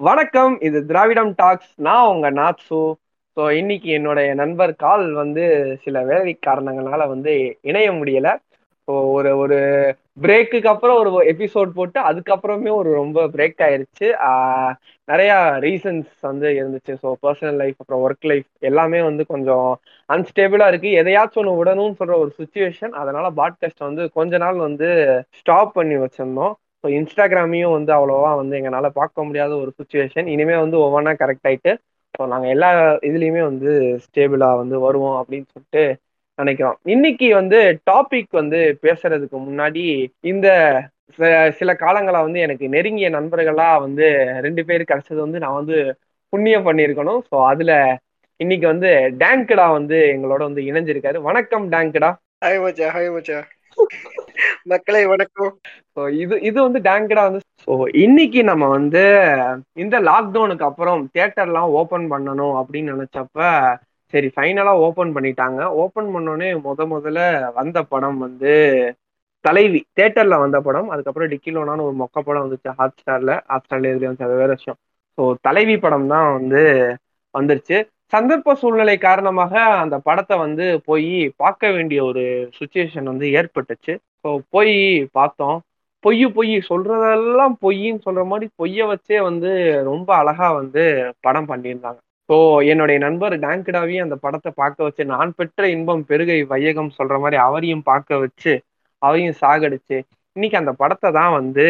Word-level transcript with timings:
வணக்கம் 0.00 0.54
இது 0.60 0.78
திராவிடம் 0.86 1.32
டாக்ஸ். 1.34 1.72
நான் 1.78 2.08
உங்க 2.08 2.28
நாத்சு. 2.32 2.78
ஸோ 3.36 3.50
இன்னைக்கு 3.52 3.88
என்னுடைய 3.90 4.28
நண்பர் 4.34 4.72
கால் 4.76 5.04
வந்து 5.14 5.42
சில 5.84 6.02
வேலை 6.04 6.32
காரணங்களால 6.46 7.02
வந்து 7.08 7.32
இணைய 7.62 7.88
முடியல. 7.92 8.30
ஸோ 8.88 8.94
ஒரு 9.12 9.30
ஒரு 9.38 9.58
பிரேக்குக்கு 10.20 10.68
அப்புறம் 10.68 10.98
ஒரு 11.02 11.28
எபிசோட் 11.32 11.70
போட்டு 11.74 11.98
அதுக்கப்புறமே 12.02 12.70
ஒரு 12.72 12.90
ரொம்ப 12.94 13.26
பிரேக் 13.34 13.62
ஆயிருச்சு. 13.66 14.08
நிறையா 15.08 15.36
ரீசன்ஸ் 15.64 16.10
வந்து 16.22 16.48
இருந்துச்சு. 16.58 16.94
ஸோ 17.02 17.10
பர்சனல் 17.22 17.56
லைஃப் 17.56 17.78
அப்புறம் 17.78 18.02
ஒர்க் 18.06 18.26
லைஃப் 18.26 18.48
எல்லாமே 18.62 19.00
வந்து 19.02 19.24
கொஞ்சம் 19.26 19.68
அன்ஸ்டேபிளா 20.08 20.68
இருக்கு. 20.68 20.90
எதையாச்சும் 21.02 21.42
ஒன்று 21.42 21.58
விடணும்னு 21.60 21.98
சொல்ற 22.00 22.16
ஒரு 22.18 22.32
சுச்சுவேஷன் 22.40 22.94
அதனால 23.02 23.26
பாட்காஸ்ட் 23.40 23.88
வந்து 23.88 24.04
கொஞ்ச 24.12 24.38
நாள் 24.38 24.58
வந்து 24.58 24.88
ஸ்டாப் 25.40 25.72
பண்ணி 25.74 25.96
வச்சிருந்தோம். 25.98 26.54
ஸோ 26.84 26.88
இன்ஸ்டாகிராமையும் 26.96 27.74
வந்து 27.74 27.92
அவ்வளோவா 27.92 28.30
வந்து 28.38 28.54
எங்களால் 28.58 28.96
பார்க்க 28.98 29.24
முடியாத 29.24 29.52
ஒரு 29.56 29.70
சுச்சுவேஷன் 29.78 30.28
இனிமேல் 30.32 30.64
வந்து 30.64 30.78
ஒவ்வொன்றா 30.78 31.12
கரெக்ட் 31.18 31.48
ஆகிட்டு 31.48 31.72
ஸோ 32.14 32.22
நாங்கள் 32.32 32.52
எல்லா 32.54 32.70
இதுலேயுமே 33.08 33.42
வந்து 33.50 33.70
ஸ்டேபிளாக 34.04 34.60
வந்து 34.62 34.76
வருவோம் 34.80 35.18
அப்படின்னு 35.20 35.46
சொல்லிட்டு 35.52 35.84
நினைக்கிறோம். 36.38 36.76
இன்னைக்கு 36.86 37.26
வந்து 37.34 37.58
டாபிக் 37.86 38.30
வந்து 38.40 38.58
பேசுறதுக்கு 38.82 39.38
முன்னாடி 39.40 39.82
இந்த 40.24 40.48
சில 41.58 41.70
காலங்களா 41.82 42.20
வந்து 42.26 42.40
எனக்கு 42.40 42.66
நெருங்கிய 42.74 43.08
நண்பர்களா 43.16 43.68
வந்து 43.84 44.06
ரெண்டு 44.46 44.62
பேர் 44.68 44.88
கிடைச்சது 44.90 45.20
வந்து 45.20 45.42
நான் 45.44 45.58
வந்து 45.60 45.78
புண்ணியம் 46.32 46.66
பண்ணியிருக்கணும். 46.68 47.20
ஸோ 47.28 47.36
அதுல 47.50 47.72
இன்னைக்கு 48.40 48.66
வந்து 48.66 48.90
டேங்கடா 49.20 49.66
வந்து 49.76 49.98
எங்களோட 50.14 50.42
வந்து 50.48 50.62
இணைஞ்சிருக்காரு. 50.70 51.18
வணக்கம் 51.28 51.66
டேங்கடா 51.72 52.10
ஹாய் 52.42 52.58
மச்சா 52.62 52.86
ஹாய் 52.94 53.10
மச்சா 53.14 53.38
மக்களை 54.72 55.00
வணக்கம். 55.06 55.52
இது 56.16 56.34
இது 56.48 56.58
வந்து 56.62 56.80
டேங்கடா 56.86 57.22
வந்து 57.28 57.40
ஸோ 57.64 57.72
இன்னைக்கு 58.04 58.40
நம்ம 58.50 58.64
வந்து 58.74 59.02
இந்த 59.82 59.96
லாக்டவுனுக்கு 60.08 60.64
அப்புறம் 60.70 61.00
தியேட்டர்லாம் 61.14 61.74
ஓபன் 61.80 62.06
பண்ணணும் 62.12 62.54
அப்படின்னு 62.60 62.94
நினைச்சப்ப 62.94 63.38
சரி 64.12 64.28
ஃபைனலா 64.34 64.72
ஓப்பன் 64.86 65.12
பண்ணிட்டாங்க. 65.16 65.60
ஓப்பன் 65.82 66.08
பண்ணோடனே 66.14 66.48
முத 66.66 66.86
முதல்ல 66.92 67.20
வந்த 67.58 67.78
படம் 67.92 68.18
வந்து 68.24 68.52
தலைவி. 69.44 69.80
தியேட்டர்ல 69.96 70.34
வந்த 70.42 70.58
படம். 70.62 70.88
அதுக்கப்புறம் 70.94 71.30
டிக்கிலோனான்னு 71.32 71.86
ஒரு 71.88 71.96
மொக்க 72.02 72.16
படம் 72.20 72.44
வந்துச்சு 72.44 72.70
ஹாட் 72.78 72.98
ஸ்டார்ல 72.98 73.32
ஹாட் 73.50 73.66
ஸ்டார்ல 73.66 73.92
இதுல 73.92 74.10
வந்து 74.10 74.26
அது 74.28 74.36
வேற 74.42 74.52
விஷயம் 74.58 74.78
ஸோ 75.18 75.22
தலைவி 75.46 75.76
படம் 75.78 76.10
தான் 76.12 76.28
வந்து 76.36 76.62
வந்துருச்சு. 77.34 77.76
சந்தர்ப்ப 78.12 78.54
சூழ்நிலை 78.60 78.94
காரணமாக 79.08 79.52
அந்த 79.82 79.96
படத்தை 80.06 80.36
வந்து 80.44 80.64
போய் 80.88 81.12
பார்க்க 81.42 81.70
வேண்டிய 81.76 82.00
ஒரு 82.10 82.24
சுச்சுவேஷன் 82.58 83.10
வந்து 83.12 83.26
ஏற்பட்டுச்சு. 83.38 83.92
ஸோ 84.22 84.30
போய் 84.54 84.74
பார்த்தோம். 85.18 85.58
பொய் 86.04 86.24
பொய் 86.36 86.54
சொல்றதெல்லாம் 86.68 87.54
பொய்ன்னு 87.64 88.04
சொல்ற 88.06 88.22
மாதிரி 88.30 88.46
பொய்ய 88.60 88.86
வச்சே 88.92 89.18
வந்து 89.28 89.50
ரொம்ப 89.90 90.08
அழகா 90.20 90.48
வந்து 90.60 90.82
படம் 91.26 91.48
பண்ணியிருந்தாங்க. 91.50 91.98
ஸோ 92.28 92.36
என்னுடைய 92.72 92.98
நண்பர் 93.04 93.34
டேங்கடாவி 93.44 93.96
அந்த 94.04 94.16
படத்தை 94.24 94.50
பார்க்க 94.60 94.86
வச்சு 94.88 95.04
நான் 95.14 95.32
பெற்ற 95.38 95.68
இன்பம் 95.76 96.04
பெருகை 96.10 96.38
வையகம் 96.52 96.92
சொல்ற 96.98 97.16
மாதிரி 97.24 97.38
அவரையும் 97.46 97.86
பார்க்க 97.90 98.18
வச்சு 98.24 98.52
அவரையும் 99.02 99.38
சாகடிச்சு 99.42 99.96
இன்னைக்கு 100.36 100.60
அந்த 100.62 100.72
படத்தை 100.82 101.08
தான் 101.20 101.32
வந்து 101.38 101.64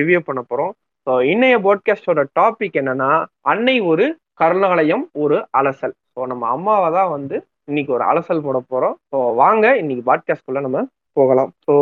ரிவ்யூ 0.00 0.18
பண்ண 0.26 0.40
போறோம். 0.50 0.72
ஸோ 1.06 1.12
இன்னைய 1.32 1.56
போட்காஸ்டோட 1.66 2.20
டாபிக் 2.40 2.78
என்னன்னா 2.82 3.10
அன்னை 3.52 3.76
ஒரு 3.92 4.06
கருணாலயம் 4.40 5.04
ஒரு 5.12 5.36
அலசல். 5.58 5.94
ஸோ 6.14 6.26
நம்ம 6.26 6.48
அம்மாவை 6.48 6.88
தான் 6.92 7.10
வந்து 7.10 7.36
இன்னைக்கு 7.64 7.92
ஒரு 7.92 8.04
அலசல் 8.04 8.44
போட 8.46 8.58
போறோம். 8.72 8.96
ஸோ 9.12 9.18
வாங்க 9.34 9.66
இன்னைக்கு 9.76 10.04
பாட்காஸ்ட்குள்ள 10.10 10.60
நம்ம 10.60 10.80
போகலாம். 11.12 11.50
ஸோ 11.66 11.74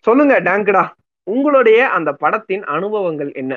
சொல்லுங்க 0.00 0.34
டேங்கடா 0.40 0.84
உங்களுடைய 1.26 1.78
அந்த 1.88 2.10
படத்தின் 2.12 2.64
அனுபவங்கள் 2.76 3.30
என்ன? 3.34 3.54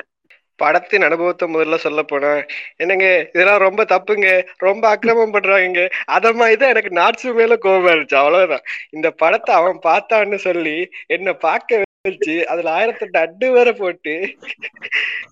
படத்தின் 0.58 1.02
அனுபவத்தை 1.02 1.44
முதல்ல 1.48 1.76
சொல்ல 1.84 2.00
போனா 2.02 2.30
என்னங்க 2.76 3.06
இதெல்லாம் 3.32 3.62
ரொம்ப 3.66 3.82
தப்புங்க 3.84 4.28
ரொம்ப 4.58 4.84
அக்கிரமம் 4.88 5.30
பண்றாங்க 5.30 5.82
அத 6.06 6.32
மாதிரி 6.32 6.56
தான் 6.56 6.68
எனக்கு 6.68 6.90
நாட்சு 6.98 7.34
மேல 7.34 7.56
கோபம் 7.56 7.92
இருந்துச்சு 7.92 8.18
அவ்வளவுதான். 8.22 8.64
இந்த 8.90 9.10
படத்தை 9.22 9.54
அவன் 9.54 9.78
பார்த்தான்னு 9.82 10.40
சொல்லி 10.48 10.76
என்ன 11.06 11.32
பார்க்க 11.46 11.88
வச்சு 12.04 12.34
அதுல 12.46 12.70
ஆயிரத்தெட்டு 12.70 13.18
அட்டு 13.18 13.46
வேற 13.52 13.70
போட்டு 13.72 14.12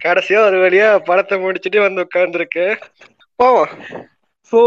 கடைசியா 0.05 0.41
ஒரு 0.45 0.57
வழியா 0.57 0.89
படத்தை 1.03 1.37
முடிச்சுட்டு 1.39 1.79
வந்து 1.81 2.03
உட்கார்ந்துருக்கு 2.03 2.65
போவோம். 3.39 3.73
ஸோ 4.53 4.61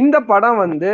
இந்த 0.00 0.16
படம் 0.30 0.58
வந்து 0.62 0.90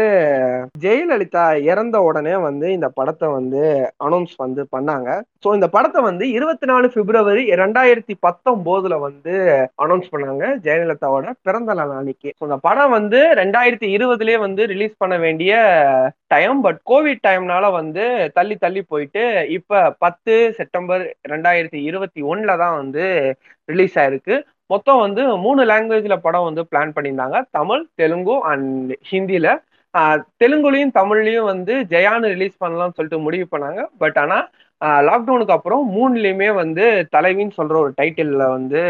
ஜெயலலிதா 0.82 1.44
இறந்த 1.70 1.96
உடனே 2.08 2.34
வந்து 2.44 2.66
இந்த 2.74 2.88
படத்தை 2.98 3.28
வந்து 3.36 3.62
அனௌன்ஸ் 4.06 4.34
வந்து 4.42 4.62
பண்ணாங்க. 4.74 5.08
ஸோ 5.44 5.48
இந்த 5.56 5.66
படத்தை 5.74 6.00
வந்து 6.08 6.24
இருபத்தி 6.36 6.66
நாலு 6.70 6.86
பிப்ரவரி 6.96 7.42
ரெண்டாயிரத்தி 7.62 8.14
பத்தொன்பதுல 8.26 8.98
வந்து 9.06 9.34
அனௌன்ஸ் 9.84 10.12
பண்ணாங்க 10.12 10.44
ஜெயலலிதாவோட 10.66 11.32
பிறந்த 11.48 11.74
நாள் 11.78 11.94
அன்னைக்கு. 12.00 12.30
ஸோ 12.38 12.44
இந்த 12.48 12.58
படம் 12.68 12.94
வந்து 12.98 13.20
ரெண்டாயிரத்தி 13.40 13.88
இருபதுலேயே 13.96 14.38
வந்து 14.46 14.64
ரிலீஸ் 14.74 14.94
பண்ண 15.04 15.16
வேண்டிய 15.26 15.52
டைம் 16.34 16.60
பட் 16.66 16.80
கோவிட் 16.92 17.24
டைம்னால 17.28 17.72
வந்து 17.80 18.04
தள்ளி 18.38 18.58
தள்ளி 18.66 18.84
போயிட்டு 18.92 19.24
இப்போ 19.58 19.80
பத்து 20.06 20.36
செப்டம்பர் 20.60 21.04
ரெண்டாயிரத்தி 21.34 21.80
இருபத்தி 21.90 22.22
ஒன்னுல 22.32 22.56
தான் 22.64 22.78
வந்து 22.82 23.04
ரிலீஸ் 23.72 23.98
ஆயிருக்கு. 24.02 24.36
மொத்தம் 24.70 25.02
வந்து 25.04 25.22
மூணு 25.44 25.60
லாங்குவேஜ்ல 25.70 26.16
படம் 26.26 26.46
வந்து 26.48 26.62
பிளான் 26.70 26.94
பண்ணியிருந்தாங்க. 26.96 27.38
தமிழ் 27.58 27.82
தெலுங்கு 28.00 28.36
அண்ட் 28.52 28.92
ஹிந்தியில 29.10 29.48
தெலுங்குலையும் 30.42 30.96
தமிழ்லையும் 30.98 31.50
வந்து 31.52 31.74
ஜெயான்னு 31.92 32.32
ரிலீஸ் 32.34 32.56
பண்ணலாம்னு 32.64 32.96
சொல்லிட்டு 32.96 33.26
முடிவு 33.26 33.46
பண்ணாங்க. 33.52 33.82
பட் 34.02 34.18
ஆனா 34.22 34.38
லாக்டவுனுக்கு 35.08 35.54
அப்புறம் 35.56 35.84
மூணுலயுமே 35.94 36.48
வந்து 36.62 36.84
தலைவின்னு 37.14 37.56
சொல்ற 37.60 37.76
ஒரு 37.84 37.92
டைட்டிலில் 38.00 38.52
வந்து 38.56 38.82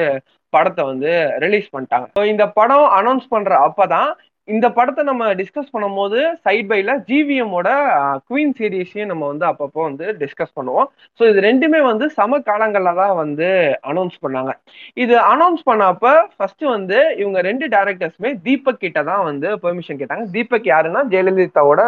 படத்தை 0.55 0.83
வந்து 0.91 1.11
ரிலீஸ் 1.45 1.69
பண்ணிட்டாங்க. 1.75 2.07
ஸோ 2.19 2.23
இந்த 2.33 2.45
படம் 2.59 2.87
அனௌன்ஸ் 2.99 3.27
பண்ற 3.35 3.53
அப்பதான் 3.67 4.11
இந்த 4.55 4.67
படத்தை 4.77 5.03
நம்ம 5.09 5.25
டிஸ்கஸ் 5.41 5.73
பண்ணும்போது 5.75 6.19
சைட் 6.45 6.69
பைல 6.71 6.91
ஜிவிஎம்மோட 7.09 7.69
குவீன் 8.29 8.55
சீரீஸையும் 8.59 9.11
நம்ம 9.13 9.25
வந்து 9.33 9.45
அப்பப்போ 9.49 9.81
வந்து 9.89 10.07
டிஸ்கஸ் 10.23 10.55
பண்ணுவோம். 10.59 10.89
ஸோ 11.19 11.23
இது 11.31 11.41
ரெண்டுமே 11.49 11.81
வந்து 11.89 12.07
சம 12.19 12.39
காலங்கள்ல 12.51 12.93
தான் 13.01 13.15
வந்து 13.23 13.49
அனௌன்ஸ் 13.91 14.17
பண்ணாங்க. 14.25 14.53
இது 15.05 15.15
அனௌன்ஸ் 15.33 15.63
பண்ணப்ப 15.71 16.15
ஃபர்ஸ்ட் 16.37 16.65
வந்து 16.77 17.01
இவங்க 17.23 17.41
ரெண்டு 17.49 17.69
டேரக்டர்ஸுமே 17.77 18.33
தீபக் 18.47 18.83
கிட்ட 18.85 19.03
தான் 19.11 19.27
வந்து 19.31 19.51
பெர்மிஷன் 19.65 20.01
கேட்டாங்க. 20.03 20.27
தீபக் 20.37 20.71
யாருன்னா 20.75 21.03
ஜெயலலிதாவோட 21.15 21.83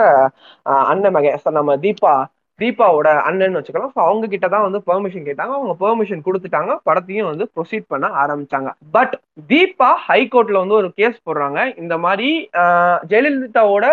அண்ணன் 0.93 1.17
மகன் 1.19 1.43
சார் 1.47 1.59
நம்ம 1.61 1.79
தீபா. 1.87 2.15
தீபாவோட 2.61 3.09
அண்ணன் 3.29 3.59
வச்சுக்கலாம். 3.59 3.93
ஸோ 3.97 4.01
அவங்க 4.09 4.27
கிட்ட 4.35 4.47
தான் 4.55 4.67
வந்து 4.67 4.81
பெர்மிஷன் 4.91 5.27
கேட்டாங்க. 5.29 5.53
அவங்க 5.59 5.75
பெர்மிஷன் 5.83 6.25
கொடுத்துட்டாங்க. 6.29 6.73
படத்தையும் 6.89 7.31
வந்து 7.33 7.47
ப்ரொசீட் 7.55 7.91
பண்ண 7.93 8.09
ஆரம்பிச்சாங்க. 8.23 8.71
பட் 8.97 9.15
தீபா 9.53 9.91
ஹைகோர்ட்ல 10.09 10.63
வந்து 10.63 10.79
ஒரு 10.81 10.91
கேஸ் 11.01 11.19
போடுறாங்க. 11.29 11.61
இந்த 11.83 11.97
மாதிரி 12.07 12.31
ஜெயலலிதாவோட 13.13 13.87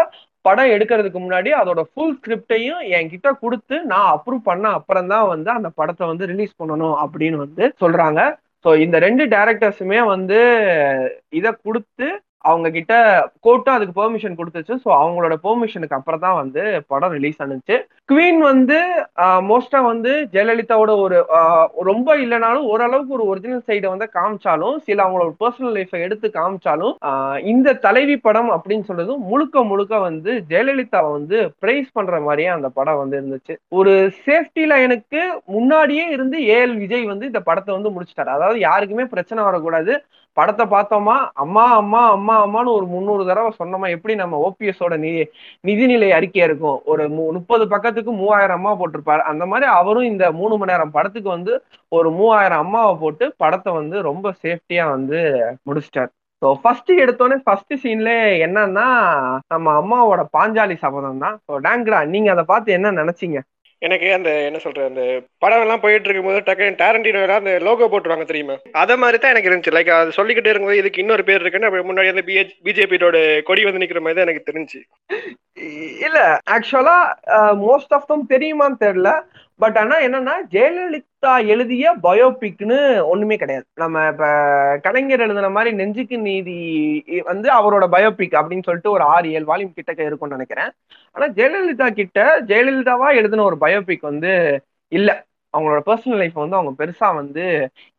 படம் 0.48 0.74
எடுக்கிறதுக்கு 0.74 1.20
முன்னாடி 1.24 1.50
அதோட 1.60 1.82
ஃபுல் 1.92 2.14
ஸ்கிரிப்டையும் 2.18 2.84
என்கிட்ட 2.98 3.30
கொடுத்து 3.44 3.76
நான் 3.92 4.12
அப்ரூவ் 4.14 4.42
பண்ண 4.50 4.68
அப்புறம் 4.78 5.10
தான் 5.14 5.26
வந்து 5.32 5.50
அந்த 5.56 5.70
படத்தை 5.80 6.04
வந்து 6.12 6.30
ரிலீஸ் 6.32 6.54
பண்ணணும் 6.62 6.96
அப்படின்னு 7.06 7.38
வந்து 7.46 7.64
சொல்றாங்க. 7.84 8.22
ஸோ 8.66 8.70
இந்த 8.84 8.98
ரெண்டு 9.06 9.24
டேரக்டர்ஸுமே 9.34 10.00
வந்து 10.14 10.40
இதை 11.40 11.52
கொடுத்து 11.66 12.08
அவங்க 12.50 12.68
கிட்ட 12.76 12.94
கோர்ட்டும் 13.46 13.76
அதுக்கு 13.76 13.94
பெர்மிஷன் 14.00 14.38
கொடுத்துச்சு. 14.40 14.74
ஸோ 14.84 14.90
அவங்களோட 15.02 15.36
பெர்மிஷனுக்கு 15.46 15.98
அப்புறம் 15.98 16.24
தான் 16.26 16.38
வந்து 16.42 16.62
படம் 16.92 17.14
ரிலீஸ் 17.18 17.40
ஆனுச்சு. 17.44 17.76
குவீன் 18.10 18.40
வந்து 18.50 18.78
மோஸ்டா 19.50 19.80
வந்து 19.90 20.12
ஜெயலலிதாவோட 20.34 20.92
ஒரு 21.06 21.18
ரொம்ப 21.90 22.18
இல்லைனாலும் 22.24 22.68
ஓரளவுக்கு 22.74 23.16
ஒரு 23.18 23.26
ஒரிஜினல் 23.32 23.66
சைடை 23.70 23.88
வந்து 23.94 24.08
காமிச்சாலும் 24.18 24.78
சில 24.88 24.98
அவங்களோட 25.06 25.34
பர்சனல் 25.44 25.76
லைஃபை 25.78 26.02
எடுத்து 26.08 26.30
காமிச்சாலும் 26.38 26.96
இந்த 27.54 27.76
தலைவி 27.86 28.18
படம் 28.28 28.52
அப்படின்னு 28.58 28.88
சொல்றது 28.90 29.16
முழுக்க 29.32 29.64
முழுக்க 29.72 30.00
வந்து 30.08 30.34
ஜெயலலிதாவை 30.52 31.12
வந்து 31.18 31.40
பிரைஸ் 31.64 31.90
பண்ற 31.98 32.22
மாதிரியே 32.28 32.52
அந்த 32.58 32.70
படம் 32.78 33.02
வந்து 33.02 33.18
இருந்துச்சு. 33.20 33.56
ஒரு 33.80 33.96
சேஃப்டி 34.28 34.66
லைனுக்கு 34.74 35.24
முன்னாடியே 35.56 36.06
இருந்து 36.16 36.40
ஏஎல் 36.56 36.78
விஜய் 36.84 37.06
வந்து 37.14 37.30
இந்த 37.32 37.42
படத்தை 37.50 37.72
வந்து 37.78 37.94
முடிச்சிட்டாரு. 37.96 38.32
அதாவது 38.38 38.60
யாருக்குமே 38.68 39.08
பிரச்சனை 39.16 39.42
வரக்கூடாது. 39.50 39.94
படத்தை 40.38 40.66
பார்த்தோமா? 40.66 41.16
அம்மா 41.34 41.76
அம்மா 41.76 42.10
அம்மா 42.10 42.36
அம்மான்னு 42.46 42.76
ஒரு 42.76 42.86
முந்நூறு 42.86 43.26
தடவை 43.26 43.52
சொன்னோமா? 43.64 43.90
எப்படி 43.90 44.16
நம்ம 44.16 44.36
ஓபிஎஸோட 44.48 44.98
நிதி 44.98 45.30
நிதிநிலை 45.68 46.10
அறிக்கையா 46.10 46.44
இருக்கும்? 46.44 46.82
ஒரு 46.86 47.10
மு- 47.10 47.32
முப்பது 47.32 47.68
பக்கத்துக்கு 47.68 48.12
மூவாயிரம் 48.12 48.56
அம்மா 48.56 48.74
போட்டிருப்பாரு. 48.74 49.20
அந்த 49.20 49.46
மாதிரி 49.46 49.70
அவரும் 49.70 50.04
இந்த 50.04 50.32
மூணு 50.32 50.58
மணி 50.58 50.72
நேரம் 50.72 50.92
படத்துக்கு 50.92 51.30
வந்து 51.30 51.64
ஒரு 51.88 52.12
மூவாயிரம் 52.12 52.58
அம்மாவை 52.58 52.96
போட்டு 53.00 53.34
படத்தை 53.38 53.74
வந்து 53.74 54.02
ரொம்ப 54.02 54.34
சேஃப்டியா 54.44 54.90
வந்து 54.90 55.18
முடிச்சிட்டாரு. 55.66 56.16
ஸோ 56.46 56.54
ஃபர்ஸ்ட் 56.54 56.92
எடுத்தோடனே 56.92 57.36
ஃபர்ஸ்ட் 57.36 57.74
சீன்ல 57.74 58.10
என்னன்னா 58.46 58.88
நம்ம 59.48 59.68
அம்மாவோட 59.82 60.26
பாஞ்சாலி 60.38 60.76
சபதம் 60.76 61.20
தான் 61.20 61.40
ஸோ 61.48 61.56
டேங்க்ரா 61.56 62.06
நீங்க 62.06 62.32
அதை 62.32 62.44
பார்த்து 62.44 62.72
என்ன 62.72 62.92
நினைச்சீங்க? 62.92 63.40
எனக்கு 63.82 64.08
அந்த 64.14 64.30
என்ன 64.48 64.58
சொல்றது 64.58 64.90
அந்த 64.90 65.04
படம் 65.38 65.64
எல்லாம் 65.64 65.82
போயிட்டு 65.82 66.08
இருக்கும்போது 66.08 66.40
டக்குனு 66.46 66.80
டேரண்டினோட 66.80 67.34
அந்த 67.38 67.52
லோகோ 67.60 67.88
போட்டுருவாங்க 67.88 68.26
தெரியுமா? 68.26 68.56
அத 68.82 68.98
மாதிரி 68.98 69.18
தான் 69.18 69.34
எனக்கு 69.34 69.50
இருந்துச்சு. 69.50 69.76
லைக் 69.76 69.92
அது 69.98 70.18
சொல்லிக்கிட்டே 70.18 70.52
இருக்கும்போது 70.52 70.82
இதுக்கு 70.82 71.04
இன்னொரு 71.04 71.24
பேர் 71.24 71.42
இருக்குன்னு 71.42 71.70
அப்ப 71.70 71.84
முன்னாடி 71.90 72.14
அந்த 72.14 72.24
பிஜேபியோட 72.68 73.18
கொடி 73.42 73.64
வந்து 73.66 73.84
நிக்கிற 73.84 74.02
மாதிரி 74.02 74.20
தான் 74.20 74.28
எனக்கு 74.28 74.50
தெரிஞ்சு 74.50 74.80
இல்ல 76.08 76.20
ஆக்சுவலா 76.56 76.98
மோஸ்ட் 77.68 77.94
ஆஃப் 77.94 78.10
தம் 78.12 78.32
தெரியுமான்னு 78.34 78.84
தெரியல. 78.86 79.12
பட் 79.60 79.78
ஆனா 79.78 80.00
என்னன்னா 80.00 80.34
ஜெயலலிதா 80.52 81.48
எழுதிய 81.48 81.96
பயோபிக்னு 82.04 83.04
ஒண்ணுமே 83.04 83.36
கிடையாது. 83.36 83.66
நம்ம 83.76 84.08
இப்ப 84.08 84.80
கலைஞர் 84.82 85.20
எழுதின 85.20 85.50
மாதிரி 85.50 85.76
நெஞ்சுக்கு 85.76 86.18
நீதி 86.18 87.04
வந்து 87.24 87.50
அவரோட 87.50 87.84
பயோபிக் 87.84 88.38
அப்படின்னு 88.40 88.64
சொல்லிட்டு 88.64 88.92
ஒரு 88.92 89.04
ஆறு 89.04 89.32
ஏழு 89.32 89.56
வால்யூம் 89.56 89.76
கிட்டக்க 89.80 90.00
இருக்கும்னு 90.00 90.38
நினைக்கிறேன். 90.38 90.72
ஆனா 91.12 91.28
ஜெயலலிதா 91.34 91.92
கிட்ட 91.92 92.42
ஜெயலலிதாவா 92.42 93.16
எழுதின 93.16 93.44
ஒரு 93.44 93.58
பயோபிக் 93.62 94.02
வந்து 94.02 94.64
இல்ல. 94.88 95.27
அவங்களோட 95.54 95.80
பர்சனல் 95.86 96.20
லைஃப் 96.22 96.36
வந்து 96.36 96.58
அவங்க 96.58 96.72
பெருசா 96.80 97.08
வந்து 97.16 97.44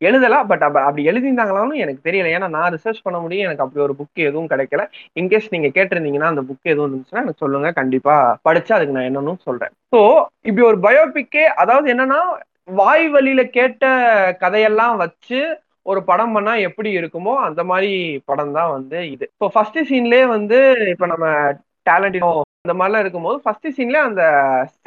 எழுதலாம் 0.01 0.47
பட் 0.47 0.63
அப்படி 0.65 1.03
எழுதியிருந்தாங்களான்னு 1.09 1.81
எனக்கு 1.83 2.01
தெரியல. 2.07 2.33
ஏன்னா 2.37 2.49
நான் 2.55 2.73
ரிசர்ச் 2.75 3.05
பண்ண 3.05 3.17
முடியும் 3.19 3.47
எனக்கு 3.47 3.65
அப்படி 3.65 3.83
ஒரு 3.87 3.95
புக் 3.99 4.21
எதுவும் 4.27 4.51
கிடைக்கல. 4.51 4.83
இன்கேஸ் 5.15 5.47
நீங்க 5.49 5.69
கேட்டிருந்தீங்கன்னா 5.77 6.31
அந்த 6.33 6.43
புக் 6.49 6.71
எதுவும் 6.73 6.87
இருந்துச்சுன்னா 6.89 7.23
எனக்கு 7.23 7.43
சொல்லுங்க. 7.45 7.71
கண்டிப்பா 7.71 8.15
படிச்சு 8.41 8.73
அதுக்கு 8.77 8.97
நான் 8.97 9.09
என்னன்னு 9.11 9.35
சொல்றேன். 9.47 9.73
ஸோ 9.93 10.01
இப்படி 10.47 10.65
ஒரு 10.71 10.79
பயோபிக்கே 10.87 11.45
அதாவது 11.63 11.87
என்னன்னா 11.95 12.21
வாய் 12.79 13.07
வழியில 13.09 13.41
கேட்ட 13.57 13.85
கதையெல்லாம் 14.41 14.95
வச்சு 14.97 15.39
ஒரு 15.85 16.01
படம் 16.03 16.33
பண்ணா 16.35 16.53
எப்படி 16.67 16.89
இருக்குமோ 16.97 17.33
அந்த 17.45 17.61
மாதிரி 17.63 17.91
படம் 18.25 18.55
தான் 18.57 18.71
வந்து 18.71 18.97
இது. 19.13 19.25
இப்போ 19.33 19.47
ஃபர்ஸ்ட் 19.53 19.79
சீன்லயே 19.89 20.25
வந்து 20.27 20.57
இப்ப 20.93 21.05
நம்ம 21.05 21.25
டேலண்டினோ 21.89 22.31
இந்த 22.65 22.73
மாதிரிலாம் 22.77 23.03
இருக்கும்போது 23.03 23.37
ஃபர்ஸ்ட் 23.43 23.67
சீன்ல 23.75 23.99
அந்த 24.07 24.23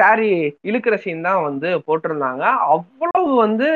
சாரி 0.00 0.30
இழுக்கிற 0.68 0.94
சீன் 1.04 1.24
தான் 1.26 1.44
வந்து 1.46 1.68
போட்டிருந்தாங்க. 1.86 2.42
அவ்வளவு 2.72 3.30
வந்து 3.44 3.68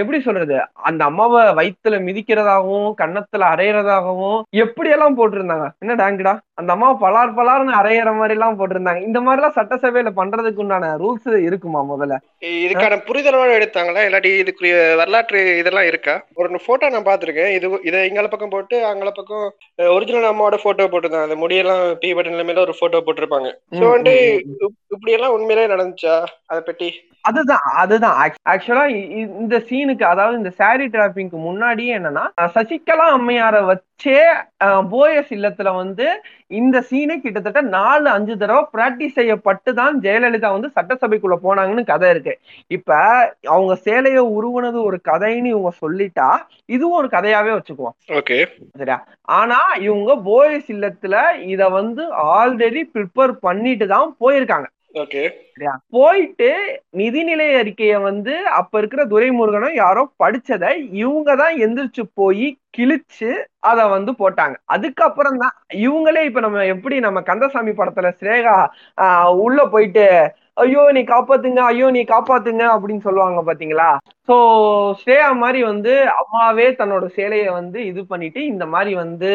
எப்படி 0.00 0.18
சொல்றது 0.26 0.56
அந்த 0.88 1.02
அம்மாவை 1.10 1.42
வயிற்றுல 1.58 1.96
மிதிக்கிறதாகவும் 2.06 2.88
கன்னத்துல 3.00 3.48
அரைகிறதாகவும் 3.54 4.38
எப்படியெல்லாம் 4.64 5.18
போட்டிருந்தாங்க. 5.18 5.66
என்ன 5.82 5.96
டேங்குடா? 6.00 6.34
அந்த 6.60 6.70
அம்மாவை 6.74 6.96
பலார் 7.02 7.36
பலார்னு 7.38 7.74
அரையிற 7.80 8.12
மாதிரி 8.20 8.36
எல்லாம் 8.36 8.56
போட்டிருந்தாங்க. 8.60 9.02
இந்த 9.08 9.18
மாதிரி 9.26 9.40
எல்லாம் 9.40 9.56
சட்டசபையில 9.58 10.12
பண்றதுக்கு 10.20 10.62
உண்டான 10.64 10.88
ரூல்ஸ் 11.02 11.28
இருக்குமா 11.48 11.82
முதல்ல? 11.92 12.16
இதுக்கான 12.64 12.98
புரிதலோட 13.10 13.50
எடுத்தாங்களா? 13.58 14.06
இல்லாட்டி 14.08 14.32
இதுக்குரிய 14.44 14.74
வரலாற்று 15.02 15.42
இதெல்லாம் 15.60 15.90
இருக்கா? 15.90 16.16
ஒரு 16.40 16.64
போட்டோ 16.66 16.90
நான் 16.96 17.08
பாத்திருக்கேன் 17.10 17.52
இது 17.58 17.66
இதை 17.90 18.00
இங்கால 18.08 18.32
பக்கம் 18.32 18.54
போட்டு 18.56 18.78
அங்கால 18.90 19.12
பக்கம் 19.20 19.46
ஒரிஜினல் 19.96 20.30
அம்மாவோட 20.32 20.58
போட்டோ 20.64 20.88
போட்டுருந்தாங்க. 20.94 21.28
அந்த 21.30 21.38
முடியெல்லாம் 21.44 21.84
பி 22.02 22.10
பட்டன் 22.14 22.47
நிலைமையில 22.48 22.60
ஒரு 22.60 22.74
போட்டோ 22.78 22.98
போட்டிருப்பாங்க. 23.00 23.48
இப்படி 24.94 25.12
எல்லாம் 25.12 25.32
உண்மையிலே 25.32 25.66
நடந்துச்சா? 25.74 26.14
அதை 26.46 26.62
பற்றி 26.66 26.88
அதுதான் 27.24 27.66
அதுதான். 27.80 28.18
ஆக்சுவலா 28.52 28.82
இந்த 29.42 29.56
சீனுக்கு 29.68 30.04
அதாவது 30.10 30.36
இந்த 30.38 30.50
சாரி 30.60 30.84
டிராப்பிங்க்கு 30.92 31.38
முன்னாடியே 31.46 31.96
என்னன்னா 31.98 32.24
சசிகலா 32.54 33.06
அம்மையார 33.16 33.56
வச்சே 33.70 34.18
போயஸ் 34.92 35.32
இல்லத்துல 35.36 35.68
வந்து 35.80 36.06
இந்த 36.58 36.76
சீனை 36.90 37.16
கிட்டத்தட்ட 37.16 37.60
நாலு 37.74 38.08
அஞ்சு 38.10 38.34
தடவை 38.42 38.62
பிராக்டிஸ் 38.74 39.18
செய்யப்பட்டு 39.18 39.72
தான் 39.80 39.96
ஜெயலலிதா 40.04 40.50
வந்து 40.56 40.70
சட்டசபைக்குள்ள 40.76 41.38
போனாங்கன்னு 41.46 41.84
கதை 41.84 42.08
இருக்கு. 42.10 42.34
இப்ப 42.70 42.90
அவங்க 43.54 43.74
சேலைய 43.86 44.22
உருவனது 44.36 44.80
ஒரு 44.88 45.00
கதைன்னு 45.10 45.52
இவங்க 45.54 45.72
சொல்லிட்டா 45.82 46.30
இதுவும் 46.68 46.98
ஒரு 47.00 47.10
கதையாவே 47.16 47.52
வச்சுக்குவோம். 47.56 47.96
ஓகே. 48.20 48.38
சரியா? 48.80 48.98
ஆனா 49.38 49.58
இவங்க 49.86 50.12
போயஸ் 50.30 50.70
இல்லத்துல 50.76 51.16
இத 51.52 51.62
வந்து 51.78 52.02
ஆல்ரெடி 52.38 52.82
ப்ரிப்பேர் 52.94 53.34
பண்ணிட்டு 53.46 53.88
தான் 53.94 54.10
போயிருக்காங்க. 54.20 54.68
போயிட்டு 55.94 56.48
நிதிநிலை 56.98 57.46
அறிக்கைய 57.60 57.94
வந்து 58.02 58.34
அப்ப 58.58 58.72
இருக்கிற 58.78 59.02
துரைமுருகனும் 59.06 59.76
யாரோ 59.76 60.02
படிச்சத 60.22 60.64
இவங்க 61.00 61.30
தான் 61.36 61.54
எந்திரிச்சு 61.64 62.02
போய் 62.14 62.46
கிழிச்சு 62.76 63.30
அத 63.60 63.78
வந்து 63.88 64.12
போட்டாங்க. 64.20 64.56
அதுக்கப்புறம் 64.68 65.38
தான் 65.42 65.54
இவங்களே 65.80 66.22
இப்ப 66.28 66.40
நம்ம 66.40 66.64
எப்படி 66.74 66.96
நம்ம 67.00 67.20
கந்தசாமி 67.22 67.72
படத்துல 67.74 68.10
ஸ்ரேகா 68.18 68.56
உள்ள 69.44 69.58
போயிட்டு 69.74 70.06
ஐயோ 70.62 70.84
நீ 70.96 71.02
காப்பாத்துங்க 71.06 71.60
ஐயோ 71.72 71.88
நீ 71.90 72.02
காப்பாத்துங்க 72.08 72.64
அப்படின்னு 72.74 73.06
சொல்லுவாங்க 73.08 73.40
பாத்தீங்களா? 73.48 73.90
சோ 74.28 74.34
ஸ்ரேயா 75.00 75.28
மாதிரி 75.42 75.60
வந்து 75.68 75.92
அம்மாவே 76.20 76.66
தன்னோட 76.80 77.04
சேலைய 77.16 77.46
வந்து 77.58 77.78
இது 77.90 78.00
பண்ணிட்டு 78.10 78.40
இந்த 78.52 78.64
மாதிரி 78.72 78.92
வந்து 79.02 79.30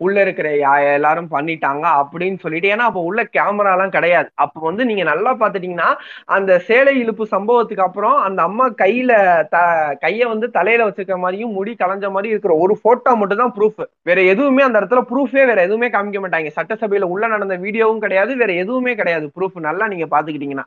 உள்ள 0.00 0.16
இருக்கிற 0.24 0.48
எல்லாரும் 0.96 1.30
பண்ணிட்டாங்க 1.34 1.84
அப்படின்னு 2.00 2.38
சொல்லிட்டு 2.42 2.70
ஏன்னா 2.72 2.86
அப்ப 2.90 3.00
உள்ள 3.08 3.22
கேமரா 3.36 3.72
எல்லாம் 3.76 3.94
கிடையாது. 3.96 4.28
அப்ப 4.44 4.64
வந்து 4.68 4.82
நீங்க 4.90 5.04
நல்லா 5.10 5.32
பாத்துட்டீங்கன்னா 5.42 5.88
அந்த 6.36 6.52
சேலை 6.68 6.94
இழுப்பு 7.02 7.26
சம்பவத்துக்கு 7.34 7.86
அப்புறம் 7.86 8.18
அந்த 8.26 8.40
அம்மா 8.48 8.66
கையில 8.82 9.12
த 9.54 9.58
கைய 10.04 10.22
வந்து 10.32 10.48
தலையில 10.58 10.86
வச்சிருக்க 10.88 11.18
மாதிரியும் 11.24 11.56
முடி 11.58 11.74
கலைஞ்ச 11.82 12.06
மாதிரி 12.16 12.32
இருக்கிற 12.34 12.54
ஒரு 12.64 12.76
போட்டோ 12.84 13.14
மட்டும் 13.22 13.42
தான் 13.42 13.54
ப்ரூஃப் 13.56 13.80
வேற 14.10 14.18
எதுவுமே 14.32 14.64
அந்த 14.68 14.76
இடத்துல 14.80 15.02
ப்ரூஃபே 15.10 15.44
வேற 15.50 15.58
எதுவுமே 15.68 15.90
காமிக்க 15.96 16.20
மாட்டாங்க. 16.24 16.52
சட்டசபையில 16.58 17.10
உள்ள 17.14 17.24
நடந்த 17.34 17.56
வீடியோவும் 17.64 18.04
கிடையாது 18.04 18.32
வேற 18.42 18.52
எதுவுமே 18.64 18.94
கிடையாது. 19.00 19.26
ப்ரூஃப் 19.36 19.58
நல்லா 19.68 19.86
நீங்க 19.92 20.08
பாத்துக்கிட்டீங்கன்னா 20.14 20.66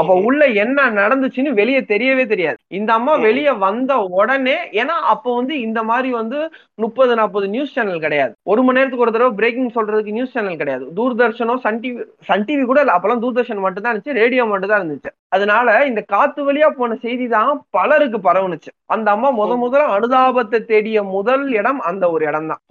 அப்ப 0.00 0.12
உள்ள 0.28 0.42
என்ன 0.64 0.88
நடந்துச்சுன்னு 1.00 1.52
வெளியே 1.60 1.82
தெரியவே 1.92 2.26
தெரியாது. 2.32 2.58
இந்த 2.82 2.92
அம்மா 2.98 3.14
வெளியே 3.26 3.54
வந்த 3.66 3.92
உடனே 4.20 4.58
ஏன்னா 4.80 4.98
அப்போ 5.14 5.30
வந்து 5.38 5.54
இந்த 5.66 5.80
மாதிரி 5.90 6.10
வந்து 6.20 6.38
முப்பது 6.82 7.12
நாற்பது 7.18 7.46
நியூஸ் 7.54 7.74
சேனல் 7.76 8.04
கிடையாது. 8.04 8.32
ஒரு 8.52 8.60
மணி 8.66 8.78
நேரத்துக்கு 8.78 9.04
ஒரு 9.06 9.14
தடவை 9.16 9.32
பிரேக்கிங் 9.40 9.74
சொல்றதுக்கு 9.76 10.14
நியூஸ் 10.16 10.34
சேனல் 10.36 10.60
கிடையாது. 10.62 10.84
தூர்தர்ஷனோ 10.98 11.54
சன் 11.64 11.80
டிவி 11.82 12.04
சன் 12.28 12.46
டிவி 12.48 12.64
கூட 12.70 12.80
இல்ல 12.84 12.94
அப்பெல்லாம் 12.96 13.22
தூர்தர்ஷன் 13.24 13.64
மட்டும் 13.64 13.84
தான் 13.84 13.92
இருந்துச்சு 13.92 14.18
ரேடியோ 14.22 14.44
மட்டும் 14.52 14.72
தான் 14.72 14.82
இருந்துச்சு. 14.82 15.10
அதனால 15.36 15.74
இந்த 15.90 16.00
காத்து 16.14 16.40
வழியா 16.46 16.68
போன 16.78 16.96
செய்தி 17.04 17.26
தான் 17.34 17.52
பலருக்கு 17.76 18.18
பரவுனுச்சு. 18.28 18.70
அந்த 18.94 19.08
அம்மா 19.16 19.28
முத 19.40 19.52
முதல்ல 19.64 19.94
அனுதாபத்தை 19.96 20.60
தேடிய 20.72 21.02
முதல் 21.16 21.44
இடம் 21.60 21.80
அந்த 21.90 22.04
ஒரு 22.14 22.24
இடம் 22.30 22.50
தான் 22.52 22.62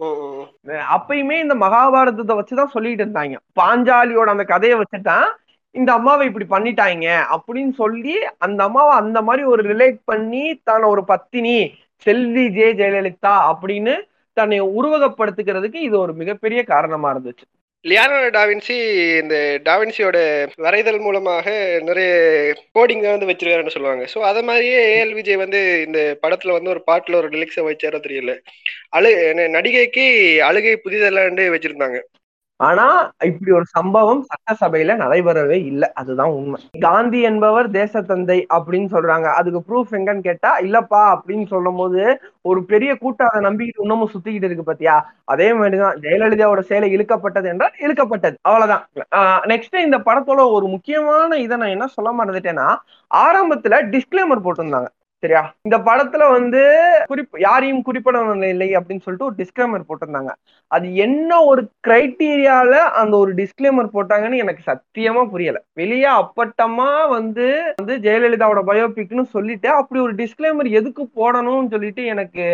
அப்பயுமே 0.95 1.37
இந்த 1.45 1.55
மகாபாரதத்தை 1.63 2.35
வச்சுதான் 2.39 2.73
சொல்லிட்டு 2.75 3.03
இருந்தாங்க. 3.05 3.37
பாஞ்சாலியோட 3.61 4.29
அந்த 4.35 4.45
கதையை 4.53 4.77
வச்சுதான் 4.81 5.27
இந்த 5.75 5.89
அம்மாவை 5.97 6.23
இப்படி 6.29 6.45
பண்ணிட்டாங்க 6.49 7.07
அப்படின்னு 7.35 7.73
சொல்லி 7.81 8.15
அந்த 8.45 8.59
அம்மாவை 8.67 8.93
அந்த 9.01 9.19
மாதிரி 9.27 9.43
ஒரு 9.53 9.63
ரிலேட் 9.71 9.99
பண்ணி 10.11 10.43
தான் 10.69 10.85
ஒரு 10.93 11.03
பத்தினி 11.11 11.55
செல்வி 12.05 12.45
ஜே 12.57 12.67
ஜெயலலிதா 12.79 13.33
அப்படின்னு 13.51 13.93
தன்னை 14.37 14.59
உருவகப்படுத்துக்கிறதுக்கு 14.77 15.79
இது 15.87 15.95
ஒரு 15.99 16.13
மிகப்பெரிய 16.21 16.61
காரணமா 16.73 17.09
இருந்துச்சு. 17.13 17.45
லியானோ 17.85 18.17
டாவின்சி 18.35 18.75
இந்த 19.21 19.35
டாவின்சியோட 19.67 20.17
வரைதல் 20.65 20.99
மூலமாக 21.05 21.45
நிறைய 21.87 22.09
கோடிங்க 22.75 23.07
வந்து 23.13 23.29
வச்சிருக்காருன்னு 23.29 23.75
சொல்லுவாங்க. 23.75 24.03
ஸோ 24.13 24.19
அதை 24.29 24.41
மாதிரியே 24.49 24.81
ஏஎல் 24.91 25.15
விஜய் 25.19 25.41
வந்து 25.43 25.59
இந்த 25.87 25.99
படத்துல 26.23 26.55
வந்து 26.57 26.73
ஒரு 26.75 26.81
பாட்டுல 26.89 27.19
ஒரு 27.21 27.29
லிரிக்ஸை 27.35 27.63
வச்சாரோ 27.69 27.99
தெரியல. 28.07 28.33
அழு 28.97 29.11
நடிகைக்கு 29.57 30.05
அழுகை 30.49 30.75
புதிதெல்லாம் 30.85 31.53
வச்சிருந்தாங்க. 31.55 31.99
ஆனா 32.61 32.85
இப்படி 33.25 33.51
ஒரு 33.51 33.65
சம்பவம் 33.65 34.21
சட்டசபையில 34.29 34.95
நடைபெறவே 34.95 35.57
இல்லை. 35.65 35.87
அதுதான் 35.93 36.29
உண்மை. 36.29 36.59
காந்தி 36.79 37.19
என்பவர் 37.21 37.69
தேசத்தந்தை 37.71 38.37
அப்படின்னு 38.55 38.87
சொல்றாங்க. 38.95 39.27
அதுக்கு 39.39 39.61
ப்ரூஃப் 39.67 39.93
எங்கன்னு 39.99 40.19
கேட்டா 40.19 40.51
இல்லப்பா 40.59 41.01
அப்படின்னு 41.15 41.45
சொல்லும் 41.47 41.75
போது 41.75 42.03
ஒரு 42.41 42.61
பெரிய 42.63 42.91
கூட்டம் 42.95 43.31
அதை 43.31 43.41
நம்பிக்கிட்டு 43.47 43.81
இன்னமும் 43.81 44.11
சுத்திக்கிட்டு 44.13 44.47
இருக்கு 44.49 44.63
பாத்தியா? 44.63 44.95
அதே 45.23 45.49
மாதிரிதான் 45.53 45.99
ஜெயலலிதாவோட 46.05 46.59
சேலை 46.69 46.87
இழுக்கப்பட்டது 46.95 47.49
என்றால் 47.53 47.77
இழுக்கப்பட்டது. 47.79 48.35
அவ்வளவுதான். 48.41 48.83
நெக்ஸ்ட் 49.51 49.83
இந்த 49.87 49.97
படத்தோட 49.97 50.41
ஒரு 50.57 50.67
முக்கியமான 50.67 51.37
இதை 51.37 51.57
நான் 51.57 51.75
என்ன 51.75 51.87
சொல்ல 51.87 52.11
மறந்துட்டேன்னா 52.19 52.69
ஆரம்பத்துல 53.15 53.75
டிஸ்கிளைமர் 53.93 54.45
போட்டிருந்தாங்க. 54.45 54.89
சரியா? 55.23 55.41
இந்த 55.65 55.77
படத்துல 55.77 56.31
வந்து 56.31 56.61
குறிப்பு 57.05 57.39
யாரையும் 57.39 57.83
குறிப்பிடணும் 57.85 58.45
இல்லை 58.47 58.69
அப்படின்னு 58.75 59.03
சொல்லிட்டு 59.03 59.25
ஒரு 59.25 59.35
டிஸ்கிளைமர் 59.35 59.87
போட்டிருந்தாங்க. 59.89 60.31
அது 60.71 60.95
என்ன 60.95 61.41
ஒரு 61.43 61.61
கிரைட்டீரியால 61.87 62.73
அந்த 62.93 63.17
ஒரு 63.17 63.31
டிஸ்கிளைமர் 63.33 63.93
போட்டாங்கன்னு 63.93 64.37
எனக்கு 64.37 64.63
சத்தியமா 64.65 65.29
புரியல. 65.29 65.59
வெளியே 65.73 66.09
அப்பட்டமா 66.13 66.89
வந்து 67.09 67.47
வந்து 67.79 67.95
ஜெயலலிதாவோட 67.97 68.61
பயோபிக்னு 68.63 69.25
சொல்லிட்டு 69.31 69.69
அப்படி 69.69 69.99
ஒரு 69.99 70.15
டிஸ்கிளைமர் 70.15 70.69
எதுக்கு 70.71 71.05
போடணும்னு 71.15 71.69
சொல்லிட்டு 71.69 72.05
எனக்கு 72.05 72.45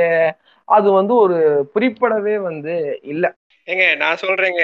அது 0.68 0.92
வந்து 0.92 1.16
ஒரு 1.16 1.38
குறிப்பிடவே 1.76 2.42
வந்து 2.42 2.74
இல்ல. 3.04 3.26
ஏங்க 3.68 3.98
நான் 3.98 4.22
சொல்றேங்க. 4.22 4.64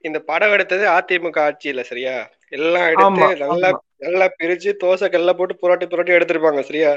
இந்த 0.00 0.18
படம் 0.20 0.52
எடுத்தது 0.52 0.84
அதிமுக 0.88 1.38
ஆட்சியில 1.40 1.80
சரியா? 1.80 2.14
எல்லாம் 2.50 2.86
எடுத்து 2.86 3.26
நல்லா 3.42 3.68
நல்லா 4.02 4.26
பிரிச்சு 4.38 4.70
தோசை 4.82 5.06
கல்ல 5.08 5.32
போட்டு 5.32 5.54
புரட்டி 5.62 5.86
புரட்டி 5.86 6.12
எடுத்திருப்பாங்க 6.16 6.62
சரியா? 6.68 6.90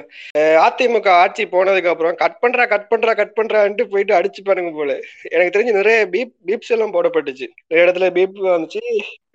அதிமுக 0.65 1.09
ஆட்சி 1.23 1.43
போனதுக்கு 1.53 1.91
அப்புறம் 1.91 2.15
கட் 2.21 2.39
பண்றா 2.43 2.63
கட் 2.73 2.87
பண்றா 2.91 3.13
கட் 3.19 3.35
பண்றான்ட்டு 3.37 3.85
போயிட்டு 3.91 4.13
அடிச்சு 4.17 4.41
பாருங்க 4.43 4.71
போல. 4.71 4.91
எனக்கு 5.33 5.53
தெரிஞ்சு 5.55 5.77
நிறைய 5.79 5.99
பீப் 6.13 6.33
பீப்ஸ் 6.47 6.73
எல்லாம் 6.75 6.95
போடப்பட்டுச்சு. 6.95 7.47
நிறைய 7.69 7.85
இடத்துல 7.85 8.09
பீப் 8.17 8.39
வந்துச்சு. 8.47 8.81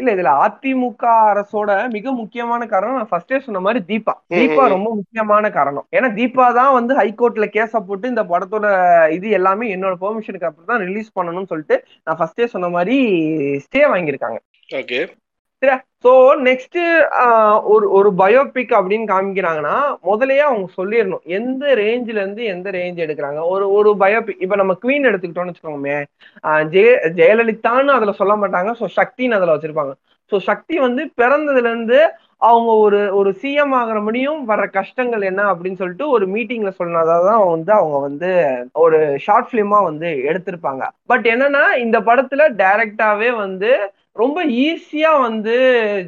இல்ல 0.01 0.11
இதுல 0.17 0.33
அதிமுக 0.45 1.05
அரசோட 1.31 1.71
மிக 1.97 2.13
முக்கியமான 2.21 2.67
காரணம் 2.67 2.99
நான் 2.99 3.11
ஃபர்ஸ்டே 3.11 3.41
சொன்ன 3.47 3.61
மாதிரி 3.61 3.81
தீபா. 3.91 4.15
தீபா 4.35 4.67
ரொம்ப 4.75 4.89
முக்கியமான 5.01 5.51
காரணம். 5.59 5.87
ஏன்னா 5.97 6.11
தீபா 6.19 6.47
தான் 6.61 6.77
வந்து 6.79 6.93
ஹைகோர்ட்ல 7.01 7.49
கேஸ 7.57 7.83
போட்டு 7.89 8.13
இந்த 8.15 8.25
படத்தோட 8.33 8.67
இது 9.19 9.29
எல்லாமே 9.39 9.67
என்னோட 9.77 9.97
பெர்மிஷனுக்கு 10.05 10.51
அப்புறம் 10.51 10.71
தான் 10.73 10.85
ரிலீஸ் 10.87 11.17
பண்ணணும்னு 11.19 11.53
சொல்லிட்டு 11.55 11.77
நான் 12.07 12.21
ஃபர்ஸ்டே 12.21 12.47
சொன்ன 12.55 12.71
மாதிரி 12.77 12.97
ஸ்டே 13.67 13.83
வாங்கியிருக்காங்க. 13.95 14.39
ஓகே 14.69 15.01
சரியா 15.63 15.75
ஸோ 16.05 16.13
நெக்ஸ்ட் 16.47 16.77
ஒரு 17.73 17.87
ஒரு 17.91 18.11
பயோபிக் 18.17 18.71
அப்படின்னு 18.77 19.07
காமிக்கிறாங்கன்னா 19.11 19.75
முதலையே 20.09 20.43
அவங்க 20.47 20.67
சொல்லிடணும். 20.77 21.25
எந்த 21.39 21.65
ரேஞ்சில 21.81 22.21
இருந்து 22.23 22.45
எந்த 22.45 22.69
ரேஞ்ச் 22.71 23.03
எடுக்கிறாங்க? 23.05 23.41
ஒரு 23.47 23.65
ஒரு 23.73 23.91
பயோபிக் 24.03 24.41
இப்ப 24.41 24.57
நம்ம 24.57 24.77
குவீன் 24.83 25.09
எடுத்துக்கிட்டோம்னு 25.11 25.53
வச்சுக்கோங்கமே 25.53 25.99
ஜெய 26.73 26.89
ஜெயலலிதான்னு 27.19 27.97
அதுல 27.99 28.15
சொல்ல 28.21 28.37
மாட்டாங்க. 28.37 28.73
ஸோ 28.81 28.89
சக்தின்னு 28.99 29.39
அதுல 29.41 29.57
வச்சிருப்பாங்க. 29.57 29.93
ஸோ 30.33 30.39
சக்தி 30.49 30.75
வந்து 30.79 31.05
பிறந்ததுல 31.23 31.69
இருந்து 31.69 32.01
அவங்க 32.43 32.71
ஒரு 32.85 32.99
ஒரு 33.15 33.31
சிஎம் 33.41 33.75
ஆகிற 33.79 33.99
முடியும் 34.01 34.41
வர்ற 34.49 34.67
கஷ்டங்கள் 34.71 35.23
என்ன 35.23 35.43
அப்படின்னு 35.53 35.81
சொல்லிட்டு 35.81 36.07
ஒரு 36.09 36.27
மீட்டிங்ல 36.35 36.71
சொன்னதான் 36.79 37.19
வந்து 37.51 37.73
அவங்க 37.73 37.97
வந்து 37.99 38.31
ஒரு 38.85 38.99
ஷார்ட் 39.19 39.51
பிலிமா 39.53 39.81
வந்து 39.85 40.09
எடுத்திருப்பாங்க. 40.31 40.83
பட் 41.07 41.27
என்னன்னா 41.27 41.65
இந்த 41.85 41.99
படத்துல 42.01 42.45
டைரக்டாவே 42.63 43.31
வந்து 43.37 43.73
ரொம்ப 44.21 44.39
ஈஸியா 44.65 45.11
வந்து 45.25 45.55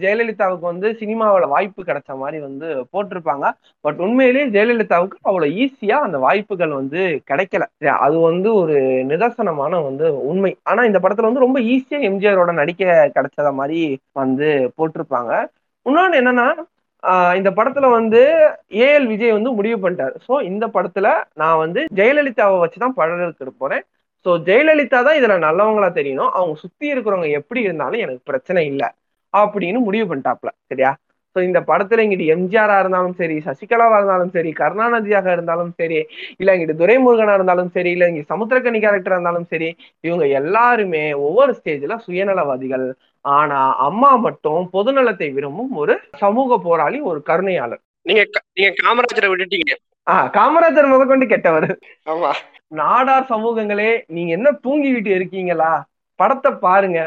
ஜெயலலிதாவுக்கு 0.02 0.66
வந்து 0.70 0.88
சினிமாவில் 1.00 1.52
வாய்ப்பு 1.54 1.80
கிடைச்ச 1.88 2.16
மாதிரி 2.22 2.38
வந்து 2.46 2.68
போட்டிருப்பாங்க. 2.92 3.46
பட் 3.84 4.00
உண்மையிலேயே 4.06 4.46
ஜெயலலிதாவுக்கு 4.56 5.16
அவ்வளவு 5.28 5.56
ஈஸியா 5.64 5.96
அந்த 6.06 6.18
வாய்ப்புகள் 6.26 6.72
வந்து 6.80 7.00
கிடைக்கல. 7.30 7.66
அது 8.06 8.18
வந்து 8.30 8.48
ஒரு 8.62 8.76
நிதர்சனமான 9.12 9.82
வந்து 9.88 10.08
உண்மை. 10.30 10.52
ஆனா 10.70 10.82
இந்த 10.90 11.00
படத்துல 11.04 11.28
வந்து 11.30 11.46
ரொம்ப 11.46 11.60
ஈஸியா 11.74 12.00
எம்ஜிஆரோட 12.10 12.52
நடிக்க 12.60 12.84
கிடைச்சத 13.16 13.52
மாதிரி 13.60 13.80
வந்து 14.22 14.48
போட்டிருப்பாங்க. 14.78 15.32
இன்னொன்னு 15.86 16.20
என்னன்னா 16.22 16.48
இந்த 17.38 17.50
படத்துல 17.56 17.86
வந்து 17.90 18.20
ஏஎல் 18.82 19.06
விஜய் 19.12 19.36
வந்து 19.36 19.50
முடிவு 19.58 19.78
பண்ணிட்டாரு. 19.84 20.14
ஸோ 20.26 20.34
இந்த 20.50 20.64
படத்துல 20.74 21.06
நான் 21.40 21.60
வந்து 21.62 21.80
ஜெயலலிதாவை 22.00 22.58
வச்சுதான் 22.64 22.96
படம் 22.98 23.22
எடுக்க 23.24 23.52
போறேன். 23.62 23.82
ஸோ 24.26 24.32
ஜெயலலிதா 24.46 24.98
தான் 25.02 25.18
இதுல 25.20 25.36
நல்லவங்களா 25.44 25.88
தெரியணும். 25.96 26.30
அவங்க 26.30 26.54
சுத்தி 26.56 26.86
இருக்கிறவங்க 26.92 27.28
எப்படி 27.40 27.60
இருந்தாலும் 27.60 28.00
எனக்கு 28.00 28.22
பிரச்சனை 28.24 28.66
இல்லை 28.66 28.88
அப்படின்னு 29.34 29.78
முடிவு 29.80 30.06
பண்ணிட்டாப்ல 30.10 30.50
சரியா? 30.70 30.90
ஸோ 31.36 31.40
இந்த 31.42 31.60
படத்துல 31.60 32.02
இங்கிட்டு 32.04 32.26
எம்ஜிஆரா 32.34 32.78
இருந்தாலும் 32.78 33.14
சரி 33.14 33.36
சசிகலாவா 33.46 33.96
இருந்தாலும் 33.96 34.32
சரி 34.32 34.50
கருணாநிதியாக 34.52 35.32
இருந்தாலும் 35.32 35.72
சரி 35.76 35.98
இல்ல 36.38 36.54
இங்கிட்டு 36.54 36.80
துரைமுருகனா 36.80 37.34
இருந்தாலும் 37.34 37.70
சரி 37.70 37.90
இல்ல 37.90 38.08
இங்க 38.08 38.24
சமுத்திரக்கனி 38.28 38.80
கேரக்டரா 38.80 39.16
இருந்தாலும் 39.16 39.46
சரி 39.46 39.68
இவங்க 40.04 40.26
எல்லாருமே 40.40 41.14
ஒவ்வொரு 41.20 41.52
ஸ்டேஜ்ல 41.52 41.96
சுயநலவாதிகள். 42.06 42.86
ஆனா 43.24 43.58
அம்மா 43.78 44.16
மட்டும் 44.16 44.62
பொதுநலத்தை 44.72 45.32
விரும்பும் 45.32 45.72
ஒரு 45.76 45.94
சமூக 46.14 46.58
போராளி 46.58 47.00
ஒரு 47.02 47.22
கருணையாளர். 47.22 47.82
நீங்க 48.06 48.22
நீங்க 48.52 48.70
காமராஜரை 48.82 49.28
விட்டுட்டீங்க. 49.28 49.72
ஆஹ் 50.06 50.28
காமராஜர் 50.30 50.92
முதற்கொண்டு 50.92 51.26
கெட்டவர். 51.26 51.68
ஆமா. 52.06 52.30
நாடார் 52.72 53.30
சமூகங்களே 53.32 53.90
நீங்க 54.16 54.30
என்ன 54.38 54.48
தூங்கிக்கிட்டு 54.64 55.10
இருக்கீங்களா? 55.18 55.72
படத்தை 56.20 56.50
பாருங்க. 56.66 57.00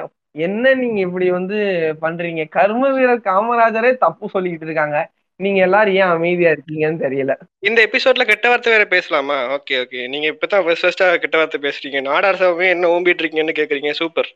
என்ன 0.46 0.74
நீங்க 0.82 1.00
இப்படி 1.08 1.28
வந்து 1.38 1.58
பண்றீங்க? 2.02 2.44
கர்ம 2.56 2.90
வீரர் 2.96 3.28
காமராஜரே 3.30 3.92
தப்பு 4.06 4.26
சொல்லிக்கிட்டு 4.34 4.68
இருக்காங்க. 4.70 4.98
நீங்க 5.40 5.60
எல்லாரும் 5.68 5.98
ஏன் 6.02 6.14
அமைதியா 6.16 6.50
இருக்கீங்கன்னு 6.56 7.04
தெரியல. 7.06 7.34
இந்த 7.68 7.80
எபிசோட்ல 7.88 8.26
கெட்ட 8.30 8.46
வார்த்தை 8.50 8.72
வேற 8.74 8.86
பேசலாமா? 8.96 9.38
ஓகே 9.58 9.76
ஓகே 9.84 10.02
நீங்க 10.14 10.28
இப்பதான் 10.34 10.64
ஃபர்ஸ்ட் 10.66 10.86
ஃபர்ஸ்டா 10.86 11.08
கெட்ட 11.24 11.36
வார்த்தை 11.38 11.60
பேசுறீங்க. 11.68 12.02
நாடார் 12.10 12.42
சமூகம் 12.42 12.74
என்ன 12.76 12.90
ஓம்பிட்டு 12.96 13.24
இருக்கீங்கன்னு 13.24 13.60
கேக்குறீங்க. 13.60 13.92
சூப்பர் 14.02 14.30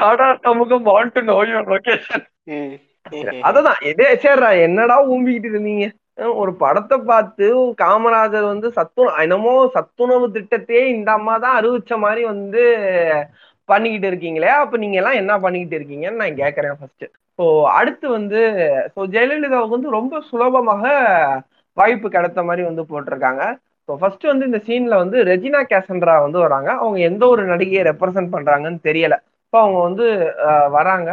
நாடார் 0.00 0.42
சமூகம் 0.48 0.84
want 0.88 1.14
to 1.14 1.22
know 1.30 1.38
your 1.50 1.70
location 1.74 2.26
அததான் 3.48 3.80
எதே 3.90 4.08
சரிடா 4.24 4.50
என்னடா 4.66 4.96
ஊம்பிக்கிட்டு 5.12 5.50
இருந்தீங்க? 5.52 5.86
ஒரு 6.42 6.52
படத்தை 6.62 6.96
பார்த்து 7.10 7.46
காமராஜர் 7.82 8.46
வந்து 8.52 8.68
சத்து 8.78 9.02
என்னமோ 9.24 9.54
சத்துணவு 9.76 10.26
திட்டத்தையே 10.36 10.84
இந்த 10.94 11.10
அம்மா 11.18 11.34
தான் 11.44 11.56
அறிவிச்ச 11.58 11.98
மாதிரி 12.04 12.22
வந்து 12.32 12.62
பண்ணிக்கிட்டு 13.68 14.08
இருக்கீங்களே 14.10 14.50
அப்ப 14.62 14.76
நீங்க 14.82 14.96
எல்லாம் 15.00 15.20
என்ன 15.22 15.32
பண்ணிக்கிட்டு 15.44 15.78
இருக்கீங்கன்னு 15.78 16.22
நான் 16.22 16.40
கேக்குறேன் 16.42 16.76
ஃபர்ஸ்ட் 16.80 17.06
ஸோ 17.38 17.46
அடுத்து 17.78 18.06
வந்து 18.18 18.40
ஸோ 18.94 19.00
ஜெயலலிதாவுக்கு 19.14 19.76
வந்து 19.78 19.96
ரொம்ப 19.98 20.20
சுலபமாக 20.30 20.84
வாய்ப்பு 21.76 22.08
கிடைத்த 22.16 22.40
மாதிரி 22.48 22.62
வந்து 22.68 22.82
போட்டிருக்காங்க. 22.90 23.42
ஸோ 23.88 23.94
ஃபர்ஸ்ட் 24.00 24.24
வந்து 24.30 24.44
இந்த 24.50 24.60
சீன்ல 24.68 24.94
வந்து 25.02 25.18
ரெஜினா 25.30 25.60
கேசன்ட்ரா 25.72 26.14
வந்து 26.26 26.38
வராங்க. 26.46 26.70
அவங்க 26.82 26.98
எந்த 27.10 27.24
ஒரு 27.32 27.42
நடிகையை 27.52 27.82
ரெப்ரசென்ட் 27.90 28.32
பண்றாங்கன்னு 28.36 28.80
தெரியல. 28.88 29.16
ஸோ 29.52 29.56
அவங்க 29.64 29.78
வந்து 29.88 30.06
வராங்க. 30.78 31.10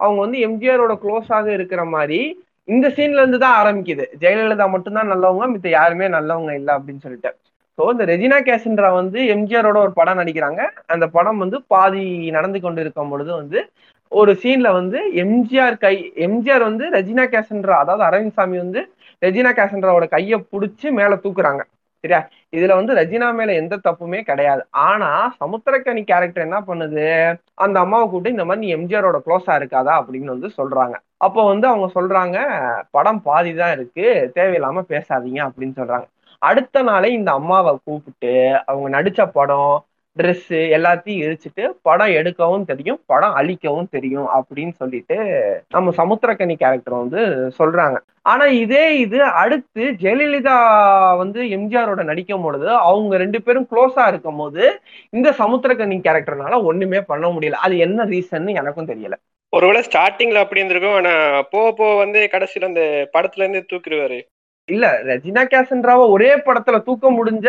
அவங்க 0.00 0.18
வந்து 0.26 0.38
எம்ஜிஆரோட 0.48 0.94
க்ளோஸாக 1.02 1.46
இருக்கிற 1.58 1.82
மாதிரி 1.96 2.20
இந்த 2.68 2.86
சீன்ல 2.96 3.22
இருந்து 3.22 3.38
தான் 3.44 3.56
ஆரம்பிக்குது. 3.60 4.04
ஜெயலலிதா 4.22 4.66
மட்டும்தான் 4.74 5.10
நல்லவங்க 5.12 5.46
மித்த 5.54 5.68
யாருமே 5.78 6.06
நல்லவங்க 6.16 6.52
இல்லை 6.60 6.72
அப்படின்னு 6.76 7.04
சொல்லிட்டு. 7.06 7.30
ஸோ 7.78 7.84
இந்த 7.92 8.04
ரெஜினா 8.12 8.38
கேசன்ரா 8.48 8.90
வந்து 9.00 9.18
எம்ஜிஆரோட 9.34 9.78
ஒரு 9.86 9.92
படம் 9.98 10.20
நடிக்கிறாங்க. 10.20 10.60
அந்த 10.94 11.06
படம் 11.16 11.40
வந்து 11.44 11.58
பாதி 11.74 12.04
நடந்து 12.36 12.58
கொண்டு 12.66 12.82
இருக்கும் 12.84 13.12
பொழுது 13.12 13.32
வந்து 13.40 13.60
ஒரு 14.12 14.32
சீன்ல 14.42 14.68
வந்து 14.78 14.98
எம்ஜிஆர் 15.22 15.76
கை 15.84 15.94
எம்ஜிஆர் 16.26 16.64
வந்து 16.68 16.84
ரெஜினா 16.96 17.24
கேசன்ரா 17.34 17.76
அதாவது 17.82 18.04
அரவிந்த் 18.08 18.36
சாமி 18.38 18.56
வந்து 18.64 18.80
ரெஜினா 19.22 19.50
கேசன்ராவோட 19.58 20.06
கையை 20.14 20.38
பிடிச்சி 20.52 20.88
மேல 20.98 21.14
தூக்குறாங்க. 21.24 21.62
சரியா? 22.04 22.20
இதுல 22.52 22.72
வந்து 22.74 22.94
ரஜினா 22.94 23.34
மேல 23.34 23.52
எந்த 23.52 23.76
தப்புமே 23.84 24.20
கிடையாது. 24.22 24.62
ஆனா 24.86 25.08
சமுத்திரக்கனி 25.40 26.02
கேரக்டர் 26.04 26.46
என்ன 26.48 26.58
பண்ணுது? 26.66 27.06
அந்த 27.64 27.76
அம்மாவை 27.80 28.04
கூப்பிட்டு 28.04 28.34
இந்த 28.36 28.44
மாதிரி 28.44 28.66
நீ 28.66 28.68
எம்ஜிஆரோட 28.76 29.18
க்ளோஸா 29.26 29.54
இருக்காதா? 29.60 29.94
அப்படின்னு 30.00 30.34
வந்து 30.34 30.50
சொல்றாங்க. 30.58 30.96
அப்போ 31.18 31.40
வந்து 31.52 31.66
அவங்க 31.66 31.88
சொல்றாங்க 31.98 32.38
படம் 32.90 33.22
பாதி 33.22 33.54
தான் 33.54 33.72
இருக்கு. 33.72 34.06
தேவையில்லாம 34.36 34.84
பேசாதீங்க 34.92 35.40
அப்படின்னு 35.48 35.74
சொல்றாங்க. 35.80 36.06
அடுத்த 36.42 36.82
நாளே 36.82 37.12
இந்த 37.12 37.30
அம்மாவை 37.32 37.72
கூப்பிட்டு 37.84 38.32
அவங்க 38.66 38.88
நடிச்ச 38.96 39.30
படம் 39.38 39.74
ட்ரெஸ் 40.18 40.50
எல்லாத்தையும் 40.76 41.22
எரிச்சிட்டு 41.26 41.64
படம் 41.82 42.12
எடுக்கவும் 42.18 42.64
தெரியும் 42.64 42.98
படம் 43.06 43.32
அழிக்கவும் 43.32 43.88
தெரியும் 43.90 44.28
அப்படின்னு 44.36 44.74
சொல்லிட்டு 44.76 45.16
நம்ம 45.68 45.92
சமுத்திரக்கனி 45.96 46.54
கேரக்டர் 46.54 46.94
வந்து 46.94 47.22
சொல்றாங்க. 47.58 47.96
ஆனா 48.22 48.44
இதே 48.46 48.84
இது 48.98 49.18
அடுத்து 49.22 49.84
ஜெயலலிதா 50.02 50.54
வந்து 51.16 51.40
எம்ஜிஆரோட 51.56 52.02
நடிக்கும் 52.04 52.42
பொழுது 52.42 52.68
அவங்க 52.70 53.16
ரெண்டு 53.16 53.42
பேரும் 53.42 53.68
க்ளோஸா 53.70 54.06
இருக்கும் 54.06 54.36
போது 54.36 54.62
இந்த 55.10 55.30
சமுத்திரக்கனி 55.38 55.98
கேரக்டர்னால 56.06 56.62
ஒண்ணுமே 56.62 57.00
பண்ண 57.00 57.28
முடியல. 57.28 57.58
அது 57.66 57.78
என்ன 57.78 58.04
ரீசன் 58.04 58.54
எனக்கும் 58.54 58.88
தெரியல. 58.88 59.16
ஒருவேளை 59.52 59.80
ஸ்டார்டிங்ல 59.88 60.34
அப்படி 60.34 60.60
இருந்திருக்கும் 60.60 60.94
ஆனா 60.94 61.42
போக 61.50 61.72
போக 61.72 61.90
வந்து 61.94 62.20
கடைசியில 62.32 62.64
அந்த 62.64 62.84
படத்துல 63.12 63.44
இருந்து 63.44 63.66
தூக்கிடுவாரு. 63.72 64.20
இல்ல 64.68 64.86
ரெஜினா 65.02 65.42
கேசன்ட்ராவை 65.52 66.04
ஒரே 66.08 66.30
படத்துல 66.36 66.76
தூக்க 66.82 67.10
முடிஞ்ச 67.10 67.48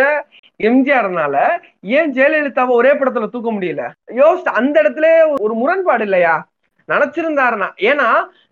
எம்ஜிஆர்னால 0.60 1.36
ஏன் 1.82 2.14
ஜெயலலிதாவை 2.14 2.70
ஒரே 2.70 2.92
படத்துல 2.94 3.30
தூக்க 3.30 3.52
முடியல? 3.52 3.84
யோசிச்சு 4.22 4.52
அந்த 4.60 4.82
இடத்துல 4.82 5.08
ஒரு 5.42 5.54
முரண்பாடு 5.54 6.04
இல்லையா? 6.04 6.48
நினைச்சிருந்தாருன்னா 6.90 7.70
ஏன்னா 7.82 8.10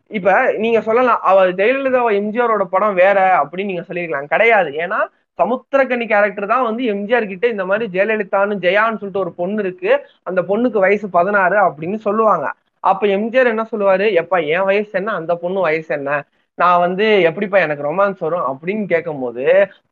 இப்ப 0.07 0.53
நீங்க 0.57 0.81
சொல்லலாம் 0.81 1.21
அவர் 1.21 1.49
ஜெயலலிதாவை 1.53 2.11
எம்ஜிஆரோட 2.21 2.63
படம் 2.63 2.93
வேற 2.93 3.19
அப்படின்னு 3.41 3.65
நீங்க 3.65 3.85
சொல்லிருக்கலாம் 3.87 4.31
கிடையாது. 4.33 4.69
ஏன்னா 4.83 4.99
சமுத்திரக்கண்ணி 5.39 6.05
கேரக்டர் 6.07 6.45
தான் 6.45 6.63
வந்து 6.63 6.83
எம்ஜிஆர் 6.93 7.27
கிட்ட 7.27 7.47
இந்த 7.47 7.65
மாதிரி 7.65 7.99
ஜெயலலிதான்னு 7.99 8.55
ஜெயான்னு 8.65 8.99
சொல்லிட்டு 8.99 9.19
ஒரு 9.19 9.33
பொண்ணு 9.33 9.63
இருக்கு. 9.63 9.91
அந்த 10.23 10.41
பொண்ணுக்கு 10.41 10.79
வயசு 10.79 11.09
பதினாறு 11.09 11.57
அப்படின்னு 11.67 11.95
சொல்லுவாங்க. 11.95 12.51
அப்ப 12.79 13.07
எம்ஜிஆர் 13.07 13.45
என்ன 13.45 13.67
சொல்லுவாரு? 13.71 14.13
எப்ப 14.13 14.39
என் 14.41 14.63
வயசு 14.63 14.91
என்ன? 14.91 15.11
அந்த 15.11 15.35
பொண்ணு 15.35 15.59
வயசு 15.61 15.93
என்ன? 15.95 16.23
நான் 16.55 16.79
வந்து 16.79 17.21
எப்படிப்பா 17.21 17.57
எனக்கு 17.57 17.83
ரொமான்ஸ் 17.83 18.19
வரும் 18.19 18.45
அப்படின்னு 18.47 18.85
கேட்கும்போது 18.85 19.45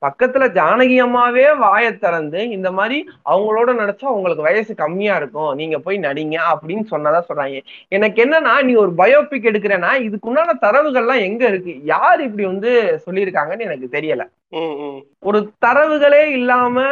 பக்கத்துல 0.06 0.48
ஜானகி 0.58 0.98
அம்மாவே 0.98 1.46
வாயை 1.53 1.98
திறந்து 1.98 2.50
இந்த 2.50 2.72
மாதிரி 2.72 2.98
அவங்களோட 3.30 3.70
நடிச்சா 3.80 4.03
உங்களுக்கு 4.03 4.44
வயசு 4.44 4.75
கம்மியா 4.75 5.15
இருக்கும் 5.15 5.56
நீங்க 5.56 5.80
போய் 5.80 5.98
நடிங்க 6.00 6.38
அப்படின்னு 6.53 6.84
சொன்னதா 6.91 7.22
சொல்றாங்க. 7.30 7.63
எனக்கு 7.88 8.24
என்னன்னா 8.25 8.63
நீ 8.63 8.74
ஒரு 8.74 8.94
பயோபிக் 8.98 9.50
எடுக்கிறேன்னா 9.51 9.91
இதுக்குண்டான 10.08 10.58
தரவுகள்லாம் 10.62 11.22
எங்க 11.22 11.48
இருக்கு? 11.48 11.75
யார் 11.84 12.22
இப்படி 12.22 12.46
வந்து 12.46 13.01
சொல்லியிருக்காங்கன்னு 13.06 13.68
எனக்கு 13.70 13.89
தெரியல. 13.91 14.25
ஒரு 15.27 15.39
தரவுகளே 15.65 16.22
இல்லாம 16.38 16.84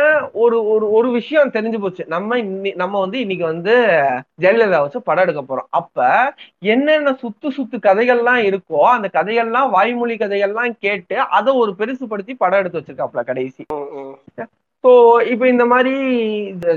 ஒரு 0.43 0.57
ஒரு 0.73 0.85
ஒரு 0.91 1.07
விஷயம் 1.11 1.51
தெரிஞ்சு 1.55 1.79
போச்சு. 1.79 2.03
நம்ம 2.07 2.37
நம்ம 2.75 2.99
வந்து 2.99 3.17
இன்னைக்கு 3.19 3.45
வந்து 3.45 3.73
ஜெயலலிதா 4.43 4.79
வச்சு 4.81 5.01
படம் 5.01 5.23
எடுக்க 5.23 5.41
போறோம். 5.41 5.69
அப்ப 5.69 6.07
என்னென்ன 6.73 7.13
சுத்து 7.21 7.49
சுத்து 7.57 7.79
கதைகள்லாம் 7.87 8.41
இருக்கோ 8.49 8.83
அந்த 8.95 9.09
கதைகள்லாம் 9.17 9.69
வாய்மொழி 9.69 10.17
கதைகள்லாம் 10.17 10.77
கேட்டு 10.79 11.17
அதை 11.19 11.53
ஒரு 11.53 11.73
பெருசுபடுத்தி 11.79 12.35
படம் 12.37 12.59
எடுத்து 12.59 12.81
வச்சிருக்காப்ல 12.81 13.23
கடைசி. 13.23 13.65
ஸோ 14.83 14.91
இப்போ 15.31 15.45
இந்த 15.47 15.65
மாதிரி 15.65 15.95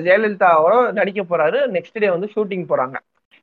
ஜெயலலிதாவோட 0.07 0.93
நடிக்க 0.93 1.23
போறாரு. 1.23 1.59
நெக்ஸ்ட் 1.77 2.01
டே 2.05 2.11
வந்து 2.11 2.29
ஷூட்டிங் 2.37 2.65
போறாங்க. 2.69 2.97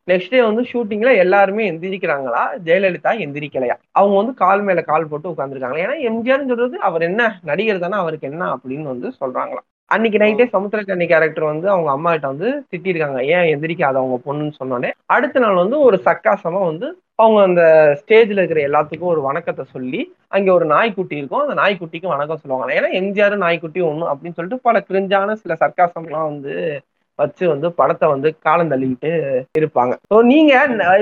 நெக்ஸ்ட் 0.08 0.34
டே 0.34 0.40
வந்து 0.42 0.62
ஷூட்டிங்ல 0.72 1.10
எல்லாருமே 1.24 1.64
எந்திரிக்கிறாங்களா? 1.72 2.44
ஜெயலலிதா 2.68 3.12
எந்திரிக்கலையா? 3.26 3.76
அவங்க 3.92 4.16
வந்து 4.18 4.34
கால் 4.44 4.62
மேல 4.62 4.82
கால் 4.82 5.10
போட்டு 5.10 5.32
உட்காந்துருக்காங்க 5.34 5.80
ஏன்னா 5.86 5.98
எம்ஜிஆர்னு 6.10 6.50
சொல்றது 6.52 6.78
அவர் 6.90 7.04
என்ன 7.10 7.22
நடிகர் 7.50 7.84
தானே 7.86 7.98
அவருக்கு 8.04 8.30
என்ன 8.32 8.46
அப்படின்னு 8.56 8.88
வந்து 8.94 9.10
சொல்றாங்களா 9.22 9.62
அன்னைக்கு 9.92 10.18
நைட்டே 10.22 10.46
சமுத்திரக்கண்ணி 10.56 11.06
கேரக்டர் 11.08 11.52
வந்து 11.52 11.68
அவங்க 11.70 11.90
அம்மா 11.92 12.10
கிட்ட 12.12 12.28
வந்து 12.28 12.50
திட்டிருக்காங்க. 12.72 13.20
ஏன் 13.36 13.48
எந்திரிக்காத 13.54 13.96
அவங்க 14.02 14.18
பொண்ணுன்னு 14.26 14.54
சொன்னோடனே 14.60 14.90
அடுத்த 15.16 15.40
நாள் 15.40 15.62
வந்து 15.62 15.78
ஒரு 15.88 15.98
சக்காசமா 16.06 16.62
வந்து 16.72 16.88
அவங்க 17.16 17.40
அந்த 17.42 17.64
ஸ்டேஜ்ல 18.02 18.42
இருக்கிற 18.42 18.62
எல்லாத்துக்கும் 18.68 19.14
ஒரு 19.14 19.22
வணக்கத்தை 19.22 19.64
சொல்லி 19.72 20.02
அங்க 20.28 20.50
ஒரு 20.54 20.66
நாய்க்குட்டி 20.66 21.16
இருக்கும். 21.18 21.44
அந்த 21.46 21.56
நாய்க்குட்டிக்கு 21.62 22.14
வணக்கம் 22.14 22.42
சொல்லுவாங்க 22.44 22.76
ஏன்னா 22.80 22.92
எம்ஜிஆர் 23.02 23.36
நாய்க்குட்டி 23.46 23.82
ஒண்ணு 23.90 24.12
அப்படின்னு 24.12 24.38
சொல்லிட்டு 24.38 24.66
பல 24.68 24.84
கிரிஞ்சான 24.90 25.36
சில 25.42 25.56
சர்க்காசம்லாம் 25.64 26.30
வந்து 26.32 26.54
வச்சு 27.20 27.44
வந்து 27.48 27.68
படத்தை 27.80 28.08
வந்து 28.08 28.30
காலம் 28.48 28.72
தள்ளிக்கிட்டு 28.74 29.12
இருப்பாங்க. 29.60 29.94
ஸோ 30.12 30.18
நீங்க 30.32 30.54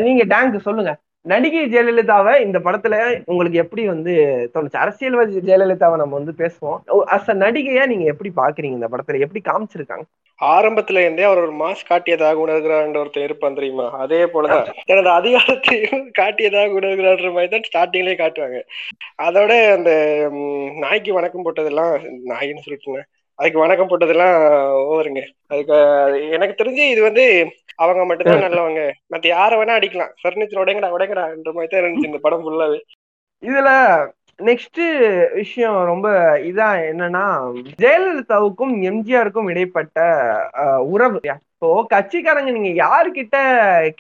நீங்க 0.08 0.24
டேங்க் 0.34 0.66
சொல்லுங்க. 0.68 0.94
நடிகை 1.26 1.62
ஜெயலலிதாவை 1.72 2.34
இந்த 2.44 2.58
படத்துல 2.66 2.96
உங்களுக்கு 3.26 3.58
எப்படி 3.64 3.84
வந்து 3.86 4.14
தோணுச்சு? 4.54 4.78
அரசியல்வாதி 4.78 5.42
ஜெயலலிதாவை 5.48 5.96
நம்ம 6.02 6.16
வந்து 6.20 6.34
பேசுவோம். 6.42 6.78
அஸ் 7.16 7.32
அ 7.34 7.36
நடிகையா 7.42 7.86
நீங்க 7.86 8.06
எப்படி 8.14 8.30
பாக்குறீங்க 8.38 8.78
இந்த 8.80 8.90
படத்துல? 8.94 9.20
எப்படி 9.26 9.42
காமிச்சிருக்காங்க? 9.50 10.06
ஆரம்பத்துல 10.40 11.02
இருந்தே 11.04 11.24
அவர் 11.24 11.44
ஒரு 11.44 11.54
மாஸ் 11.62 11.88
காட்டியதாக 11.90 12.44
உணர்கிறான்ற 12.44 13.02
ஒருத்தர் 13.04 13.28
இருப்பான் 13.28 13.58
தெரியுமா? 13.60 13.86
அதே 14.04 14.22
போலதான் 14.34 14.68
எனது 14.86 15.10
அதிகாரத்தையும் 15.16 16.04
காட்டியதாக 16.20 16.78
உணர்கிறான்ற 16.80 17.30
மாதிரி 17.34 17.52
தான் 17.56 17.68
ஸ்டார்டிங்லயே 17.70 18.18
காட்டுவாங்க. 18.20 18.60
அதோட 19.28 19.52
அந்த 19.78 19.92
நாய்க்கு 20.84 21.18
வணக்கம் 21.20 21.46
போட்டதெல்லாம் 21.46 21.94
நாயின்னு 22.32 22.66
சொல்லிட்டு 22.66 23.04
அதுக்கு 23.40 23.60
வணக்கம் 23.64 23.90
போட்டதெல்லாம் 23.90 24.36
ஓவருங்க. 24.92 25.22
அதுக்கு 25.52 25.76
எனக்கு 26.36 26.60
தெரிஞ்சு 26.62 26.84
இது 26.94 27.02
வந்து 27.08 27.26
அவங்க 27.84 28.04
மட்டும்தான் 28.06 28.46
நல்லவங்க. 28.46 28.84
மத்த 29.14 29.28
யார 29.32 29.52
வேணா 29.60 29.76
அடிக்கலாம். 29.80 30.14
பர்னிச்சர் 30.24 30.62
உடைங்கடா 30.64 30.94
உடைங்கடான்ற 30.96 31.52
மாதிரி 31.58 31.72
தான் 31.74 31.82
இருந்துச்சு 31.82 32.10
இந்த 32.12 32.22
படம் 32.24 32.44
ஃபுல்லாவே 32.46 32.80
இதுல 33.44 33.70
நெக்ஸ்ட் 34.40 34.82
விஷயம் 35.40 35.78
ரொம்ப 35.92 36.08
இதா 36.50 36.70
என்னன்னா 36.90 37.24
ஜெயலலிதாவுக்கும் 37.84 38.74
எம்ஜிஆருக்கும் 38.90 39.50
இடைப்பட்ட 39.54 40.00
உறவு. 40.94 41.20
இப்போ 41.54 41.70
கட்சிக்காரங்க 41.94 42.52
நீங்க 42.58 42.72
யாருக்கிட்ட 42.86 43.38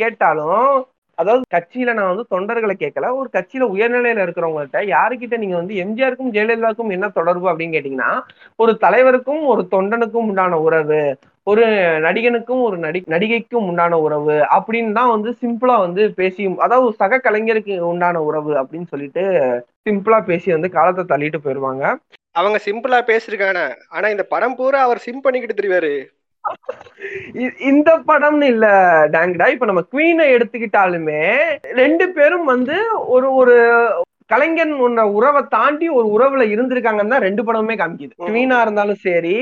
கேட்டாலும் 0.01 0.73
அதாவது 1.17 1.43
கட்சியில 1.53 1.93
நான் 1.93 2.11
வந்து 2.11 2.25
தொண்டர்களை 2.33 2.75
கேட்கல. 2.75 3.07
ஒரு 3.19 3.29
கட்சியில 3.33 3.67
உயர்நிலையில 3.75 4.25
இருக்கிறவங்கள்ட்ட 4.25 4.81
யாருக்கிட்ட 4.87 5.37
நீங்க 5.37 5.55
வந்து 5.55 5.75
எம்ஜிஆருக்கும் 5.83 6.33
ஜெயலலிதாவுக்கும் 6.35 6.93
என்ன 6.97 7.07
தொடர்பு 7.11 7.47
அப்படின்னு 7.51 7.75
கேட்டீங்கன்னா 7.77 8.11
ஒரு 8.59 8.73
தலைவருக்கும் 8.85 9.41
ஒரு 9.45 9.63
தொண்டனுக்கும் 9.71 10.29
உண்டான 10.29 10.59
உறவு 10.59 11.01
ஒரு 11.47 11.65
நடிகனுக்கும் 12.05 12.61
ஒரு 12.61 12.77
நடி 12.77 12.99
நடிகைக்கும் 13.07 13.67
உண்டான 13.69 13.97
உறவு 14.05 14.35
அப்படின்னு 14.55 14.91
தான் 14.91 15.13
வந்து 15.13 15.29
சிம்பிளா 15.41 15.75
வந்து 15.85 16.03
பேசி 16.13 16.43
அதாவது 16.57 16.89
சக 17.01 17.19
கலைஞருக்கு 17.27 17.75
உண்டான 17.91 18.21
உறவு 18.29 18.53
அப்படின்னு 18.61 18.87
சொல்லிட்டு 18.93 19.23
சிம்பிளா 19.85 20.19
பேசி 20.25 20.51
வந்து 20.51 20.69
காலத்தை 20.69 21.03
தள்ளிட்டு 21.05 21.39
போயிருவாங்க. 21.39 21.83
அவங்க 22.35 22.57
சிம்பிளா 22.65 22.99
பேசிருக்காங்க. 23.07 23.61
ஆனா 23.89 24.07
இந்த 24.15 24.23
படம் 24.33 24.55
பூரா 24.55 24.79
அவர் 24.87 25.03
சிம் 25.05 25.23
பண்ணிக்கிட்டு 25.25 25.59
தெரிவாரு. 25.59 25.93
இந்த 27.69 27.89
படம்னு 28.07 28.45
இல்ல 28.45 28.67
டேங்கடா. 29.15 29.47
இப்ப 29.47 29.65
நம்ம 29.65 29.83
குவீனை 29.91 30.25
எடுத்துக்கிட்டாலுமே 30.35 31.21
ரெண்டு 31.81 32.07
பேரும் 32.09 32.45
வந்து 32.45 32.77
ஒரு 33.07 33.27
ஒரு 33.33 33.55
கலைஞன் 34.29 34.73
உன்ன 34.85 35.05
உறவை 35.09 35.41
தாண்டி 35.49 35.87
ஒரு 35.89 36.07
உறவுல 36.15 36.45
இருந்திருக்காங்கன்னு 36.53 37.13
தான் 37.15 37.25
ரெண்டு 37.27 37.43
படமுமே 37.43 37.75
காமிக்குது. 37.77 38.13
குவீனா 38.23 38.57
இருந்தாலும் 38.61 39.03
சரி 39.05 39.37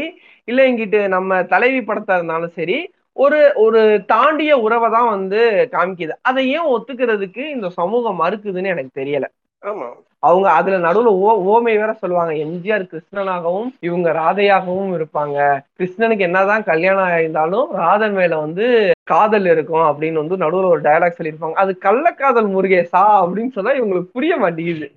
இல்ல 0.47 0.67
இங்கிட்டு 0.69 0.99
நம்ம 1.07 1.43
தலைவி 1.43 1.81
படத்தா 1.81 2.15
இருந்தாலும் 2.15 2.55
சரி 2.59 2.77
ஒரு 3.17 3.39
ஒரு 3.55 3.81
தாண்டிய 4.05 4.53
உறவை 4.57 4.87
தான் 4.89 5.09
வந்து 5.09 5.39
காமிக்குது. 5.71 6.13
அதை 6.21 6.41
ஏன் 6.55 6.71
ஒத்துக்கிறதுக்கு 6.73 7.43
இந்த 7.49 7.67
சமூகம் 7.79 8.21
மறுக்குதுன்னு 8.23 8.73
எனக்கு 8.73 8.91
தெரியல. 9.01 9.27
ஆமா. 9.61 9.87
அவங்க 10.27 10.47
அதுல 10.57 10.77
நடுவுல 10.85 11.09
ஓ 11.25 11.31
ஓமை 11.51 11.73
வேற 11.81 11.91
சொல்லுவாங்க. 12.01 12.33
எம்ஜிஆர் 12.45 12.85
கிருஷ்ணனாகவும் 12.91 13.69
இவங்க 13.87 14.09
ராதையாகவும் 14.19 14.91
இருப்பாங்க. 14.97 15.37
கிருஷ்ணனுக்கு 15.79 16.27
என்னதான் 16.29 16.67
கல்யாணம் 16.71 17.07
ஆயிருந்தாலும் 17.07 17.67
ராதன் 17.81 18.15
மேல 18.19 18.37
வந்து 18.45 18.65
காதல் 19.11 19.47
இருக்கும் 19.53 19.85
அப்படின்னு 19.89 20.21
வந்து 20.23 20.37
நடுவுல 20.43 20.71
ஒரு 20.73 20.81
டயலாக் 20.81 21.17
சொல்லியிருப்பாங்க. 21.17 21.57
அது 21.63 21.73
கள்ளக்காதல் 21.87 22.53
முருகேசா 22.55 23.03
அப்படின்னு 23.23 23.55
சொன்னா 23.57 23.73
இவங்களுக்கு 23.79 24.15
புரிய 24.17 24.35
மாட்டேங்குது. 24.43 24.89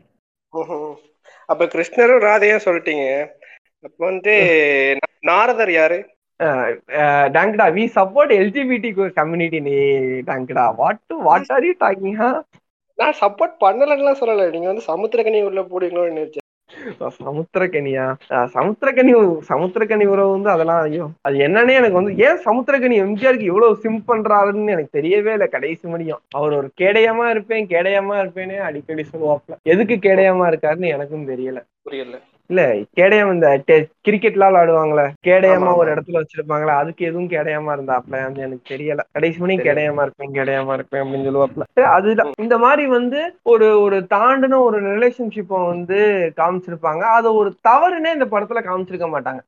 அப்ப 1.52 1.64
கிருஷ்ணரும் 1.72 2.24
ராதையா 2.28 2.56
சொல்லிட்டீங்க. 2.64 3.04
அப்ப 3.86 3.98
வந்து 4.06 4.34
நாரதர் 5.28 5.72
யாரு? 5.72 5.98
டாங்கடா 7.34 7.66
வி 7.76 7.84
சப்போர்ட் 7.94 8.32
எல்ஜிபிடி 8.40 8.90
கம்யூனிட்டி 9.18 9.58
நீ 9.60 9.76
டாங்கடா. 10.28 10.64
What 10.80 11.00
what 11.28 11.50
are 11.56 11.66
you 11.68 11.72
talking 11.80 12.18
நான் 12.98 13.18
சப்போர்ட் 13.20 13.56
பண்ணலன்னு 13.60 14.20
சொல்லல. 14.20 14.50
நீங்க 14.50 14.68
வந்து 14.72 14.88
சமுத்திரக்கனி 14.90 15.40
உள்ள 15.48 15.62
போடுவீங்களோன்னு 15.70 16.14
நினைச்சேன். 16.14 16.44
சமுத்திரக்கனியா? 17.18 18.04
சமுத்திரக்கனி 18.54 19.12
சமுத்திரக்கனி 19.48 20.04
உறவு 20.06 20.30
வந்து 20.34 20.50
அதெல்லாம் 20.54 20.80
ஐயோ 20.80 21.06
அது 21.22 21.36
என்னன்னே 21.46 21.74
எனக்கு 21.80 22.00
வந்து 22.00 22.14
ஏன் 22.26 22.40
சமுத்திரக்கனி 22.46 22.96
எம்ஜிஆருக்கு 23.04 23.50
இவ்வளவு 23.50 23.80
சிம் 23.84 24.02
பண்றாருன்னு 24.08 24.74
எனக்கு 24.74 24.96
தெரியவே 24.98 25.32
இல்லை. 25.36 25.48
கடைசி 25.48 25.84
முடியும். 25.92 26.22
அவர் 26.38 26.56
ஒரு 26.60 26.68
கேடயமா 26.82 27.26
இருப்பேன் 27.30 27.70
கேடயமா 27.74 28.16
இருப்பேனே 28.22 28.58
அடிக்கடி 28.68 29.04
சொல்லுவாப்ல 29.12 29.56
எதுக்கு 29.72 29.96
கேடயமா 30.08 30.46
இருக்காருன்னு 30.50 30.94
எனக்கும் 30.96 31.28
தெரியல. 31.32 31.60
புரியல. 31.82 32.16
இல்ல 32.50 32.62
கேடயம் 32.92 33.32
இந்த 33.32 33.48
கிரிக்கெட்லாம் 34.06 34.50
விளையாடுவாங்களே 34.50 35.04
கேடயமா 35.26 35.70
ஒரு 35.74 35.88
இடத்துல 35.94 36.20
வச்சிருப்பாங்களா 36.20 36.74
அதுக்கு 36.76 37.02
எதுவும் 37.06 37.30
கேடயமா 37.30 37.72
இருந்தாப்ல? 37.76 38.14
எனக்கு 38.36 38.74
தெரியல. 38.74 39.02
கடைசி 39.12 39.38
மணி 39.38 39.56
கேடயமா 39.58 40.02
இருப்பேன் 40.02 40.32
கேடயமா 40.32 40.72
இருப்பேன் 40.72 41.02
அப்படின்னு 41.02 41.28
சொல்லுவாப்ல. 41.28 41.66
அதுதான் 41.90 42.32
இந்த 42.38 42.58
மாதிரி 42.58 42.86
வந்து 42.88 43.20
ஒரு 43.46 43.68
ஒரு 43.80 43.98
தாண்டின 44.14 44.60
ஒரு 44.60 44.80
ரிலேஷன்ஷிப்பை 44.88 45.60
வந்து 45.66 45.98
காமிச்சிருப்பாங்க. 46.36 47.04
அது 47.18 47.34
ஒரு 47.34 47.52
தவறுனே 47.68 48.12
இந்த 48.12 48.28
படத்துல 48.30 48.62
காமிச்சிருக்க 48.64 49.08
மாட்டாங்க. 49.08 49.42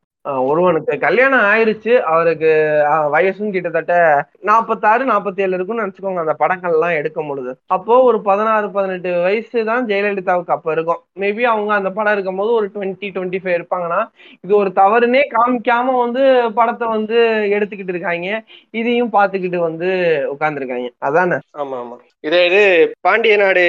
ஒருவனுக்கு 0.45 0.95
கல்யாணம் 1.05 1.45
ஆயிருச்சு 1.51 1.93
அவருக்கு 2.13 2.51
வயசும் 3.15 3.53
கிட்டத்தட்ட 3.55 3.95
நாற்பத்தாறு 4.49 5.05
நாற்பத்தி 5.11 5.41
ஏழு 5.45 5.57
இருக்கும்னு 5.57 5.85
நினைச்சுக்கோங்க 5.85 6.25
அந்த 6.25 6.35
படங்கள் 6.43 6.75
எல்லாம் 6.77 6.97
எடுக்கும் 6.99 7.29
பொழுது. 7.29 7.53
அப்போ 7.77 7.95
ஒரு 8.09 8.19
பதினாறு 8.29 8.67
பதினெட்டு 8.77 9.13
வயசு 9.27 9.65
தான் 9.71 9.89
ஜெயலலிதாவுக்கு 9.91 10.55
அப்ப 10.57 10.69
இருக்கும். 10.73 11.01
மேபி 11.23 11.45
அவங்க 11.53 11.73
அந்த 11.79 11.91
படம் 11.91 12.15
இருக்கும் 12.15 12.41
போது 12.43 12.53
ஒரு 12.59 12.69
டுவெண்ட்டி 12.75 13.11
டுவெண்ட்டி 13.17 13.41
ஃபைவ் 13.43 13.59
இருப்பாங்கன்னா 13.59 14.01
இது 14.45 14.53
ஒரு 14.57 14.73
தவறுனே 14.81 15.23
காமிக்காம 15.37 15.97
வந்து 16.05 16.23
படத்தை 16.61 16.89
வந்து 16.97 17.19
எடுத்துக்கிட்டு 17.57 17.95
இருக்காங்க. 17.95 18.29
இதையும் 18.75 19.15
பார்த்துக்கிட்டு 19.17 19.61
வந்து 19.69 19.91
உட்கார்ந்துருக்காங்க. 20.35 20.89
அதானே? 21.01 21.39
ஆமா 21.61 21.77
ஆமா. 21.83 21.99
இதே 22.25 22.41
இது 22.49 22.63
பாண்டிய 23.01 23.37
நாடு 23.43 23.67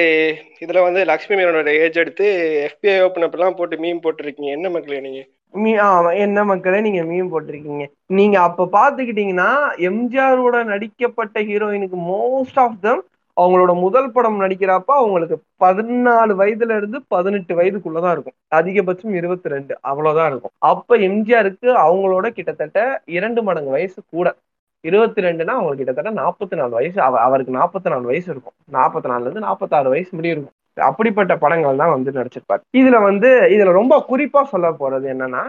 இதுல 0.64 0.82
வந்து 0.82 1.00
லக்ஷ்மி 1.10 1.36
மேனோட 1.38 1.70
ஏஜ் 1.84 2.02
எடுத்து 2.02 2.26
எஃபிஐ 2.66 2.96
ஓப்பன் 3.06 3.26
அப்பெல்லாம் 3.26 3.58
போட்டு 3.60 3.76
மீன் 3.84 4.02
போட்டுருக்கீங்க. 4.04 4.50
என்ன 4.58 4.68
மக்களே 4.70 5.00
நீங்க? 5.00 5.22
என்ன 5.54 6.44
மக்களே 6.44 6.80
நீங்க 6.80 7.02
மீன் 7.02 7.32
போட்டிருக்கீங்க. 7.32 7.84
நீங்க 8.06 8.40
அப்ப 8.40 8.68
பாத்துக்கிட்டீங்கன்னா 8.72 9.48
எம்ஜிஆரோட 9.88 10.64
நடிக்கப்பட்ட 10.64 11.40
ஹீரோயினுக்கு 11.40 11.98
மோஸ்ட் 12.10 12.60
ஆஃப் 12.64 12.80
தம் 12.80 13.02
அவங்களோட 13.36 13.80
முதல் 13.80 14.10
படம் 14.12 14.40
நடிக்கிறப்ப 14.40 14.90
அவங்களுக்கு 15.00 15.36
பதினாலு 15.64 16.32
வயதுல 16.40 16.76
இருந்து 16.76 17.02
பதினெட்டு 17.08 17.54
வயதுக்குள்ளதான் 17.54 18.12
இருக்கும். 18.12 18.34
அதிகபட்சம் 18.54 19.14
இருபத்தி 19.14 19.48
ரெண்டு 19.48 19.78
அவ்வளவுதான் 19.80 20.30
இருக்கும். 20.30 20.52
அப்ப 20.58 20.96
எம்ஜிஆருக்கு 20.96 21.68
அவங்களோட 21.86 22.28
கிட்டத்தட்ட 22.28 23.02
இரண்டு 23.06 23.42
மடங்கு 23.42 23.70
வயசு 23.70 24.02
கூட. 24.10 24.36
இருபத்தி 24.80 25.22
ரெண்டுனா 25.22 25.54
அவங்களுக்கு 25.56 25.84
கிட்டத்தட்ட 25.84 26.22
நாற்பத்தி 26.22 26.56
நாலு 26.56 26.70
வயசு 26.70 27.00
அவருக்கு 27.00 27.58
நாற்பத்தி 27.58 27.88
நாலு 27.88 28.06
வயசு 28.06 28.30
இருக்கும். 28.30 28.56
நாற்பத்தி 28.72 29.08
நாலுல 29.12 29.20
இருந்து 29.20 29.40
நாற்பத்தாறு 29.40 29.88
வயசு 29.88 30.10
முடியும். 30.16 30.36
இருக்கும் 30.36 30.58
அப்படிப்பட்ட 30.76 31.32
படங்கள் 31.36 31.80
தான் 31.80 31.94
வந்து 31.94 32.10
நடிச்சிருப்பார். 32.18 32.62
இதுல 32.80 32.98
வந்து 33.08 33.30
இதுல 33.54 33.72
ரொம்ப 33.80 33.96
குறிப்பா 34.10 34.42
சொல்ல 34.52 34.68
போறது 34.74 35.08
என்னன்னா 35.14 35.42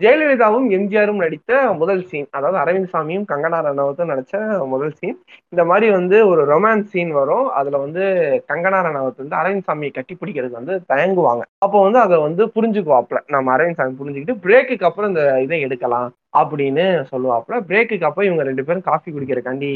ஜெயலலிதாவும் 0.00 0.66
எம்ஜிஆரும் 0.76 1.22
நடித்த 1.22 1.50
முதல் 1.80 2.02
சீன் 2.10 2.28
அதாவது 2.36 2.56
அரவிந்த் 2.60 2.92
சாமியும் 2.92 3.26
கங்கனா 3.30 3.58
ரணவத்தும் 3.66 4.10
நடிச்ச 4.12 4.34
முதல் 4.72 4.94
சீன் 5.00 5.16
இந்த 5.52 5.62
மாதிரி 5.70 5.86
வந்து 5.96 6.16
ஒரு 6.30 6.42
ரொமான்ஸ் 6.52 6.88
சீன் 6.92 7.12
வரும். 7.18 7.48
அதுல 7.58 7.78
வந்து 7.84 8.04
கங்கனா 8.50 8.78
ரணவத் 8.86 9.20
வந்து 9.22 9.36
அரவிந்த் 9.40 9.68
சாமியை 9.68 9.92
கட்டி 9.94 10.14
பிடிக்கிறதுக்கு 10.20 10.60
வந்து 10.60 10.76
தயங்குவாங்க. 10.92 11.42
அப்போ 11.66 11.78
வந்து 11.86 12.00
அதை 12.04 12.18
வந்து 12.26 12.44
புரிஞ்சுக்குவாப்ல 12.56 13.20
நம்ம 13.34 13.52
அரவிந்த் 13.56 13.80
சாமி 13.80 13.98
புரிஞ்சுக்கிட்டு 14.00 14.42
பிரேக்குக்கு 14.46 14.88
அப்புறம் 14.90 15.10
இந்த 15.12 15.24
இதை 15.46 15.60
எடுக்கலாம் 15.66 16.08
அப்படின்னு 16.40 16.82
சொல்லுவாப்ல 17.12 17.54
பிரேக்குக்கு 17.70 18.08
அப்போ 18.10 18.24
இவங்க 18.28 18.44
ரெண்டு 18.50 18.66
பேரும் 18.66 18.88
காஃபி 18.90 19.08
குடிக்கிறக்காண்டி 19.10 19.72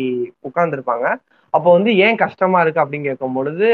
உட்கார்ந்துருப்பாங்க. 0.49 1.07
அப்போ 1.55 1.69
வந்து 1.77 1.90
ஏன் 2.05 2.21
கஷ்டமா 2.25 2.61
இருக்கு 2.61 2.83
அப்படின்னு 2.85 3.09
கேட்கும் 3.09 3.37
பொழுது 3.38 3.67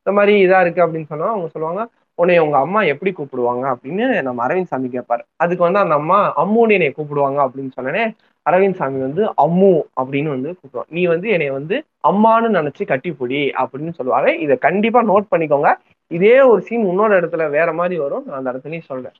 இந்த 0.00 0.12
மாதிரி 0.18 0.34
இதா 0.46 0.60
இருக்கு 0.64 0.84
அப்படின்னு 0.84 1.10
சொன்னா 1.12 1.28
அவங்க 1.34 1.48
சொல்லுவாங்க 1.54 1.82
உன்னை 2.18 2.34
உங்க 2.44 2.56
அம்மா 2.58 2.80
எப்படி 2.92 3.10
கூப்பிடுவாங்க? 3.18 3.64
அப்படின்னு 3.74 4.06
நம்ம 4.26 4.40
அரவிந்த் 4.46 4.72
சாமி 4.72 4.88
கேட்பாரு. 4.96 5.22
அதுக்கு 5.36 5.62
வந்து 5.66 5.82
அந்த 5.82 5.94
அம்மா 5.94 6.18
அம்முன்னு 6.42 6.76
என்னை 6.78 6.88
கூப்பிடுவாங்க 6.96 7.38
அப்படின்னு 7.46 7.72
சொன்னனே 7.78 8.02
அரவிந்த் 8.46 8.78
சாமி 8.80 8.98
வந்து 9.06 9.22
அம்மு 9.44 9.70
அப்படின்னு 10.00 10.30
வந்து 10.34 10.50
கூப்பிடுவாங்க 10.58 10.90
நீ 10.96 11.02
வந்து 11.06 11.28
என்னை 11.36 11.48
வந்து 11.50 11.76
அம்மான்னு 12.10 12.50
நினைச்சு 12.58 12.82
கட்டிப்பிடி 12.92 13.40
அப்படின்னு 13.62 13.92
சொல்லுவாங்க 13.98 14.28
இதை 14.44 14.56
கண்டிப்பா 14.66 15.00
நோட் 15.04 15.30
பண்ணிக்கோங்க. 15.32 15.70
இதே 16.10 16.36
ஒரு 16.52 16.60
சீன் 16.68 16.86
இன்னொரு 16.92 17.14
இடத்துல 17.20 17.42
வேற 17.50 17.68
மாதிரி 17.72 17.96
வரும். 18.04 18.24
நான் 18.26 18.38
அந்த 18.40 18.52
இடத்துலயும் 18.52 18.88
சொல்றேன். 18.92 19.16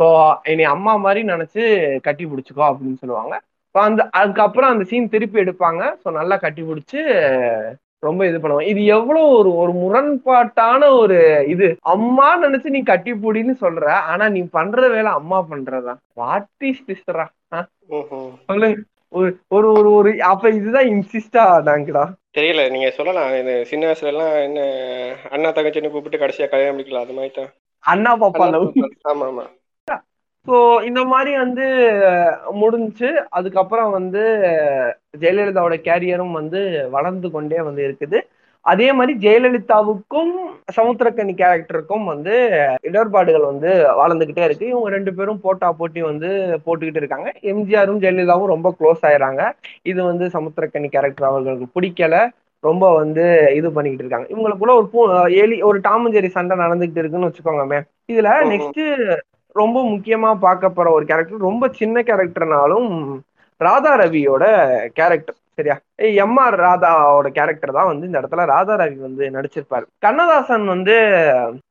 ஸோ 0.00 0.06
என்னை 0.42 0.64
அம்மா 0.74 0.92
மாதிரி 0.96 1.20
நினைச்சு 1.32 1.62
கட்டி 2.00 2.24
பிடிச்சிக்கோ 2.26 2.64
அப்படின்னு 2.70 3.00
சொல்லுவாங்க. 3.02 3.34
ஸோ 3.74 3.78
அந்த 3.88 4.02
அதுக்கப்புறம் 4.20 4.72
அந்த 4.72 4.84
சீன் 4.90 5.12
திருப்பி 5.14 5.38
எடுப்பாங்க. 5.44 5.82
ஸோ 6.02 6.08
நல்லா 6.18 6.36
கட்டி 6.36 6.62
பிடிச்சி 6.62 7.00
ரொம்ப 8.06 8.22
இது 8.28 8.38
பண்ணுவாங்க. 8.38 8.70
இது 8.72 8.80
எவ்வளவு 8.96 9.26
ஒரு 9.38 9.50
ஒரு 9.62 9.72
முரண்பாட்டான 9.82 10.88
ஒரு 11.00 11.18
இது. 11.46 11.68
அம்மா 11.94 12.28
நினைச்சு 12.44 12.74
நீ 12.76 12.80
கட்டி 12.82 13.12
பிடின்னு 13.24 13.54
சொல்ற 13.64 13.84
ஆனா 14.12 14.24
நீ 14.28 14.40
பண்ற 14.56 14.88
வேலை 14.88 15.10
அம்மா 15.20 15.38
பண்றதா? 15.52 15.94
வாட் 16.20 16.64
இஸ் 16.70 16.86
திஸ்டரா 16.88 17.26
சொல்லுங்க. 18.48 18.78
ஒரு 19.12 19.30
ஒரு 19.48 19.68
ஒரு 19.78 19.88
ஒரு 19.98 20.10
அப்ப 20.30 20.50
இதுதான் 20.58 20.90
இன்சிஸ்டா 20.92 21.42
நாங்கடா 21.68 22.04
தெரியல 22.36 22.62
நீங்க 22.74 22.88
சொல்லலாம். 22.98 23.32
இந்த 23.40 23.54
சின்ன 23.70 23.82
வயசுல 23.88 24.12
எல்லாம் 24.12 24.34
என்ன 24.46 24.60
அண்ணா 25.34 25.48
தங்கச்சின்னு 25.56 25.92
கூப்பிட்டு 25.94 26.22
கடைசியா 26.22 26.46
கல்யாணம் 26.48 26.74
முடிக்கலாம் 26.74 27.04
அது 27.06 27.16
மாதிரி 27.18 27.32
தான். 27.40 27.50
அண்ணா 27.84 28.10
பாப்பா 28.22 28.46
ஆமா 29.12 29.26
ஆமா. 29.30 29.44
ஸோ 30.46 30.56
இந்த 30.88 31.00
மாதிரி 31.10 31.32
வந்து 31.42 31.64
முடிஞ்சு 32.60 33.08
அதுக்கப்புறம் 33.38 33.90
வந்து 33.98 34.22
ஜெயலலிதாவோட 35.22 35.76
கேரியரும் 35.88 36.38
வந்து 36.40 36.60
வளர்ந்து 36.94 37.28
கொண்டே 37.34 37.60
வந்து 37.68 37.82
இருக்குது. 37.88 38.18
அதே 38.64 38.88
மாதிரி 38.96 39.12
ஜெயலலிதாவுக்கும் 39.24 40.32
சமுத்திரக்கனி 40.76 41.32
கேரக்டருக்கும் 41.40 42.04
வந்து 42.12 42.34
இடர்பாடுகள் 42.88 43.46
வந்து 43.52 43.70
வளர்ந்துகிட்டே 44.00 44.44
இருக்கு. 44.46 44.66
இவங்க 44.72 44.90
ரெண்டு 44.96 45.12
பேரும் 45.18 45.40
போட்டா 45.46 45.68
போட்டி 45.80 46.00
வந்து 46.10 46.28
போட்டுக்கிட்டு 46.66 47.02
இருக்காங்க. 47.02 47.30
எம்ஜிஆரும் 47.52 48.02
ஜெயலலிதாவும் 48.04 48.52
ரொம்ப 48.54 48.70
க்ளோஸ் 48.78 49.02
ஆயிடுறாங்க 49.08 49.42
இது 49.92 50.00
வந்து 50.10 50.26
சமுத்திரக்கனி 50.36 50.90
கேரக்டர் 50.96 51.30
அவர்களுக்கு 51.30 51.68
பிடிக்கல. 51.76 52.16
ரொம்ப 52.64 52.86
வந்து 53.00 53.24
இது 53.58 53.68
பண்ணிக்கிட்டு 53.76 54.04
இருக்காங்க. 54.04 54.28
இவங்களுக்குள்ள 54.32 54.74
ஒரு 54.80 54.88
பூ 54.92 55.00
எலி 55.42 55.56
ஒரு 55.68 55.78
டாமஞ்சேரி 55.88 56.28
சண்டை 56.36 56.56
நடந்துகிட்டு 56.64 57.02
இருக்குன்னு 57.02 57.28
வச்சுக்கோங்கமே 57.28 57.80
இதுல. 58.12 58.32
நெக்ஸ்ட் 58.52 58.82
ரொம்ப 59.56 59.78
முக்கியமா 59.90 60.30
பார்க்க 60.40 60.68
போற 60.70 60.88
ஒரு 60.96 61.04
கேரக்டர் 61.04 61.46
ரொம்ப 61.48 61.64
சின்ன 61.80 62.02
கேரக்டர்னாலும் 62.08 62.90
ராதா 63.60 63.92
ரவியோட 63.98 64.44
கேரக்டர் 64.96 65.38
சரியா? 65.58 65.74
எம் 66.20 66.38
ஆர் 66.42 66.56
ராதாவோட 66.60 67.28
கேரக்டர் 67.34 67.74
தான் 67.76 67.88
வந்து 67.88 68.06
இந்த 68.08 68.20
இடத்துல 68.20 68.44
ராதா 68.50 68.74
ரவி 68.80 68.96
வந்து 69.00 69.24
நடிச்சிருப்பாரு. 69.34 69.84
கண்ணதாசன் 70.02 70.64
வந்து 70.72 70.94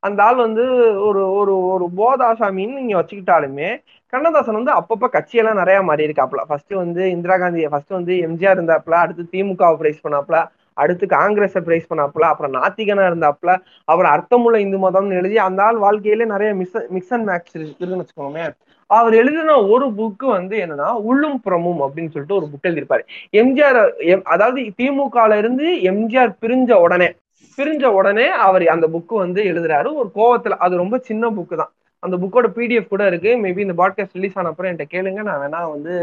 அந்த 0.02 0.20
ஆள் 0.28 0.38
வந்து 0.46 0.64
ஒரு 1.08 1.22
ஒரு 1.40 1.54
ஒரு 1.72 1.86
போதாசாமின்னு 1.98 2.80
நீங்க 2.80 2.96
வச்சுக்கிட்டாலுமே 3.00 3.70
கண்ணதாசன் 4.14 4.60
வந்து 4.60 4.74
அப்பப்ப 4.80 5.10
கட்சியெல்லாம் 5.12 5.62
நிறைய 5.62 5.80
மாறி 5.82 6.08
இருக்காப்ல 6.08 6.42
ஃபர்ஸ்ட் 6.48 6.74
வந்து 6.82 7.02
இந்திரா 7.16 7.38
காந்தி 7.38 7.68
ஃபர்ஸ்ட் 7.74 7.98
வந்து 8.00 8.16
எம்ஜிஆர் 8.28 8.58
இருந்தாப்ல 8.58 8.98
அடுத்து 9.04 9.26
திமுகவை 9.34 9.78
பிரைஸ் 9.82 10.04
பண்ணாப்ல 10.06 10.40
அடுத்து 10.74 11.08
காங்கிரஸை 11.08 11.62
பிரைஸ் 11.62 11.94
பண்ணாப்புல 11.94 12.26
அப்புறம் 12.32 12.54
நாத்திகனா 12.54 13.04
இருந்தாப்புல 13.12 13.58
அப்புறம் 13.84 14.12
அர்த்தமுள்ள 14.12 14.60
இந்து 14.60 14.78
மதம்னு 14.78 15.18
எழுதி 15.20 15.38
அந்த 15.38 15.64
ஆள் 15.64 15.78
வாழ்க்கையிலே 15.78 16.26
நிறைய 16.26 16.54
மிஸ் 16.54 16.78
மிக்ஸ் 16.90 17.14
அண்ட் 17.14 17.28
மேக்ஸ் 17.28 17.58
இருக்குன்னு 17.62 18.00
வச்சுக்கோமே. 18.02 18.46
அவர் 18.88 19.14
எழுதின 19.14 19.56
ஒரு 19.62 19.88
புக்கு 19.88 20.26
வந்து 20.28 20.58
என்னன்னா 20.58 20.90
உள்ளும் 21.10 21.40
புறமும் 21.42 21.82
அப்படின்னு 21.82 22.12
சொல்லிட்டு 22.14 22.36
ஒரு 22.36 22.48
புக் 22.54 22.68
எழுதியிருப்பாரு. 22.68 23.04
எம்ஜிஆர் 23.32 24.22
அதாவது 24.22 24.62
திமுகல 24.62 25.38
இருந்து 25.38 25.68
எம்ஜிஆர் 25.92 26.32
பிரிஞ்ச 26.42 26.74
உடனே 26.74 27.10
பிரிஞ்ச 27.58 27.86
உடனே 27.86 28.28
அவர் 28.28 28.66
அந்த 28.68 28.88
புக்கு 28.88 29.16
வந்து 29.24 29.44
எழுதுறாரு. 29.44 29.90
ஒரு 29.94 30.10
கோவத்துல 30.16 30.56
அது 30.66 30.76
ரொம்ப 30.76 30.98
சின்ன 30.98 31.30
புக்கு 31.30 31.56
தான். 31.56 31.72
அந்த 32.00 32.18
புக்கோட 32.18 32.46
பிடிஎஃப் 32.56 32.88
கூட 32.88 33.08
இருக்கு. 33.08 33.32
மேபி 33.44 33.60
இந்த 33.60 33.76
பாட்காஸ்ட் 33.84 34.18
ரிலீஸ் 34.20 34.38
ஆன 34.38 34.48
அப்புறம் 34.48 34.72
என்கிட்ட 34.72 34.94
கேளுங்க 34.94 35.22
நான் 35.24 35.42
வேணா 35.44 35.62
வந்து 35.72 35.94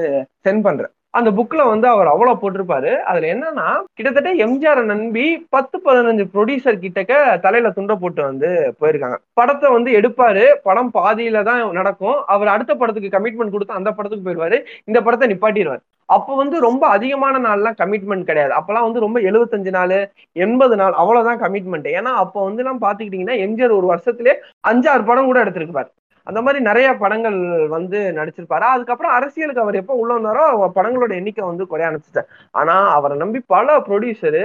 சென்ட் 0.45 0.63
பண்றேன். 0.63 0.93
அந்த 1.17 1.31
புக்ல 1.37 1.63
வந்து 1.71 1.87
அவர் 1.93 2.11
அவ்வளவு 2.13 2.41
போட்டிருப்பாரு. 2.41 2.91
அதுல 3.11 3.29
என்னன்னா 3.35 3.69
கிட்டத்தட்ட 3.99 4.31
எம்ஜிஆர் 4.45 4.81
நம்பி 4.91 5.25
பத்து 5.55 5.77
பதினஞ்சு 5.87 6.25
ப்ரொடியூசர் 6.35 6.83
கிட்டக்க 6.85 7.13
தலையில 7.45 7.71
துண்டை 7.77 7.95
போட்டு 8.03 8.21
வந்து 8.23 8.49
போயிருக்காங்க. 8.81 9.17
படத்தை 9.41 9.69
வந்து 9.77 9.91
எடுப்பாரு. 10.01 10.45
படம் 10.69 10.91
பாதியில 10.99 11.43
தான் 11.51 11.63
நடக்கும். 11.79 12.19
அவர் 12.35 12.55
அடுத்த 12.55 12.75
படத்துக்கு 12.83 13.15
கமிட்மெண்ட் 13.17 13.55
கொடுத்து 13.57 13.79
அந்த 13.79 13.93
படத்துக்கு 13.99 14.27
போயிருவாரு. 14.29 14.59
இந்த 14.91 15.01
படத்தை 15.07 15.29
நிப்பாட்டிடுவார். 15.33 15.83
அப்போ 16.17 16.33
வந்து 16.43 16.57
ரொம்ப 16.67 16.85
அதிகமான 16.97 17.39
நாள்லாம் 17.47 17.79
கமிட்மெண்ட் 17.81 18.29
கிடையாது. 18.29 18.53
அப்பெல்லாம் 18.59 18.87
வந்து 18.89 19.05
ரொம்ப 19.07 19.19
எழுபத்தஞ்சு 19.31 19.73
நாள் 19.79 19.99
எண்பது 20.47 20.77
நாள் 20.83 20.95
அவ்வளவுதான் 21.03 21.43
கமிட்மெண்ட் 21.45 21.89
ஏன்னா 21.99 22.13
அப்போ 22.25 22.39
வந்து 22.49 22.63
எல்லாம் 22.65 22.83
பாத்துக்கிட்டீங்கன்னா 22.85 23.37
எம்ஜிஆர் 23.47 23.79
ஒரு 23.81 23.89
வருஷத்திலே 23.93 24.35
அஞ்சாறு 24.71 25.05
படம் 25.11 25.31
கூட 25.31 25.41
எடுத்திருப்பாரு. 25.45 25.91
அந்த 26.29 26.41
மாதிரி 26.43 26.61
நிறைய 26.65 26.89
படங்கள் 27.03 27.39
வந்து 27.69 27.99
நடிச்சிருப்பாரு. 28.17 28.65
அதுக்கப்புறம் 28.75 29.13
அரசியலுக்கு 29.13 29.63
அவர் 29.63 29.81
எப்போ 29.83 29.95
உள்ள 29.95 30.13
வந்தாரோ 30.19 30.43
அவர் 30.55 30.77
படங்களோட 30.79 31.13
எண்ணிக்கை 31.21 31.45
வந்து 31.45 31.67
குறைய 31.67 31.89
ஆரம்பிச்சிட்டார். 31.89 32.29
ஆனா 32.61 32.75
அவரை 32.97 33.17
நம்பி 33.23 33.41
பல 33.55 33.79
ப்ரொடியூசரு 33.89 34.43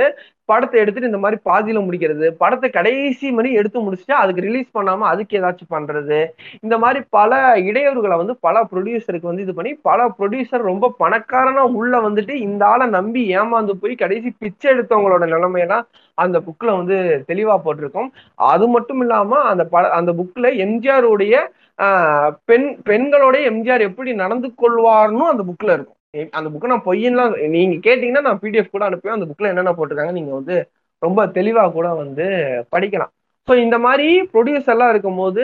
படத்தை 0.49 0.77
எடுத்துட்டு 0.79 1.09
இந்த 1.09 1.19
மாதிரி 1.19 1.37
பாதியில 1.45 1.81
முடிக்கிறது 1.83 2.27
படத்தை 2.39 2.69
கடைசி 2.71 3.27
மாதிரி 3.35 3.49
எடுத்து 3.59 3.83
முடிச்சுட்டு 3.83 4.15
அதுக்கு 4.17 4.45
ரிலீஸ் 4.45 4.69
பண்ணாம 4.75 5.07
அதுக்கு 5.09 5.37
ஏதாச்சும் 5.39 5.73
பண்றது. 5.73 6.19
இந்த 6.65 6.75
மாதிரி 6.77 6.99
பல 7.11 7.31
இடையூறுகளை 7.67 8.17
வந்து 8.19 8.35
பல 8.41 8.63
ப்ரொடியூசருக்கு 8.71 9.29
வந்து 9.29 9.45
இது 9.45 9.53
பண்ணி 9.53 9.73
பல 9.83 10.07
ப்ரொடியூசர் 10.17 10.69
ரொம்ப 10.71 10.91
பணக்காரனா 10.99 11.63
உள்ள 11.79 11.93
வந்துட்டு 12.07 12.35
இந்த 12.45 12.63
ஆளை 12.71 12.87
நம்பி 12.91 13.23
ஏமாந்து 13.37 13.75
போய் 13.81 13.95
கடைசி 13.95 14.31
பிச்சை 14.41 14.69
எடுத்தவங்களோட 14.73 15.25
நிலைமையெல்லாம் 15.33 15.87
அந்த 16.17 16.37
புக்ல 16.47 16.69
வந்து 16.79 16.97
தெளிவா 17.29 17.55
போட்டிருக்கோம். 17.63 18.09
அது 18.49 18.65
மட்டும் 18.69 19.01
இல்லாம 19.01 19.21
அந்த 19.51 19.65
பட 19.69 19.85
அந்த 19.99 20.11
புக்ல 20.19 20.47
எம்ஜிஆருடைய 20.65 21.35
ஆஹ், 21.79 22.31
பெண் 22.45 22.67
பெண்களோட 22.87 23.35
எம்ஜிஆர் 23.47 23.87
எப்படி 23.87 24.11
நடந்து 24.19 24.47
கொள்வார்னு 24.57 25.25
அந்த 25.29 25.43
புக்ல 25.47 25.69
இருக்கும். 25.73 25.92
அந்த 26.37 26.47
புக்கை 26.53 26.67
நான் 26.71 26.87
பொய்யெல்லாம் 26.87 27.33
நீங்க 27.55 27.75
கேட்டீங்கன்னா 27.87 28.23
நான் 28.27 28.41
பிடிஎஃப் 28.43 28.73
கூட 28.75 28.83
அனுப்புவேன். 28.89 29.17
அந்த 29.17 29.27
புக்ல 29.29 29.51
என்னென்ன 29.51 29.73
போட்டிருக்காங்க 29.77 30.15
நீங்க 30.19 30.31
வந்து 30.39 30.55
ரொம்ப 31.01 31.21
தெளிவா 31.37 31.63
கூட 31.77 31.87
வந்து 32.03 32.25
படிக்கலாம். 32.73 33.11
ஸோ 33.47 33.53
இந்த 33.63 33.77
மாதிரி 33.85 34.07
ப்ரொடியூசர் 34.33 34.73
எல்லாம் 34.73 34.91
இருக்கும்போது 34.93 35.43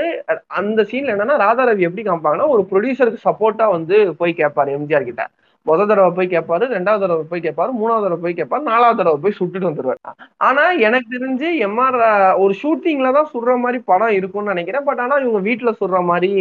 அந்த 0.60 0.82
சீன்ல 0.90 1.14
என்னன்னா 1.16 1.36
ராதாரவி 1.46 1.88
எப்படி 1.88 2.04
காமிப்பாங்கன்னா 2.06 2.48
ஒரு 2.54 2.64
ப்ரொடியூசருக்கு 2.70 3.26
சப்போர்ட்டா 3.28 3.66
வந்து 3.78 3.98
போய் 4.20 4.40
கேட்பாரு 4.42 4.76
எம்ஜிஆர் 4.78 5.10
கிட்ட. 5.10 5.24
முத 5.66 5.86
தடவை 5.90 6.12
போய் 6.18 6.32
கேட்பாரு 6.34 6.66
ரெண்டாவது 6.76 7.04
தடவை 7.04 7.24
போய் 7.32 7.44
கேட்பாரு 7.46 7.72
மூணாவது 7.80 8.06
தடவை 8.06 8.22
போய் 8.26 8.38
கேட்பாரு 8.38 8.64
நாலாவது 8.72 9.00
தடவை 9.00 9.18
போய் 9.24 9.38
சுட்டுட்டு 9.40 9.70
வந்துருவாரு. 9.70 10.00
ஆனா 10.48 10.64
எனக்கு 10.88 11.10
தெரிஞ்சு 11.16 11.50
எம்ஆர் 11.68 11.98
ஒரு 12.44 12.54
ஷூட்டிங்ல 12.62 13.10
தான் 13.18 13.32
சுடுற 13.34 13.56
மாதிரி 13.64 13.80
படம் 13.92 14.16
இருக்கும்னு 14.20 14.54
நினைக்கிறேன். 14.54 14.86
பட் 14.90 15.02
ஆனா 15.06 15.18
இவங்க 15.26 15.42
வீட்டுல 15.50 15.74
சுடுற 15.82 16.00
மாதிரி 16.12 16.32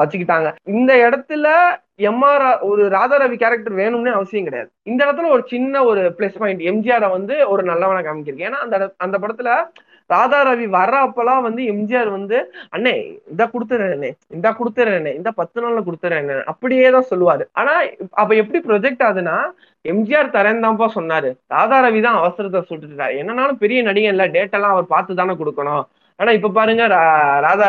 வச்சுக்கிட்டாங்க. 0.00 0.48
இந்த 0.74 0.92
இடத்துல 1.06 1.46
எம்ஆர் 1.98 2.60
ஒரு 2.60 2.88
ராதாரவி 2.88 3.36
கேரக்டர் 3.36 3.74
வேணும்னே 3.74 4.10
அவசியம் 4.10 4.44
கிடையாது. 4.44 4.70
இந்த 4.82 5.00
இடத்துல 5.04 5.30
ஒரு 5.30 5.44
சின்ன 5.46 5.84
ஒரு 5.84 6.14
பிளஸ் 6.18 6.38
பாயிண்ட் 6.38 6.60
எம்ஜிஆரை 6.70 7.10
வந்து 7.10 7.48
ஒரு 7.48 7.62
நல்லவனை 7.62 8.02
காமிக்கிறேன் 8.02 8.46
ஏன்னா 8.46 8.60
அந்த 8.64 8.94
அந்த 8.96 9.18
படத்துல 9.18 9.52
ராதா 10.10 10.38
ரவி 10.42 10.66
வர்ற 10.68 10.96
அப்பெல்லாம் 11.06 11.42
வந்து 11.42 11.62
எம்ஜிஆர் 11.64 12.08
வந்து 12.08 12.36
அண்ணே 12.76 12.92
இந்த 13.30 13.50
கொடுத்துறேனே 13.52 14.10
இந்த 14.26 14.48
கொடுத்துறேனே 14.50 15.14
இந்த 15.14 15.30
பத்து 15.30 15.62
நாள்ல 15.62 15.82
கொடுத்துறேன் 15.82 16.30
அப்படியே 16.44 16.90
தான் 16.90 17.08
சொல்லுவாரு. 17.10 17.44
ஆனா 17.52 17.72
அப்ப 18.12 18.34
எப்படி 18.34 18.58
ப்ரொஜெக்ட் 18.68 19.02
ஆகுதுன்னா 19.02 19.36
எம்ஜிஆர் 19.84 20.34
தரேன் 20.36 20.64
தான்ப்பா 20.64 20.88
சொன்னாரு. 20.94 21.30
ராதாரவி 21.50 22.00
தான் 22.02 22.20
அவசரத்தை 22.20 22.62
சுட்டுட்டாரு. 22.70 23.18
என்னன்னாலும் 23.20 23.62
பெரிய 23.64 23.82
நடிகை 23.82 24.10
இல்ல 24.10 24.26
டேட்டெல்லாம் 24.28 24.74
அவர் 24.76 24.86
பார்த்து 24.86 25.14
தானே 25.14 25.32
கொடுக்கணும். 25.32 25.84
ஆனா 26.18 26.30
இப்ப 26.30 26.48
பாருங்க 26.50 26.86
ரா- 26.88 27.40
ராதா 27.40 27.68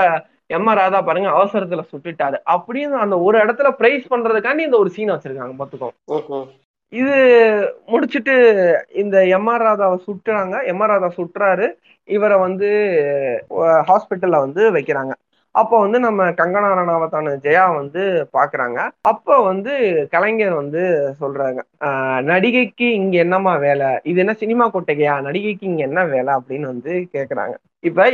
எம் 0.50 0.68
ஆர் 0.68 0.78
ராதா 0.78 1.00
பாருங்க 1.02 1.30
அவசரத்துல 1.36 1.82
சுட்டுட்டாரு. 1.90 2.38
அப்படின்னு 2.50 2.98
அந்த 3.00 3.20
ஒரு 3.20 3.38
இடத்துல 3.40 3.70
பிரைஸ் 3.76 4.06
பண்றதுக்காண்டி 4.10 4.62
இந்த 4.62 4.78
ஒரு 4.78 4.90
சீன் 4.90 5.12
வச்சிருக்காங்க 5.12 5.56
பாத்துக்கோ. 5.60 5.90
இது 6.94 7.16
முடிச்சிட்டு 7.88 8.36
இந்த 8.96 9.28
எம் 9.30 9.48
ஆர் 9.48 9.62
ராதாவை 9.62 9.98
சுட்டுறாங்க. 10.06 10.56
எம் 10.66 10.82
ஆர் 10.82 10.90
ராதா 10.90 11.10
சுட்டுறாரு. 11.18 11.68
இவரை 12.10 12.38
வந்து 12.38 12.70
ஹாஸ்பிட்டல்ல 13.90 14.38
வந்து 14.38 14.72
வைக்கிறாங்க. 14.72 15.14
அப்போ 15.56 15.80
வந்து 15.80 16.00
நம்ம 16.00 16.30
கங்கனா 16.32 16.70
ரணாவத்தான 16.74 17.34
ஜெயா 17.44 17.76
வந்து 17.76 18.02
பாக்குறாங்க. 18.34 18.80
அப்போ 19.04 19.36
வந்து 19.42 19.72
கலைஞர் 20.12 20.54
வந்து 20.54 20.82
சொல்றாங்க 21.22 21.60
"ஆஹ், 21.84 22.22
நடிகைக்கு 22.24 22.88
இங்க 22.94 23.18
என்னம்மா 23.18 23.56
வேலை? 23.58 24.00
இது 24.04 24.20
என்ன 24.20 24.34
சினிமா 24.36 24.70
கொட்டகையா 24.70 25.16
நடிகைக்கு 25.22 25.66
இங்க 25.66 25.82
என்ன 25.84 26.04
வேலை? 26.06 26.34
அப்படின்னு 26.34 26.66
வந்து 26.66 26.94
கேக்குறாங்க. 27.14 27.56
இப்ப 27.84 28.10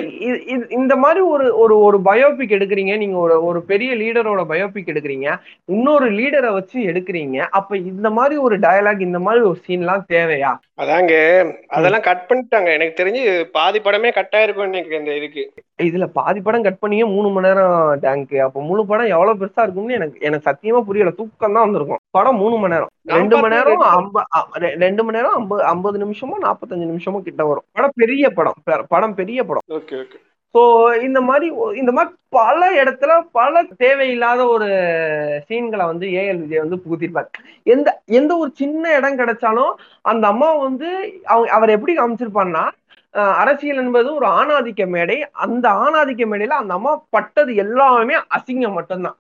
இந்த 0.70 0.96
மாதிரி 0.96 1.20
ஒரு 1.26 1.58
ஒரு 1.58 1.80
ஒரு 1.80 2.02
பயோபிக் 2.06 2.52
எடுக்கிறீங்க 2.52 2.98
நீங்க 2.98 3.18
ஒரு 3.18 3.46
ஒரு 3.46 3.64
பெரிய 3.64 3.96
லீடரோட 3.96 4.46
பயோபிக் 4.46 4.88
எடுக்கிறீங்க 4.88 5.28
இன்னொரு 5.66 6.12
லீடரை 6.12 6.54
வச்சு 6.54 6.80
எடுக்கிறீங்க 6.82 7.38
அப்ப 7.50 7.78
இந்த 7.78 8.10
மாதிரி 8.10 8.38
ஒரு 8.38 8.60
டயலாக் 8.60 9.00
இந்த 9.00 9.20
மாதிரி 9.20 9.44
ஒரு 9.46 9.60
சீன்லாம் 9.68 10.06
தேவையா? 10.14 10.52
அதாங்க 10.78 11.14
அதெல்லாம் 11.68 12.02
கட் 12.02 12.26
பண்ணிட்டாங்க. 12.30 12.74
எனக்கு 12.74 13.04
தெரிஞ்சு 13.04 13.46
பாதி 13.52 13.80
படமே 13.80 14.14
கட் 14.14 14.36
ஆயிருக்கும் 14.36 14.66
நினைக்கிறேன் 14.66 15.00
இந்த 15.00 15.16
இதுக்கு. 15.16 15.44
இதுல 15.80 16.06
பாதி 16.18 16.40
படம் 16.42 16.66
கட் 16.66 16.82
பண்ணியே 16.82 17.06
மூணு 17.14 17.30
மணி 17.30 17.48
நேரம் 17.48 17.74
டேங்க் 18.04 18.36
அப்ப 18.44 18.62
முழு 18.68 18.82
படம் 18.86 19.14
எவ்வளவு 19.16 19.40
பெருசா 19.40 19.64
இருக்கும்னு 19.64 19.98
எனக்கு 19.98 20.22
எனக்கு 20.28 20.48
சத்தியமா 20.50 20.80
புரியல. 20.88 21.12
தூக்கம் 21.18 21.56
தான் 21.56 21.66
வந்திருக்கும். 21.66 22.02
படம் 22.18 22.40
மூணு 22.44 22.58
மணி 22.58 22.74
நேரம். 22.76 22.92
ரெண்டு 23.16 23.36
மணி 23.42 23.56
நேரம் 23.56 23.82
ரெண்டு 24.84 25.04
மணி 25.04 25.18
நேரம் 25.18 25.36
ஐம்பது 25.40 25.64
ஐம்பது 25.72 26.00
நிமிஷமோ 26.04 26.38
நாற்பத்தஞ்சு 26.46 26.88
நிமிஷமோ 26.92 27.22
கிட்ட 27.26 27.44
வரும். 27.50 27.68
படம் 27.78 27.98
பெரிய 28.04 28.30
படம். 28.38 28.58
படம் 28.94 29.18
பெரிய 29.20 29.44
படம். 29.44 29.66
ஓகே 29.80 29.98
ஓகே 30.04 30.20
ஸோ 30.56 30.62
இந்த 31.06 31.20
மாதிரி 31.22 31.48
இந்த 31.80 31.92
மாதிரி 31.96 32.12
பல 32.36 32.60
இடத்துல 32.82 33.12
பல 33.32 33.64
தேவையில்லாத 33.82 34.42
ஒரு 34.48 34.68
சீன்களை 35.50 35.86
வந்து 35.86 36.06
ஏஎல் 36.20 36.40
விஜய் 36.44 36.64
வந்து 36.64 36.78
புகுத்திருப்பார். 36.84 37.28
எந்த 37.66 37.88
எந்த 38.20 38.32
ஒரு 38.38 38.52
சின்ன 38.62 38.94
இடம் 38.98 39.20
கிடைச்சாலும் 39.20 39.74
அந்த 40.12 40.26
அம்மா 40.28 40.50
வந்து 40.68 40.90
அவங்க 41.26 41.52
அவர் 41.58 41.76
எப்படி 41.76 41.96
காமிச்சிருப்பான்னா 41.96 42.64
அரசியல் 43.22 43.78
என்பது 43.78 44.16
ஒரு 44.16 44.28
ஆணாதிக்க 44.28 44.88
மேடை. 44.88 45.18
அந்த 45.32 45.70
ஆணாதிக்க 45.70 46.24
மேடையில 46.32 46.58
அந்த 46.62 46.74
அம்மா 46.74 46.94
பட்டது 47.10 47.56
எல்லாமே 47.56 48.16
அசிங்கம் 48.38 48.74
மட்டும்தான். 48.74 49.18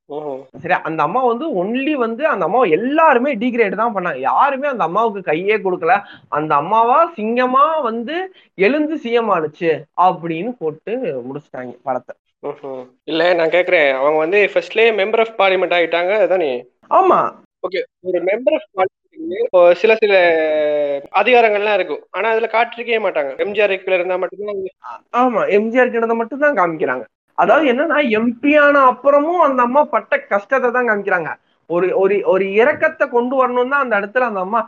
சரி 0.61 0.73
அந்த 0.83 1.03
அம்மா 1.03 1.23
வந்து 1.23 1.63
ஒன்லி 1.63 1.93
வந்து 1.93 2.27
அந்த 2.27 2.45
அம்மா 2.45 2.63
எல்லாருமே 2.63 3.35
டிகிரேட் 3.35 3.75
தான் 3.75 3.95
பண்ணாங்க. 3.95 4.19
யாருமே 4.19 4.67
அந்த 4.67 4.83
அம்மாவுக்கு 4.83 5.31
கையே 5.31 5.57
கொடுக்கல. 5.65 6.01
அந்த 6.29 6.55
அம்மாவா 6.55 7.11
சிங்கமா 7.17 7.81
வந்து 7.81 8.17
எழுந்து 8.55 8.95
சிஎம் 8.95 9.31
ஆனுச்சு 9.37 9.71
அப்படின்னு 10.01 10.51
போட்டு 10.59 11.23
முடிச்சிட்டாங்க 11.27 11.75
படத்தை. 11.83 12.15
இல்ல 13.03 13.33
நான் 13.33 13.47
கேக்குறேன். 13.47 13.89
அவங்க 13.99 14.17
வந்து 14.17 14.49
ஃபர்ஸ்ட்லயே 14.53 14.89
மெம்பர் 14.99 15.19
ஆஃப் 15.19 15.39
பார்லிமெண்ட் 15.39 15.75
ஆகிட்டாங்க 15.77 16.11
அதானே? 16.19 16.51
ஆமா. 16.89 17.19
ஓகே 17.67 17.79
ஒரு 17.99 18.19
மெம்பர் 18.23 18.57
ஆஃப் 18.57 18.85
பார்லிமெண்ட் 19.25 19.79
சில 19.81 19.91
சில 19.95 20.13
அதிகாரங்கள்லாம் 21.21 21.77
இருக்கும். 21.79 22.01
ஆனா 22.11 22.27
அதுல 22.33 22.47
காட்டிருக்கவே 22.55 22.99
மாட்டாங்க. 23.05 23.31
எம்ஜிஆர் 23.45 23.73
இருந்தா 23.99 24.17
மட்டும்தான் 24.23 24.61
ஆமா 25.21 25.41
எம்ஜிஆர் 25.57 25.93
கிட்ட 25.95 26.15
மட்டும் 26.21 26.43
தான் 26.45 26.57
காமிக்கிறாங்க. 26.61 27.05
அதாவது 27.37 27.65
என்னன்னா 27.71 27.97
எம்பி 28.19 28.51
ஆன 28.65 28.81
அப்புறமும் 28.91 29.41
அந்த 29.47 29.61
அம்மா 29.67 29.81
பட்ட 29.95 30.13
கஷ்டத்தை 30.33 30.69
தான் 30.77 30.89
காமிக்கிறாங்க. 30.89 31.29
ஒரு 31.69 31.87
ஒரு 32.01 32.15
ஒரு 32.33 32.45
இரக்கத்தை 32.61 33.05
கொண்டு 33.15 33.35
வரணும் 33.41 33.71
தான் 33.73 33.83
அந்த 33.83 33.95
இடத்துல 34.01 34.27
அந்த 34.29 34.41
அம்மா 34.45 34.61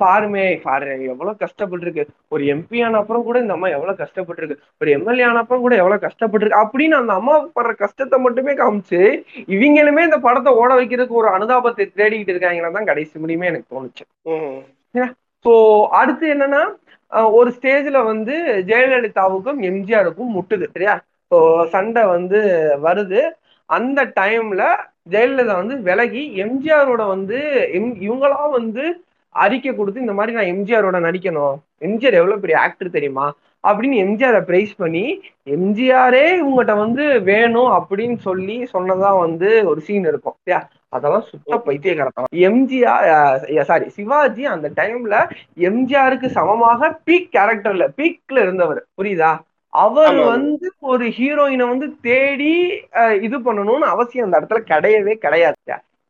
பாருமே 0.00 0.44
பாரு 0.64 0.94
எவ்வளவு 1.12 1.40
கஷ்டப்பட்டிருக்கு. 1.42 2.02
ஒரு 2.34 2.42
எம்பி 2.54 2.78
ஆன 2.86 2.98
அப்புறம் 3.02 3.24
கூட 3.28 3.36
இந்த 3.44 3.54
அம்மா 3.56 3.68
எவ்வளவு 3.76 4.00
கஷ்டப்பட்டிருக்கு. 4.02 4.56
ஒரு 4.80 4.90
எம்எல்ஏ 4.96 5.24
ஆன 5.28 5.40
அப்புறம் 5.42 5.64
கூட 5.64 5.74
எவ்வளவு 5.82 6.04
கஷ்டப்பட்டிருக்கு. 6.06 6.62
அப்படின்னு 6.64 6.96
அந்த 7.02 7.12
அம்மா 7.20 7.34
படுற 7.56 7.72
கஷ்டத்தை 7.84 8.18
மட்டுமே 8.26 8.54
காமிச்சு 8.60 9.00
இவங்களுமே 9.56 10.04
இந்த 10.08 10.18
படத்தை 10.26 10.52
ஓட 10.62 10.70
வைக்கிறதுக்கு 10.80 11.20
ஒரு 11.22 11.30
அனுதாபத்தை 11.36 11.86
தேடிக்கிட்டு 12.00 12.34
இருக்காங்கன்னா 12.34 12.72
தான் 12.76 12.90
கடைசி 12.90 13.14
முடியுமே 13.22 13.50
எனக்கு 13.52 13.72
தோணுச்சு. 13.74 14.04
ஸோ 15.44 15.52
அடுத்து 16.00 16.26
என்னன்னா 16.34 16.62
ஒரு 17.38 17.50
ஸ்டேஜ்ல 17.56 17.98
வந்து 18.12 18.34
ஜெயலலிதாவுக்கும் 18.70 19.60
எம்ஜிஆருக்கும் 19.68 20.34
முட்டுது 20.36 20.66
சரியா? 20.74 20.94
ஸோ 21.30 21.38
சண்டை 21.74 22.02
வந்து 22.14 22.40
வருது. 22.86 23.20
அந்த 23.70 24.00
டைம்ல 24.18 24.62
ஜெயலலிதா 25.12 25.54
வந்து 25.62 25.76
விலகி 25.88 26.24
எம்ஜிஆரோட 26.44 27.02
வந்து 27.14 27.38
எம் 27.78 27.92
இவங்களா 28.06 28.40
வந்து 28.58 28.84
அறிக்கை 29.34 29.72
கொடுத்து 29.72 30.04
இந்த 30.04 30.14
மாதிரி 30.18 30.32
நான் 30.36 30.52
எம்ஜிஆரோட 30.54 30.98
நடிக்கணும். 31.06 31.56
எம்ஜிஆர் 31.86 32.18
எவ்வளவு 32.20 32.42
பெரிய 32.44 32.56
ஆக்டர் 32.66 32.96
தெரியுமா? 32.96 33.26
அப்படின்னு 33.64 33.96
எம்ஜிஆரை 34.04 34.40
பிரைஸ் 34.48 34.72
பண்ணி 34.82 35.04
எம்ஜிஆரே 35.56 36.24
இவங்ககிட்ட 36.40 36.74
வந்து 36.82 37.04
வேணும் 37.28 37.70
அப்படின்னு 37.78 38.16
சொல்லி 38.28 38.56
சொன்னதா 38.74 39.10
வந்து 39.24 39.48
ஒரு 39.70 39.80
சீன் 39.86 40.06
இருக்கும். 40.10 40.36
அதெல்லாம் 40.96 41.26
சுத்த 41.30 41.58
பைத்தியக்காரத்தனம் 41.66 42.32
எம்ஜிஆர் 42.48 43.66
சாரி 43.70 43.86
சிவாஜி 43.96 44.44
அந்த 44.54 44.70
டைம்ல 44.80 45.16
எம்ஜிஆருக்கு 45.68 46.30
சமமாக 46.38 46.90
பீக் 47.08 47.30
கேரக்டர்ல 47.36 47.86
பீக்ல 47.98 48.38
இருந்தவர். 48.46 48.80
புரியுதா? 48.98 49.30
அவர். 49.72 50.18
வந்து 50.32 50.68
ஒரு 50.92 51.04
ஹீரோயினை 51.18 51.66
வந்து 51.72 51.86
தேடி 52.08 52.54
இது 53.26 53.36
பண்ணணும்னு 53.46 53.86
அவசியம் 53.94 54.26
அந்த 54.26 54.40
இடத்துல 54.40 54.62
கிடையவே 54.72 55.14
கிடையாது 55.24 55.56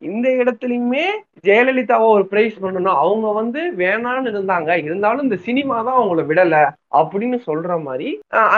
இந்த 0.02 0.28
இடத்துலயுமே 0.42 1.02
ஜெயலலிதாவை 1.46 2.06
ஒரு 2.16 2.24
பிரைஸ் 2.30 2.54
பண்ணணும். 2.62 3.00
அவங்க 3.02 3.26
வந்து 3.38 3.60
வேணான்னு 3.80 4.30
இருந்தாங்க. 4.32 4.70
இருந்தாலும் 4.86 5.26
இந்த 5.26 5.36
சினிமா 5.46 5.76
தான் 5.86 5.98
அவங்கள 5.98 6.22
விடல 6.30 6.58
அப்படின்னு 7.00 7.38
சொல்ற 7.48 7.76
மாதிரி 7.88 8.08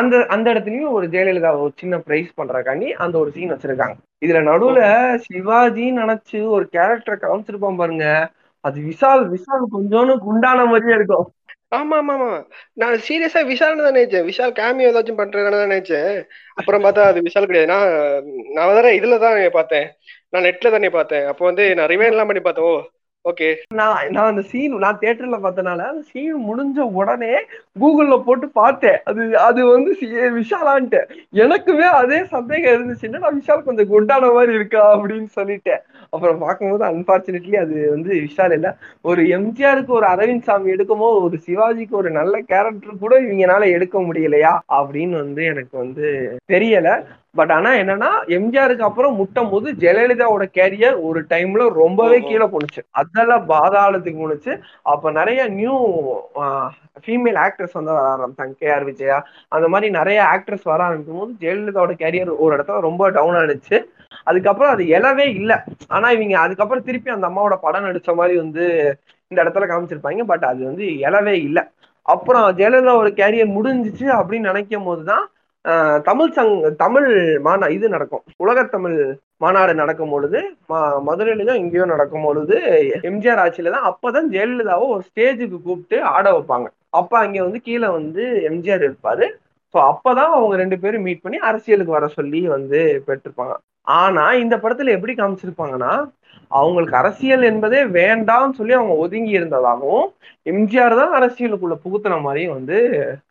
அந்த 0.00 0.20
அந்த 0.34 0.46
இடத்துலயும் 0.52 0.94
ஒரு 0.98 1.06
ஜெயலலிதாவை 1.14 1.58
ஒரு 1.64 1.74
சின்ன 1.82 1.98
பிரைஸ் 2.06 2.30
பண்றக்காண்டி 2.40 2.90
அந்த 3.04 3.14
ஒரு 3.22 3.32
சீன் 3.36 3.52
வச்சிருக்காங்க. 3.54 3.96
இதுல 4.24 4.42
நடுவுல 4.50 4.82
சிவாஜி 5.26 5.86
நினைச்சு 6.00 6.40
ஒரு 6.56 6.64
கேரக்டர் 6.76 7.22
காமிச்சிருப்பான் 7.24 7.80
பாருங்க. 7.82 8.06
அது 8.64 8.78
விஷால் 8.88 9.24
விஷால் 9.34 9.72
கொஞ்சோன்னு 9.74 10.14
குண்டான 10.26 10.66
மாதிரியே 10.72 10.96
இருக்கும். 10.98 11.26
ஆமா 11.72 11.96
ஆமா 11.98 12.14
ஆமா 12.16 12.30
நான் 12.76 12.96
சீரியஸா 13.06 13.40
விஷால் 13.50 13.78
தான் 13.78 13.92
நினைச்சேன். 13.92 14.24
விஷால் 14.28 14.52
கேமியோ 14.58 14.88
ஏதாச்சும் 14.90 15.20
பண்றதுன்னு 15.20 15.52
தான் 15.54 15.68
நினைச்சேன். 15.68 16.10
அப்புறம் 16.58 16.84
பார்த்தா 16.84 17.04
அது 17.10 17.20
விஷால் 17.26 17.48
கிடையாது. 17.50 17.70
நான் 17.74 17.86
நான் 18.56 18.72
வேற 18.72 18.88
இதுல 18.98 19.18
தான் 19.24 19.38
பார்த்தேன். 19.56 19.86
நான் 20.32 20.46
நெட்ல 20.48 20.70
தானே 20.70 20.90
பார்த்தேன். 20.98 21.24
அப்போ 21.30 21.44
வந்து 21.50 21.64
நான் 21.78 21.90
ரிவைன் 21.92 22.12
எல்லாம் 22.14 22.30
பண்ணி 22.30 22.42
பார்த்தேன். 22.44 22.68
ஓ 22.70 22.74
ஓகே 23.24 23.48
நான் 23.74 24.08
நான் 24.10 24.28
அந்த 24.28 24.42
சீன் 24.42 24.72
நான் 24.76 24.98
தியேட்டர்ல 25.00 25.36
பார்த்தனால 25.42 25.84
அந்த 25.88 26.02
சீன் 26.08 26.38
முடிஞ்ச 26.46 26.78
உடனே 26.92 27.34
கூகுள்ல 27.80 28.14
போட்டு 28.24 28.46
பார்த்தேன். 28.52 28.98
அது 29.04 29.22
அது 29.38 29.60
வந்து 29.66 29.90
விஷாலான்ட்டு. 30.36 31.00
எனக்குமே 31.34 31.86
அதே 32.00 32.18
சந்தேகம் 32.26 32.74
இருந்துச்சுன்னா 32.74 33.18
நான் 33.18 33.38
விஷால் 33.38 33.64
கொஞ்சம் 33.64 33.88
குண்டான 33.88 34.32
மாதிரி 34.32 34.52
இருக்கா 34.54 34.82
அப்படின்னு 34.96 35.30
சொல்லிட்டேன். 35.36 35.82
அப்புறம் 36.10 36.38
பார்க்கும்போது 36.38 36.84
அன்பார்ச்சுனேட்லி 36.84 37.56
அது 37.56 37.76
வந்து 37.90 38.10
விஷால் 38.24 38.52
இல்ல. 38.52 38.68
ஒரு 39.04 39.22
எம்ஜிஆருக்கு 39.36 39.92
ஒரு 39.92 40.06
அரவிந்த் 40.06 40.42
சாமி 40.42 40.74
எடுக்கமோ 40.74 41.08
ஒரு 41.22 41.38
சிவாஜிக்கு 41.46 41.96
ஒரு 41.96 42.10
நல்ல 42.10 42.40
கேரக்டர் 42.50 43.00
கூட 43.00 43.14
இவங்கனால 43.22 43.70
எடுக்க 43.70 43.98
முடியலையா 44.00 44.54
அப்படின்னு 44.78 45.16
வந்து 45.16 45.44
எனக்கு 45.44 45.74
வந்து 45.78 46.06
தெரியல. 46.48 46.88
பட் 47.34 47.52
ஆனா 47.52 47.70
என்னன்னா 47.72 48.08
எம்ஜிஆருக்கு 48.36 48.88
அப்புறம் 48.88 49.14
முட்டும் 49.14 49.50
போது 49.50 49.68
ஜெயலலிதாவோட 49.72 50.44
கேரியர் 50.58 50.96
ஒரு 51.00 51.20
டைம்ல 51.30 51.68
ரொம்பவே. 51.72 52.20
கீழே 52.20 52.46
போணுச்சு. 52.54 52.82
அதெல்லாம் 52.90 53.48
பாதாளத்துக்கு 53.48 54.20
போணுச்சு. 54.22 54.52
அப்ப 54.82 55.10
நிறைய 55.10 55.46
நியூ 55.48 55.76
ஃபீமேல் 57.04 57.38
ஆக்டர்ஸ் 57.44 57.72
வந்து 57.72 57.92
வர 57.92 58.04
ஆரம்பிச்சாங்க. 58.14 58.54
கே 58.58 58.70
ஆர் 58.70 58.84
விஜயா 58.84 59.18
அந்த 59.48 59.68
மாதிரி 59.68 59.90
நிறைய 59.92 60.18
ஆக்ட்ரஸ் 60.34 60.68
வர 60.72 60.82
ஆரம்பிக்கும் 60.84 61.18
போது 61.18 61.32
ஜெயலலிதாவோட 61.40 61.94
கேரியர் 62.04 62.32
ஒரு 62.38 62.56
இடத்துல 62.56 62.80
ரொம்ப 62.80 63.10
டவுன் 63.10 63.34
ஆனிச்சு. 63.34 63.78
அதுக்கப்புறம் 64.24 64.72
அது 64.72 64.84
எழவே 64.84 65.26
இல்லை. 65.34 65.56
ஆனா 65.88 66.10
இவங்க 66.10 66.38
அதுக்கப்புறம் 66.38 66.84
திருப்பி 66.84 67.10
அந்த 67.10 67.28
அம்மாவோட 67.28 67.56
படம் 67.60 67.84
நடிச்ச 67.84 68.14
மாதிரி 68.14 68.36
வந்து 68.38 68.64
இந்த 69.28 69.38
இடத்துல 69.44 69.66
காமிச்சிருப்பாங்க. 69.70 70.24
பட் 70.24 70.44
அது 70.44 70.64
வந்து 70.64 70.86
எழவே 71.08 71.36
இல்லை. 71.48 71.62
அப்புறம் 72.02 72.56
ஜெயலலிதாவோட 72.56 73.10
கேரியர் 73.20 73.56
முடிஞ்சிச்சு 73.58 74.06
அப்படின்னு 74.20 74.50
நினைக்கும் 74.50 74.84
போதுதான் 74.84 75.24
தமிழ் 76.02 76.32
சங் 76.36 76.74
தமிழ் 76.74 77.40
மாநா 77.44 77.66
இது 77.68 77.88
நடக்கும். 77.88 78.22
உலகத்தமிழ் 78.38 79.16
மாநாடு 79.36 79.74
நடக்கும் 79.74 80.10
பொழுது 80.10 80.54
ம- 80.68 81.00
மதுரையிலயும் 81.06 81.54
இங்கேயோ 81.54 81.84
நடக்கும் 81.84 82.22
பொழுது 82.22 82.56
எம்ஜிஆர் 83.02 83.42
ஆட்சியில 83.44 83.70
தான் 83.70 83.86
அப்பதான் 83.90 84.32
ஜெயலலிதாவை 84.32 84.86
ஒரு 84.88 85.02
ஸ்டேஜுக்கு 85.02 85.62
கூப்பிட்டு 85.62 86.02
ஆட 86.02 86.30
வைப்பாங்க. 86.30 86.66
அப்ப 86.90 87.18
அங்க 87.18 87.42
வந்து 87.42 87.60
கீழே 87.60 87.88
வந்து 87.88 88.46
எம்ஜிஆர் 88.50 88.84
இருப்பாரு. 88.88 89.26
ஸோ 89.74 89.78
அப்பதான் 89.78 90.32
அவங்க 90.38 90.56
ரெண்டு 90.56 90.78
பேரும் 90.78 91.02
மீட் 91.02 91.20
பண்ணி 91.20 91.38
அரசியலுக்கு 91.38 91.92
வர 91.92 92.06
சொல்லி 92.06 92.48
வந்து 92.48 93.02
பெற்றிருப்பாங்க. 93.06 93.54
ஆனா 93.82 94.32
இந்த 94.32 94.56
படத்துல 94.56 94.88
எப்படி 94.88 95.12
காமிச்சிருப்பாங்கன்னா 95.14 95.92
அவங்களுக்கு 96.52 96.94
அரசியல் 97.00 97.44
என்பதே 97.50 97.80
வேண்டாம்னு 97.96 98.58
சொல்லி 98.58 98.74
அவங்க 98.78 98.94
ஒதுங்கி 99.04 99.32
இருந்ததாகவும் 99.32 100.06
எம்ஜிஆர் 100.46 101.00
தான் 101.00 101.16
அரசியலுக்குள்ள 101.18 101.76
புகுத்துன 101.84 102.20
மாதிரியும் 102.20 102.56
வந்து 102.58 102.78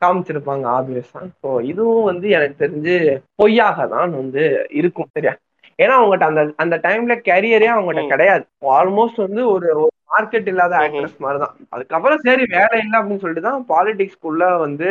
காமிச்சிருப்பாங்க 0.03 0.65
ஆப்வியஸா 0.75 1.21
ஸோ 1.41 1.51
இதுவும் 1.71 2.09
வந்து 2.11 2.27
எனக்கு 2.37 2.57
தெரிஞ்சு 2.63 2.95
பொய்யாக 3.41 3.87
தான் 3.95 4.11
வந்து 4.19 4.43
இருக்கும் 4.79 5.11
சரியா? 5.15 5.33
ஏன்னா 5.79 5.93
அவங்ககிட்ட 5.97 6.25
அந்த 6.29 6.41
அந்த 6.63 6.75
டைம்ல 6.83 7.13
கேரியரே 7.27 7.69
அவங்ககிட்ட. 7.73 8.03
கிடையாது. 8.13 8.43
ஆல்மோஸ்ட் 8.77 9.23
வந்து 9.25 9.41
ஒரு 9.53 9.69
மார்க்கெட் 10.09 10.49
இல்லாத. 10.51 10.73
ஆக்ட்ரஸ் 10.81 11.21
மாதிரி 11.23 11.39
தான் 11.43 11.55
அதுக்கப்புறம் 11.73 12.23
சரி 12.25 12.43
வேலை 12.55 12.77
இல்லை 12.83 12.95
அப்படின்னு 12.99 13.23
சொல்லிட்டு 13.23 13.47
தான் 13.47 13.63
பாலிடிக்ஸ்க்குள்ள 13.69 14.45
வந்து 14.65 14.89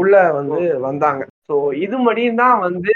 உள்ள 0.00 0.14
வந்து 0.38 0.58
வந்தாங்க. 0.88 1.20
ஸோ 1.48 1.54
இது 1.84 1.96
மட்டும் 2.06 2.42
தான் 2.42 2.58
வந்து 2.66 2.94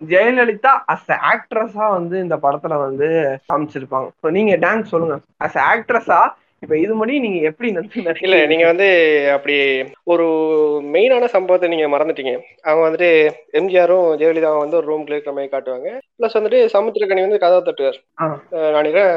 ஜெயலலிதா 0.00 0.72
அஸ் 0.92 1.08
ஆக்ட்ரஸா 1.30 1.86
வந்து 1.92 2.16
இந்த 2.18 2.36
படத்துல 2.36 2.74
வந்து 2.82 3.06
காமிச்சிருப்பாங்க. 3.48 4.08
ஸோ 4.22 4.30
நீங்க 4.30 4.52
டான்ஸ் 4.56 4.92
சொல்லுங்க. 4.92 5.16
அஸ் 5.44 5.58
ஆக்ட்ரஸா 5.68 6.20
இப்ப 6.62 6.76
இது 6.76 6.92
மட்டும் 6.94 7.24
நீங்க 7.24 7.40
எப்படி 7.48 7.68
இல்ல? 8.22 8.38
நீங்க 8.46 8.64
வந்து 8.66 8.86
அப்படி 9.34 9.56
ஒரு 10.04 10.24
மெயினான 10.94 11.24
சம்பவத்தை 11.26 11.66
நீங்க 11.68 11.86
மறந்துட்டீங்க. 11.88 12.32
அவங்க 12.64 12.82
வந்துட்டு 12.84 13.10
எம்ஜிஆரும் 13.52 14.08
ஜெயலலிதாவும் 14.20 14.64
வந்து 14.64 14.76
ஒரு 14.76 14.86
ரூம்ல 14.86 15.14
இருக்கிற 15.14 15.34
மாதிரி 15.34 15.52
காட்டுவாங்க. 15.52 15.90
பிளஸ் 16.18 16.38
வந்துட்டு 16.38 16.60
சமுத்திரக்கனி 16.74 17.26
வந்து 17.26 17.38
கதவை 17.38 17.62
தட்டுவார். 17.62 18.00
நான் 18.64 18.78
நினைக்கிறேன் 18.78 19.12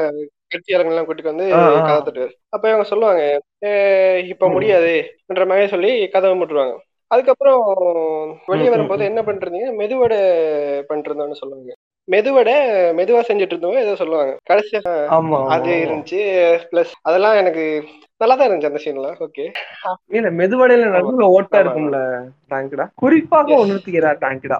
கட்சியாளர்கள் 0.54 0.94
எல்லாம் 0.94 1.08
கூட்டிட்டு 1.08 1.32
வந்து. 1.32 1.46
கதை 1.82 2.00
தட்டுவார். 2.00 2.32
அப்ப 2.50 2.64
இவங்க 2.68 2.86
சொல்லுவாங்க 2.88 3.22
"அஹ் 3.62 4.20
இப்ப. 4.26 4.48
முடியாதுன்ற 4.54 5.44
மாதிரி 5.46 5.68
சொல்லி 5.68 5.92
கதவை 6.08 6.34
முட்டுருவாங்க 6.36 6.76
அதுக்கப்புறம் 7.12 7.60
வெளியே 8.48 8.70
வரும்போது. 8.70 9.02
என்ன 9.04 9.20
பண்றீங்க? 9.22 9.70
மெதுவடை 9.80 10.18
பண்ணிருந்தோம்னு 10.90 11.40
சொல்லுவாங்க. 11.40 11.72
மெதுவடை 12.08 12.54
மெதுவா 12.98 13.20
செஞ்சுட்டு 13.22 13.54
இருந்தவங்க 13.54 13.82
ஏதோ 13.82 13.94
சொல்லுவாங்க. 13.94 14.32
கடைசியா 14.50 14.80
ஆமா 15.16 15.38
அது. 15.54 15.72
இருந்துச்சு 15.82 16.20
பிளஸ் 16.70 16.94
அதெல்லாம் 17.02 17.36
எனக்கு 17.36 17.64
நல்லா 18.20 18.34
தான் 18.34 18.48
இருந்துச்சு 18.48 18.70
அந்த 18.70 18.82
சீன்லாம் 18.82 19.20
ஓகே 19.26 19.44
இல்ல 20.10 20.30
மெதுவடையில 20.40 20.90
நடுவுல 20.92 21.28
ஓட்டா 21.36 21.60
இருக்கும்ல 21.62 22.00
டேங்க்டா 22.50 22.86
குறிப்பாக 23.02 23.48
Yes. 23.52 23.62
உணர்த்துகிறார் 23.64 24.22
டேங்க்டா 24.24 24.58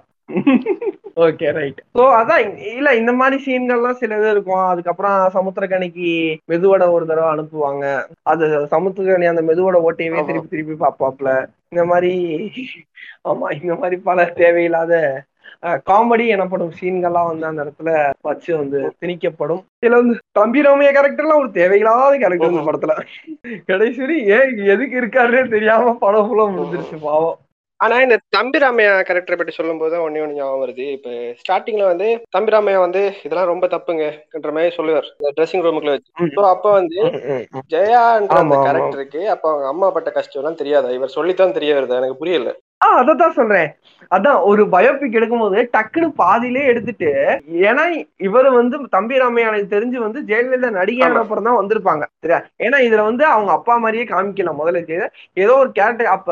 ஓகே 1.16 1.48
ரைட் 1.56 1.80
சோ 1.96 2.02
அதான் 2.18 2.42
இல்ல 2.72 2.90
இந்த 2.94 3.12
மாதிரி 3.12 3.36
சீன்கள்லாம் 3.46 3.98
சில 4.02 4.18
இது 4.18 4.28
இருக்கும். 4.30 4.62
அதுக்கப்புறம் 4.70 5.16
சமுத்திரக்கணிக்கு 5.34 6.10
மெதுவடை 6.52 6.86
ஒரு 6.90 7.04
தடவை 7.06 7.30
அனுப்புவாங்க. 7.34 7.84
அது 8.32 8.44
சமுத்திரக்கணி 8.74 9.28
அந்த 9.32 9.42
மெதுவடை 9.42 9.80
ஓட்டையவே. 9.88 10.24
திருப்பி 10.26 10.52
திருப்பி 10.54 10.76
பாப்பாப்ல 10.84 11.32
இந்த 11.72 11.84
மாதிரி 11.84 12.12
ஆமா 13.30 13.48
இந்த 13.60 13.74
மாதிரி 13.74 13.96
பல 14.08 14.24
தேவையில்லாத 14.40 14.94
காமெடி 15.88 16.24
எனப்படும் 16.26 16.72
சீன்கள்லாம் 16.78 17.28
வந்து 17.30 17.46
அந்த 17.46 17.60
இடத்துல 17.64 17.90
வச்சு 18.20 18.50
வந்து 18.56 18.78
திணிக்கப்படும். 19.02 19.62
இதுல 19.82 20.00
வந்து 20.00 20.14
தம்பி 20.32 20.62
ராமைய 20.62 20.90
கேரக்டர்லாம் 20.96 21.42
ஒரு 21.42 21.50
தேவையில்லாத 21.52 22.16
கேரக்டர் 22.16 22.52
இந்த. 22.52 22.64
படத்துல. 22.68 22.94
கடைசி 23.70 24.02
ஏன் 24.36 24.52
எதுக்கு 24.74 24.96
இருக்காருன்னே 25.00 25.42
தெரியாம 25.54 25.94
படம் 26.04 26.26
ஃபுல்லா 26.26 26.46
முடிஞ்சிருச்சு 26.56 26.98
பாவம். 27.06 27.38
ஆனா 27.82 27.96
இந்த 28.04 28.16
தம்பிராமையா 28.34 28.90
கேரக்டரை 29.06 29.36
பற்றி 29.36 29.52
சொல்லும் 29.54 29.80
போது 29.80 29.94
ஒன்னே 30.02 30.20
ஒண்ணு 30.22 30.36
ஞாபகம் 30.36 30.62
வருது 30.62 30.84
இப்ப 30.96 31.10
ஸ்டார்டிங்ல 31.40 31.84
வந்து 31.88 32.06
தம்பிராமையா 32.34 32.78
வந்து 32.84 33.02
இதெல்லாம் 33.24 33.50
ரொம்ப 33.52 33.66
தப்புங்கன்ற 33.72 34.50
மாதிரி 34.56 34.76
சொல்லுவார் 34.76 35.08
ட்ரெஸ்ஸிங் 35.36 35.64
ரூமுக்குள்ள 35.64 35.94
வச்சு. 35.94 36.10
ஸோ 36.36 36.42
அப்ப 36.52 36.66
வந்து. 36.76 37.00
ஜெயான்ற 37.72 38.36
அந்த. 38.42 38.58
கேரக்டருக்கு 38.66 39.22
அப்ப 39.34 39.46
அவங்க 39.50 39.68
அம்மா 39.72 39.88
பட்ட 39.94 40.10
கஷ்டம் 40.12 40.40
எல்லாம் 40.42 40.60
தெரியாதா 40.60 40.90
இவர் 40.96 41.16
சொல்லித்தான் 41.16 41.56
தெரிய 41.58 41.72
வருது 41.78 41.98
எனக்கு 42.00 42.20
புரியல 42.22 42.52
ஆ 42.80 42.86
அதத்தான் 43.00 43.36
சொல்றேன் 43.36 43.68
அதான் 44.10 44.38
ஒரு 44.48 44.62
பயோபிக் 44.72 45.16
எடுக்கும்போது 45.18 45.58
டக்குன்னு 45.74 46.08
பாதியிலே 46.18 46.62
எடுத்துட்டு 46.70 47.10
ஏன்னா 47.66 47.84
இவர் 48.26 48.48
வந்து 48.56 48.76
தம்பி 48.94 49.20
ராமையானுக்கு 49.20 49.74
தெரிஞ்சு 49.74 49.98
வந்து 50.00 50.20
ஜெயலலிதா 50.28 50.70
நடிகையான. 50.78 51.20
அப்புறம் 51.22 51.46
தான் 51.48 51.60
வந்திருப்பாங்க 51.60 52.04
சரியா 52.18 52.38
ஏன்னா 52.60 52.80
இதுல 52.86 53.04
வந்து 53.08 53.24
அவங்க 53.30 53.52
அப்பா 53.58 53.76
மாதிரியே 53.82 54.06
காமிக்கல 54.10 54.52
முதல்ல 54.58 54.82
ஏதோ 55.36 55.54
ஒரு 55.62 55.70
கேரக்டர் 55.78 56.10
அப்ப 56.16 56.30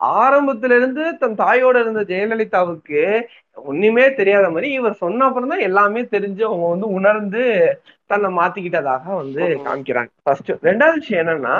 ஆரம்பத்துல 0.00 0.76
இருந்து 0.76 1.18
தன் 1.18 1.36
தாயோட 1.36 1.76
இருந்த 1.80 2.02
ஜெயலலிதாவுக்கு 2.02 3.00
ஒண்ணுமே 3.66 4.14
தெரியாத 4.14 4.46
மாதிரி 4.50 4.72
இவர் 4.72 4.94
சொன்ன 4.94 5.24
அப்புறம் 5.24 5.48
தான் 5.48 5.66
எல்லாமே 5.68 6.02
தெரிஞ்சு 6.10 6.42
அவங்க 6.42 6.68
வந்து 6.68 6.88
உணர்ந்து 6.90 7.42
தன்னை 8.06 8.30
மாத்திக்கிட்டதாக 8.36 9.04
வந்து 9.14 9.42
காமிக்கிறாங்க. 9.66 10.10
ஃபர்ஸ்ட் 10.22 10.50
ரெண்டாவது 10.62 10.94
விஷயம் 10.94 11.22
என்னன்னா 11.22 11.56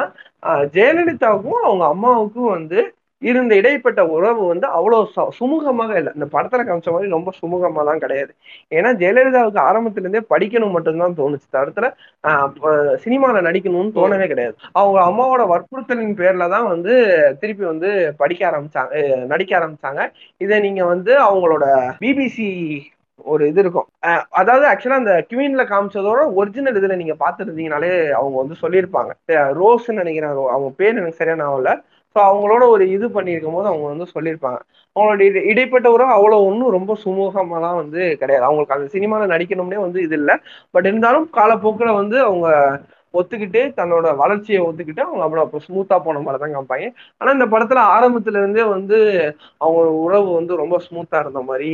ஜெயலலிதாவுக்கும் 0.72 1.64
அவங்க 1.64 1.84
அம்மாவுக்கும் 1.86 2.50
வந்து 2.50 2.80
இருந்த 3.22 3.52
இடைப்பட்ட 3.60 4.00
உறவு 4.16 4.42
வந்து 4.50 4.66
அவ்வளோ 4.76 4.98
சுமூகமாக 5.38 5.96
இல்லை. 6.00 6.12
இந்த 6.16 6.26
படத்துல 6.34 6.64
காமிச்ச 6.68 6.90
மாதிரி 6.94 7.10
ரொம்ப 7.16 7.30
சுமூகமாலாம் 7.40 8.02
கிடையாது. 8.04 8.32
ஏன்னா 8.76 8.90
ஜெயலலிதாவுக்கு 9.02 9.60
ஆரம்பத்துல 9.68 10.04
இருந்தே 10.04 10.22
படிக்கணும் 10.32 10.74
மட்டும்தான் 10.76 11.18
தோணுச்சு. 11.20 11.48
தடத்துல 11.56 11.88
சினிமால 13.04 13.42
நடிக்கணும்னு 13.48 13.96
தோணவே 13.98 14.28
கிடையாது. 14.32 14.56
அவங்க 14.80 15.00
அம்மாவோட 15.08 15.44
வற்புறுத்தலின் 15.52 16.16
பேர்ல 16.20 16.48
தான் 16.54 16.70
வந்து 16.72 16.94
திருப்பி 17.42 17.66
வந்து 17.72 17.90
படிக்க 18.22 18.42
ஆரம்பிச்சாங்க 18.50 18.94
நடிக்க 19.34 19.52
ஆரம்பிச்சாங்க. 19.60 20.00
இதை 20.40 20.58
நீங்க 20.68 20.84
வந்து 20.94 21.12
அவங்களோட 21.28 21.66
பிபிசி 22.02 22.48
ஒரு 23.26 23.42
இது 23.48 23.60
இருக்கும். 23.62 23.88
அதாவது 24.40 24.64
ஆக்சுவலா 24.68 25.00
அந்த 25.02 25.14
கிவீன்ல 25.30 25.62
காமிச்சதோட 25.70 26.20
ஒரிஜினல் 26.40 26.78
இதுல 26.80 26.94
நீங்க 27.00 27.14
பாத்துருந்தீங்கனாலே 27.24 27.90
அவங்க 28.18 28.36
வந்து 28.42 28.56
சொல்லியிருப்பாங்க. 28.62 29.10
ரோஸ்ன்னு 29.60 30.00
நினைக்கிறேன். 30.02 30.32
அவங்க 30.54 30.70
பேர் 30.80 30.98
எனக்கு 31.00 31.20
சரியான 31.22 31.48
ஆகல 31.50 31.72
ஸோ 32.16 32.20
அவங்களோட 32.28 32.62
ஒரு 32.74 32.84
இது 32.94 33.06
பண்ணியிருக்கும் 33.16 33.56
போது 33.56 33.68
அவங்க 33.70 33.86
வந்து 33.92 34.06
சொல்லியிருப்பாங்க. 34.14 34.58
அவங்களோட 34.96 35.20
இடை 35.28 35.40
இடைப்பட்ட 35.50 35.88
உறவு 35.96 36.12
அவ்வளோ 36.16 36.38
ஒன்றும் 36.48 36.74
ரொம்ப 36.76 36.92
சுமூகமாலாம் 37.04 37.76
வந்து 37.82 38.00
கிடையாது. 38.22 38.46
அவங்களுக்கு 38.48 38.76
அந்த 38.76 38.88
சினிமாவில் 38.94 39.32
நடிக்கணும்னே 39.34 39.78
வந்து 39.84 40.00
இது 40.06 40.16
இல்லை. 40.20 40.36
பட் 40.74 40.88
இருந்தாலும் 40.90 41.26
காலப்போக்கில் 41.38 41.98
வந்து 42.00 42.18
அவங்க 42.26 42.48
ஒத்துக்கிட்டு 43.14 43.60
தன்னோட 43.78 44.06
வளர்ச்சியை 44.20 44.60
ஒத்துக்கிட்டு 44.66 45.02
அவங்க 45.06 45.22
அப்புறம் 45.26 45.44
அப்புறம் 45.44 45.64
ஸ்மூத்தா 45.66 45.96
போன 46.04 46.20
மாதிரி 46.24 46.40
தான் 46.42 46.54
காமிப்பாங்க. 46.54 46.88
ஆனா 47.20 47.30
இந்த 47.36 47.46
படத்துல 47.54 47.80
ஆரம்பத்துல 47.94 48.42
இருந்தே 48.42 48.64
வந்து 48.74 48.98
அவங்க 49.60 49.80
உறவு 50.04 50.28
வந்து 50.38 50.52
ரொம்ப 50.62 50.78
ஸ்மூத்தா 50.86 51.18
இருந்த 51.24 51.42
மாதிரி 51.48 51.70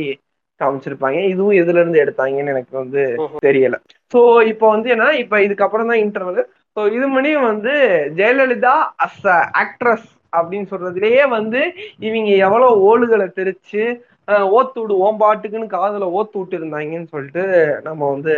காமிச்சிருப்பாங்க. 0.61 1.19
இதுவும் 1.33 1.59
எதுல 1.61 1.81
இருந்து 1.81 2.01
எடுத்தாங்கன்னு 2.03 2.53
எனக்கு 2.55 2.73
வந்து 2.81 3.01
தெரியல. 3.45 3.75
சோ 4.13 4.19
இப்போ 4.51 4.65
வந்து 4.73 4.89
என்ன 4.95 5.09
இப்ப 5.23 5.41
இதுக்கப்புறம் 5.47 5.89
தான் 5.91 6.03
இன்டர்வல் 6.05 6.41
ஸோ 6.77 6.81
இது 6.97 7.07
மணியும் 7.13 7.47
வந்து 7.51 7.73
ஜெயலலிதா 8.19 8.75
அஸ் 9.05 9.25
அ 9.29 9.39
ஆக்ட்ரஸ் 9.63 10.07
அப்படின்னு 10.33 10.67
சொல்றதுலயே 10.71 11.23
வந்து 11.29 11.61
இவங்க 11.99 12.29
எவ்வளவு 12.45 12.81
ஓடுகளை 12.89 13.27
தெரிச்சு 13.33 13.83
ஓத்து 14.51 14.79
விடு 14.79 14.95
ஓம்பாட்டுக்குன்னு 15.05 15.67
காதுல 15.73 16.07
ஓத்து 16.17 16.37
விட்டு 16.39 16.55
இருந்தாங்கன்னு 16.59 17.11
சொல்லிட்டு 17.11 17.43
நம்ம 17.83 18.01
வந்து 18.13 18.33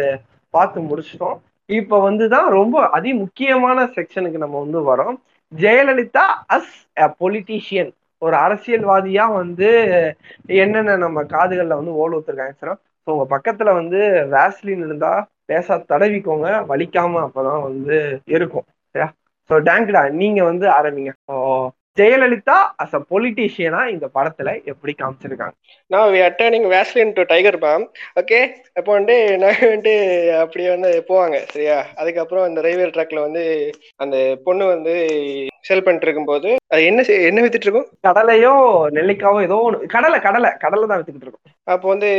பார்த்து 0.53 0.79
முடிச்சிட்டோம். 0.89 1.37
இப்ப 1.69 1.97
வந்துதான் 2.05 2.47
ரொம்ப 2.51 2.77
அதி 2.89 3.11
முக்கியமான 3.23 3.79
செக்ஷனுக்கு 3.95 4.37
நம்ம 4.37 4.55
வந்து 4.59 4.79
வரோம். 4.85 5.17
Jayalalithaa 5.51 6.25
as 6.55 6.73
a 6.97 7.07
politician. 7.19 7.91
ஒரு 8.21 8.35
அரசியல்வாதியா 8.45 9.25
வந்து 9.35 9.67
என்னென்ன 10.59 10.95
நம்ம 11.03 11.19
காதுகள்ல 11.33 11.79
வந்து 11.79 11.93
ஓடு 12.01 12.17
ஊத்துருக்காங்க 12.17 12.55
சார்? 12.55 12.73
ஸோ 13.07 13.13
உங்க 13.13 13.25
பக்கத்துல 13.35 13.69
வந்து 13.79 13.99
வேஸ்லின் 14.33 14.83
இருந்தா 14.85 15.11
பேச 15.47 15.77
தடவிக்கோங்க. 15.91 16.47
வலிக்காம 16.71 17.21
அப்பதான் 17.27 17.61
வந்து 17.63 17.95
இருக்கும். 18.35 18.65
சரியா? 18.95 19.07
ஸோ 19.49 19.55
டேங்க்டா 19.67 20.01
நீங்க 20.19 20.39
வந்து 20.43 20.65
ஆரம்பிங்க. 20.77 21.11
ஜெயலலிதா 21.97 22.57
அஸ் 22.81 22.95
அ 22.95 23.01
பொலிட்டீஷியனா 23.09 23.81
இந்த 23.93 24.05
படத்துல 24.15 24.49
எப்படி 24.71 24.93
காமிச்சிருக்காங்க? 24.95 25.55
நான் 25.91 26.11
we 26.13 26.19
அட்டர்னிங் 26.27 26.67
Vaseline 26.73 27.13
to 27.13 27.23
Tiger 27.31 27.57
Balm 27.59 27.85
okay 28.19 28.39
அப்போ 28.77 28.91
வந்து 28.91 29.15
நான் 29.41 29.57
வந்துட்டு 29.63 29.93
அப்படியே 30.43 30.69
வந்து 30.75 30.91
போவாங்க 31.09 31.37
சரியா? 31.53 31.77
அதுக்கப்புறம் 32.01 32.47
அந்த 32.47 32.61
ரயில்வே 32.61 32.87
ட்ராக்ல 32.89 33.21
வந்து 33.27 33.43
அந்த 33.99 34.17
பொண்ணு 34.45 34.65
வந்து 34.67 34.95
செல் 35.65 35.83
பண்ணிட்டு 35.83 36.07
இருக்கும்போது 36.07 36.49
அது 36.73 36.81
என்ன 36.89 37.03
என்ன 37.29 37.41
வித்துட்டு 37.43 37.67
இருக்கும் 37.67 37.89
கடலையோ 38.07 38.53
நெல்லிக்காவோ 38.97 39.39
ஏதோ 39.47 39.57
ஒன்று 39.67 39.89
கடலை 39.95 40.19
கடலை. 40.27 40.51
கடலை 40.63 40.85
தான் 40.87 40.99
வித்துக்கிட்டு 40.99 41.27
இருக்கும் 41.27 41.55
அப்போ 41.67 41.87
வந்து 41.93 42.09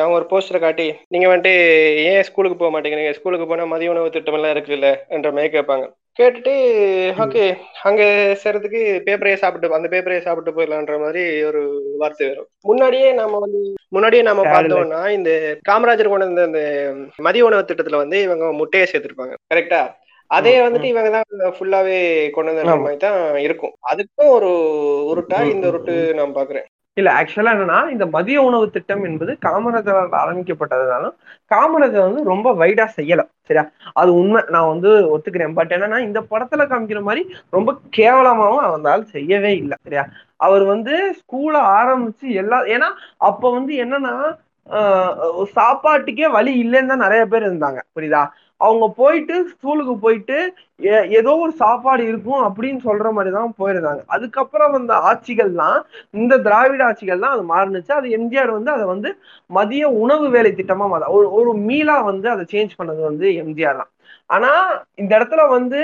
அவங்க 0.00 0.16
ஒரு 0.20 0.26
போஸ்டரை 0.30 0.60
காட்டி 0.60 0.86
நீங்க 1.14 1.26
வந்துட்டு 1.28 1.52
ஏன் 2.10 2.26
ஸ்கூலுக்கு 2.28 2.58
போக 2.60 2.70
மாட்டேங்கிறீங்க? 2.74 3.12
ஸ்கூலுக்கு 3.18 3.46
போனா 3.50 3.66
மதிய 3.72 3.92
உணவு 3.92 4.14
திட்டம் 4.16 4.36
எல்லாம் 4.38 4.54
இருக்குல்ல? 4.54 4.90
என்ற 5.16 5.30
மாதிரி 5.36 5.54
கேட்பாங்க. 5.56 5.86
கேட்டுட்டு 6.18 6.52
ஓகே 7.24 7.42
அங்க 7.88 8.02
சேர்றதுக்கு 8.42 8.80
பேப்பரையே 9.06 9.38
சாப்பிட்டு 9.42 9.76
அந்த 9.78 9.88
பேப்பரையே 9.94 10.22
சாப்பிட்டு 10.26 10.54
போயிடலான்ற 10.56 10.96
மாதிரி 11.02 11.22
ஒரு 11.48 11.60
வார்த்தை 12.02 12.24
வரும். 12.28 12.48
முன்னாடியே 12.70 13.08
நாம 13.20 13.40
வந்து 13.44 13.60
முன்னாடியே 13.96 14.22
நாம 14.28 14.46
பார்த்தோம்னா 14.54 15.02
இந்த 15.18 15.30
காமராஜர் 15.68 16.12
கொண்டு 16.12 16.28
வந்த 16.28 16.46
இந்த 16.50 16.62
மதிய 17.26 17.48
உணவு 17.48 17.68
திட்டத்துல 17.70 18.02
வந்து 18.04 18.18
இவங்க 18.22 18.46
முட்டையை 18.60 18.88
சேர்த்திருப்பாங்க. 18.92 19.36
கரெக்டா 19.52 19.82
அதே 20.30 20.54
வந்துட்டு 20.62 20.88
இவங்க 20.92 21.10
தான் 21.16 21.26
ஃபுல்லாவே 21.56 21.98
கொண்டு 22.36 22.52
வந்த 22.52 22.76
மாதிரி 22.84 22.98
தான் 23.04 23.18
இருக்கும். 23.46 23.74
அதுக்கும் 23.90 24.32
ஒரு 24.36 24.50
உருட்டா 25.10 25.38
இந்த 25.52 25.66
உருட்டு 25.70 25.94
நான் 26.18 26.36
பாக்குறேன். 26.38 26.66
இல்ல 26.96 27.08
ஆக்சுவலா 27.18 27.52
என்னன்னா 27.54 27.78
இந்த 27.94 28.04
மதிய 28.14 28.38
உணவு 28.48 28.66
திட்டம் 28.74 29.02
என்பது 29.08 29.32
காமராஜரால் 29.46 30.14
ஆரம்பிக்கப்பட்டதுனாலும் 30.20 31.14
காமராஜர் 31.50 32.06
வந்து 32.06 32.22
ரொம்ப 32.30 32.48
வைடா 32.60 32.86
செய்யல 32.98 33.22
சரியா? 33.48 33.64
அது 34.00 34.10
உண்மை 34.20 34.40
நான் 34.54 34.70
வந்து 34.72 34.90
ஒத்துக்கிறேன். 35.14 35.56
பட் 35.58 35.74
என்னன்னா 35.76 35.98
இந்த 36.06 36.20
படத்துல 36.30 36.64
காமிக்கிற 36.70 37.02
மாதிரி 37.08 37.22
ரொம்ப 37.56 37.70
கேவலமாவும் 37.98 38.64
அவந்தால் 38.68 39.04
செய்யவே 39.14 39.52
இல்லை 39.62 39.78
சரியா? 39.84 40.04
அவர் 40.46 40.64
வந்து 40.72 40.94
ஸ்கூலை 41.20 41.60
ஆரம்பிச்சு 41.78 42.26
எல்லா 42.42 42.58
ஏன்னா 42.76 42.88
அப்ப 43.28 43.52
வந்து 43.58 43.74
என்னன்னா 43.84 44.14
சாப்பாட்டுக்கே 45.56 46.28
வழி 46.36 46.52
இல்லைன்னு 46.62 46.92
தான் 46.92 47.04
நிறைய 47.06 47.22
பேர் 47.32 47.48
இருந்தாங்க 47.48 47.80
புரியுதா? 47.96 48.22
அவங்க 48.60 48.86
போயிட்டு 49.00 49.34
ஸ்கூலுக்கு 49.52 49.94
போயிட்டு 50.04 50.36
ஏதோ 51.18 51.32
ஒரு 51.44 51.52
சாப்பாடு 51.62 52.02
இருக்கும் 52.10 52.42
அப்படின்னு 52.48 52.80
சொல்ற 52.88 53.06
மாதிரி 53.16 53.30
தான் 53.36 53.52
போயிருந்தாங்க. 53.60 54.02
அதுக்கப்புறம் 54.14 54.74
வந்த 54.76 54.92
ஆட்சிகள்லாம் 55.10 55.78
இந்த 56.20 56.34
திராவிட 56.46 56.82
ஆட்சிகள் 56.88 57.24
தான் 57.24 57.34
அது 57.36 57.44
மாறினுச்சு. 57.52 57.92
அது 57.98 58.08
எம்ஜிஆர் 58.18 58.56
வந்து 58.58 58.72
அதை 58.76 58.86
வந்து 58.94 59.10
மதிய 59.50 59.84
உணவு 60.04 60.28
வேலை 60.36 60.52
திட்டமா 60.60 60.88
மாற 60.94 61.10
ஒரு 61.18 61.28
ஒரு 61.40 61.52
மீலா 61.68 61.96
வந்து 62.10 62.28
அதை 62.34 62.44
சேஞ்ச் 62.54 62.78
பண்ணது 62.80 63.02
வந்து 63.10 63.28
எம்ஜிஆர் 63.44 63.80
தான். 63.82 63.92
ஆனா 64.34 64.50
இந்த 65.00 65.10
இடத்துல 65.18 65.42
வந்து 65.56 65.80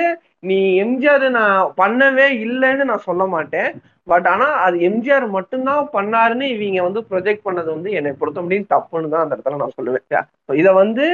நீ 0.50 0.58
எம்ஜிஆர் 0.84 1.26
நான் 1.38 1.72
பண்ணவே 1.82 2.28
இல்லைன்னு 2.44 2.84
நான் 2.90 3.06
சொல்ல 3.08 3.24
மாட்டேன். 3.34 3.70
பட் 4.06 4.26
ஆனா 4.32 4.46
அது 4.64 4.76
எம்ஜிஆர் 4.88 5.26
மட்டும்தான் 5.36 5.84
பண்ணாருன்னு 5.96 6.46
இவங்க 6.54 6.82
வந்து 6.86 7.00
ப்ரொஜெக்ட் 7.10 7.46
பண்ணது 7.46 7.68
வந்து 7.74 7.90
என்னை 7.98 8.12
பொறுத்த 8.20 8.42
முடியும் 8.44 8.72
தப்புன்னு 8.74 9.12
தான் 9.14 9.24
அந்த 9.24 9.36
இடத்துல 9.36 9.60
நான் 9.62 9.78
சொல்லுவேன். 9.78 10.26
இதை 10.62 10.72
வந்து 10.82 11.06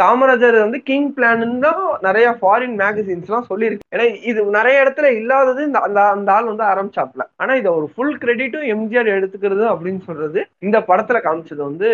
காமராஜர் 0.00 0.56
வந்து 0.64 0.78
கிங் 0.88 1.08
பிளான் 1.16 1.42
தான் 1.64 1.82
நிறைய 2.06 2.26
ஃபாரின் 2.38 2.76
மேகசின்ஸ் 2.82 3.28
எல்லாம் 3.28 3.48
சொல்லியிருக்கு. 3.50 3.88
ஏன்னா 3.94 4.06
இது 4.30 4.40
நிறைய 4.58 4.76
இடத்துல 4.84 5.10
இல்லாதது 5.20 5.60
இந்த 5.68 5.80
அந்த 5.86 6.00
அந்த 6.14 6.30
ஆள் 6.36 6.50
வந்து 6.52 6.64
ஆரம்பிச்சாப்ல 6.72 7.24
ஆனா 7.42 7.54
இதை 7.60 7.72
ஒரு 7.78 7.88
ஃபுல் 7.92 8.16
கிரெடிட்டும் 8.22 8.70
எம்ஜிஆர் 8.74 9.14
எடுத்துக்கிறது 9.16 9.66
அப்படின்னு 9.72 10.02
சொல்றது 10.08 10.40
இந்த 10.66 10.80
படத்துல 10.90 11.20
காமிச்சது 11.26 11.62
வந்து 11.70 11.90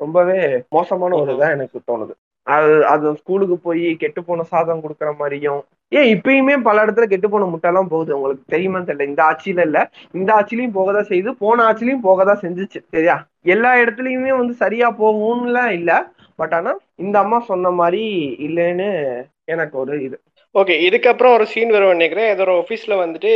ரொம்பவே 0.00 0.38
மோசமான 0.76 1.16
ஒரு 1.22 1.34
இதான் 1.34 1.54
எனக்கு 1.56 1.78
தோணுது. 1.90 2.14
அது 2.46 2.72
அது 2.92 3.06
ஸ்கூலுக்கு 3.20 3.56
போய் 3.66 3.86
கெட்டு 4.02 4.20
போன 4.26 4.44
சாதம் 4.50 4.82
கொடுக்குற 4.82 5.10
மாதிரியும் 5.20 5.62
ஏன் 5.88 6.20
இப்பயுமே 6.20 6.62
பல 6.62 6.84
இடத்துல 6.84 7.02
கெட்டு 7.02 7.30
போன 7.30 7.44
முட்டைலாம் 7.44 7.88
போகுது 7.88 8.16
உங்களுக்கு 8.16 8.42
தெரியுமா 8.46 8.78
தெரியல. 8.78 9.06
இந்த 9.06 9.22
ஆட்சியில 9.22 9.60
இல்ல. 9.60 9.90
இந்த 10.12 10.34
ஆட்சிலையும் 10.34 10.76
போகதான் 10.78 11.08
செய்யுது 11.08 11.30
போன 11.30 11.72
ஆட்சிலையும் 11.72 12.04
போகதான் 12.04 12.42
செஞ்சுச்சு. 12.42 12.82
சரியா? 12.90 13.26
எல்லா 13.42 13.74
இடத்துலயுமே 13.74 14.36
வந்து 14.36 14.54
சரியா 14.54 14.92
போகும்லாம் 14.92 15.70
இல்ல. 15.70 16.12
பட் 16.36 16.54
ஆனா 16.54 16.76
இந்த 16.94 17.18
அம்மா 17.18 17.38
சொன்ன 17.40 17.70
மாதிரி 17.70 18.36
இல்லைன்னு 18.38 19.22
எனக்கு 19.44 19.78
ஒரு 19.78 20.02
இது. 20.02 20.20
ஓகே 20.54 20.74
இதுக்கப்புறம் 20.88 21.32
ஒரு 21.32 21.46
சீன் 21.46 21.70
வரும் 21.70 21.88
நினைக்கிறேன். 21.88 22.28
ஏதோ 22.28 22.42
ஒரு 22.42 22.52
ஆஃபீஸ்ல 22.52 22.86
வந்துட்டு 22.86 23.32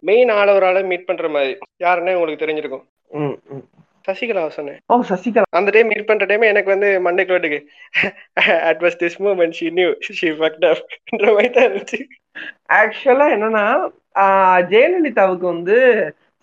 மெயின் 0.00 0.28
ஆளவரால 0.28 0.86
மீட் 0.86 1.04
பண்ற 1.04 1.28
மாதிரி. 1.28 1.58
யாருன்னு 1.76 2.20
உங்களுக்கு 2.20 2.46
தெரிஞ்சிருக்கும். 2.46 2.84
சசிகலா 4.08 4.42
சொன்னேன். 4.58 4.78
ஓ 4.92 4.96
சசிகலா. 5.10 5.48
அந்த 5.58 5.70
டைம் 5.74 5.90
மீட் 5.92 6.08
பண்ற 6.10 6.26
டைம் 6.30 6.44
எனக்கு 6.52 6.72
வந்து 6.74 6.90
மண்டை 7.06 7.24
கோட்டுக்கு 7.30 7.58
at 8.70 8.82
was 8.84 8.98
this 9.02 9.18
moment 9.26 9.56
she 9.58 9.66
knew 9.78 9.90
she 10.20 10.30
fucked 10.38 10.66
அப்ன்ற 10.72 11.26
மாதிரி 11.36 11.50
தான் 11.56 11.68
இருந்துச்சு. 11.68 12.00
ஆக்சுவலா 12.80 13.26
என்னன்னா 13.36 13.64
ஜெயலலிதாவுக்கு 14.72 15.46
வந்து 15.54 15.76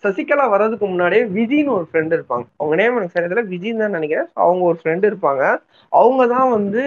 சசிகலா 0.04 0.44
வர்றதுக்கு 0.52 0.86
முன்னாடியே 0.90 1.22
விஜின்னு 1.36 1.72
ஒரு 1.76 1.86
ஃப்ரெண்ட் 1.90 2.12
இருப்பாங்க. 2.16 2.44
அவங்க 2.60 2.74
நேம் 2.80 2.96
எனக்கு 2.98 3.16
சரியில்ல 3.16 3.42
விஜின்னு 3.52 3.82
தான் 3.84 3.96
நினைக்கிறேன். 3.98 4.28
அவங்க 4.44 4.62
ஒரு 4.70 4.78
ஃப்ரெண்ட் 4.80 5.04
இருப்பாங்க. 5.10 5.42
அவங்க 5.92 6.22
தான் 6.34 6.48
வந்து 6.56 6.82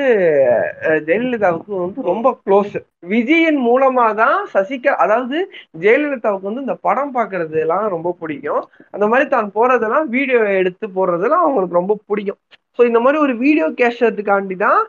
ஜெயலலிதாவுக்கு 1.08 1.74
வந்து 1.84 2.02
ரொம்ப 2.12 2.28
க்ளோஸ் 2.46 2.76
விஜயின் 3.14 3.60
மூலமா 3.70 4.06
தான் 4.22 4.38
சசிகலா 4.54 4.96
அதாவது 5.06 5.38
ஜெயலலிதாவுக்கு 5.86 6.50
வந்து 6.50 6.66
இந்த 6.68 6.78
படம் 6.88 7.14
பாக்குறது 7.18 7.58
எல்லாம் 7.66 7.88
ரொம்ப 7.96 8.16
பிடிக்கும். 8.22 8.64
அந்த 8.96 9.08
மாதிரி 9.14 9.28
தான் 9.36 9.52
போறதெல்லாம் 9.58 10.08
வீடியோ 10.16 10.42
எடுத்து 10.62 10.88
போடுறதெல்லாம் 11.00 11.46
அவங்களுக்கு 11.46 11.80
ரொம்ப 11.82 11.98
பிடிக்கும். 12.12 12.42
ஸோ 12.80 12.84
இந்த 12.90 13.00
மாதிரி 13.04 13.18
ஒரு 13.24 13.34
வீடியோ 13.42 13.66
கேஷத்துக்காண்டி 13.80 14.56
தான் 14.58 14.82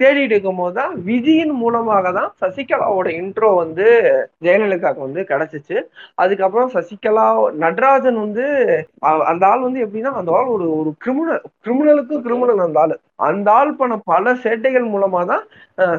தேடிட்டு 0.00 0.32
இருக்கும் 0.34 0.60
போது 0.60 0.74
தான் 0.78 0.94
விஜயின் 1.08 1.52
மூலமாக 1.60 2.10
தான் 2.16 2.30
சசிகலாவோட 2.42 3.08
இன்ட்ரோ 3.18 3.50
வந்து 3.60 3.86
ஜெயலலிதாவுக்கு 4.46 5.04
வந்து 5.06 5.22
கிடைச்சிச்சு. 5.28 5.76
அதுக்கப்புறம் 6.22 6.72
சசிகலா 6.76 7.26
நடராஜன் 7.64 8.18
வந்து 8.24 8.46
அந்த 9.30 9.44
ஆள் 9.50 9.64
வந்து 9.66 9.84
எப்படின்னா 9.84 10.12
அந்த 10.20 10.32
ஆள் 10.38 10.50
ஒரு 10.56 10.66
ஒரு 10.80 10.92
கிரிமினல் 11.04 11.44
கிரிமினலுக்கும் 11.66 12.24
கிரிமினல் 12.26 12.64
அந்த 12.66 12.80
ஆள். 12.84 12.96
அந்த 13.28 13.48
ஆள் 13.58 13.72
பண்ண 13.82 14.00
பல 14.12 14.34
சேட்டைகள் 14.46 14.92
மூலமா 14.94 15.22
தான் 15.32 15.44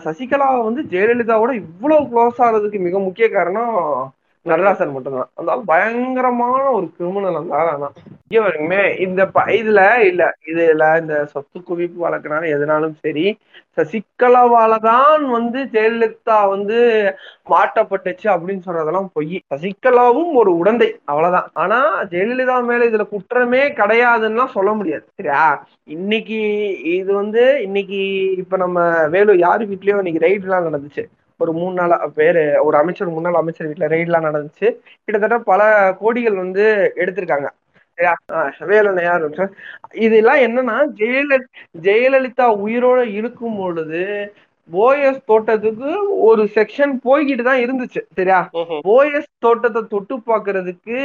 சசிகலா 0.07 0.49
வந்து 0.67 0.83
ஜெயலலிதாவோட 0.95 1.53
இவ்வளவு 1.63 2.09
க்ளோஸ் 2.11 2.43
ஆகிறதுக்கு 2.47 2.81
மிக 2.87 2.99
முக்கிய 3.07 3.29
காரணம் 3.37 3.75
நடராசன் 4.45 4.91
மட்டும்தான். 4.91 5.29
அந்த 5.33 5.51
ஆள் 5.51 5.61
பயங்கரமான 5.65 6.63
ஒரு 6.71 6.91
கிரிமினல் 6.97 7.35
அந்த 7.35 7.55
ஆள் 7.55 7.67
ஆனா. 7.67 7.91
இவருமே 8.27 8.95
இந்த 8.95 9.29
இதுல 9.35 9.97
இல்ல 9.99 10.33
இதுல 10.45 11.01
இந்த 11.01 11.25
சொத்து 11.25 11.59
குவிப்பு 11.59 11.97
வழக்கினாலும் 12.01 12.51
எதுனாலும் 12.55 12.95
சரி 12.99 13.37
சசிகலாவாலதான் 13.77 15.25
வந்து 15.29 15.63
ஜெயலலிதா 15.63 16.49
வந்து 16.49 16.77
மாட்டப்பட்டுச்சு 17.49 18.27
அப்படின்னு 18.33 18.61
சொல்றதெல்லாம் 18.65 19.07
பொய். 19.13 19.43
சசிகலாவும் 19.55 20.31
ஒரு 20.33 20.51
உடந்தை 20.63 20.89
அவ்வளவுதான். 21.05 21.49
ஆனா 21.53 22.03
ஜெயலலிதா 22.03 22.63
மேல 22.63 22.85
இதுல 22.85 23.07
குற்றமே 23.07 23.67
கிடையாதுன்னா 23.71 24.45
சொல்ல 24.47 24.73
முடியாது. 24.73 25.05
சரியா? 25.15 25.67
இன்னைக்கு 25.83 26.39
இது 26.83 27.13
வந்து 27.13 27.61
இன்னைக்கு 27.61 27.99
இப்ப 28.37 28.57
நம்ம 28.57 29.07
வேலு 29.07 29.37
யாரு 29.37 29.65
வீட்லயோ 29.65 29.97
இன்னைக்கு 29.97 30.19
ரைட் 30.19 30.41
எல்லாம் 30.41 30.65
நடந்துச்சு. 30.65 31.03
ஒரு 31.39 31.51
மூணு 31.53 31.73
நாள் 31.73 31.93
பேரு 32.15 32.43
ஒரு 32.65 32.75
அமைச்சர் 32.77 33.15
முன்னாள் 33.15 33.41
அமைச்சர் 33.41 33.69
வீட்டுல 33.69 33.89
ரெய்ட் 33.93 34.09
எல்லாம் 34.09 34.27
நடந்துச்சு. 34.27 34.67
கிட்டத்தட்ட 35.05 35.37
பல 35.51 35.61
கோடிகள் 36.01 36.41
வந்து 36.43 36.65
எடுத்திருக்காங்க. 37.01 37.47
வேலுன்னு 38.69 39.03
யாரு 39.03 39.27
இதெல்லாம் 40.05 40.41
என்னன்னா 40.45 40.77
ஜெயலலிதா 40.99 41.37
ஜெயலலிதா 41.85 42.47
உயிரோட 42.63 42.99
இருக்கும் 43.19 43.55
பொழுது 43.57 44.01
போயஸ் 44.69 45.19
தோட்டத்துக்கு 45.25 45.89
ஒரு 46.27 46.43
செக்ஷன் 46.55 46.93
போய்கிட்டு 47.05 47.43
தான் 47.43 47.61
இருந்துச்சு 47.65 48.01
சரியா? 48.17 48.39
போயஸ் 48.87 49.29
தோட்டத்தை 49.39 49.81
தொட்டு 49.93 50.15
பாக்குறதுக்கு 50.29 50.97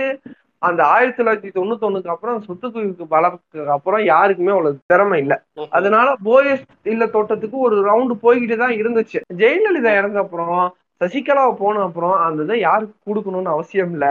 அந்த 0.62 0.80
ஆயிரத்தி 0.94 1.18
தொள்ளாயிரத்தி 1.20 1.50
தொண்ணூத்தி 1.56 1.86
ஒண்ணுக்கு 1.88 2.10
அப்புறம் 2.14 2.42
சொத்து 2.46 2.66
குவிப்பு 2.72 3.04
வளர்க்கு 3.14 3.60
அப்புறம் 3.76 4.02
யாருக்குமே 4.04 4.52
அவ்வளவு 4.54 4.78
திறமை 4.86 5.18
இல்ல. 5.24 5.34
அதனால 5.70 6.08
போயஸ் 6.28 6.64
இல்ல 6.92 7.06
தோட்டத்துக்கு 7.06 7.56
ஒரு 7.66 7.76
ரவுண்டு 7.88 8.14
போய்கிட்டு 8.24 8.56
தான் 8.56 8.74
இருந்துச்சு. 8.80 9.20
ஜெயலலிதா 9.42 9.92
இறந்த 10.00 10.18
அப்புறம் 10.24 10.60
சசிகலா 11.00 11.44
போன 11.60 11.82
அப்புறம் 11.82 12.16
அந்த 12.24 12.40
இதை 12.46 12.56
யாருக்கு 12.60 12.96
கொடுக்கணும்னு 13.08 13.54
அவசியம் 13.56 13.92
இல்ல. 13.94 14.06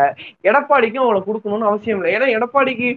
எடப்பாடிக்கும் 0.49 1.05
அவளை 1.05 1.21
கொடுக்கணும்னு 1.27 1.69
அவசியம் 1.71 1.99
இல்லை. 1.99 2.11
ஏன்னா 2.17 2.29
எடப்பாடிக்கு 2.37 2.87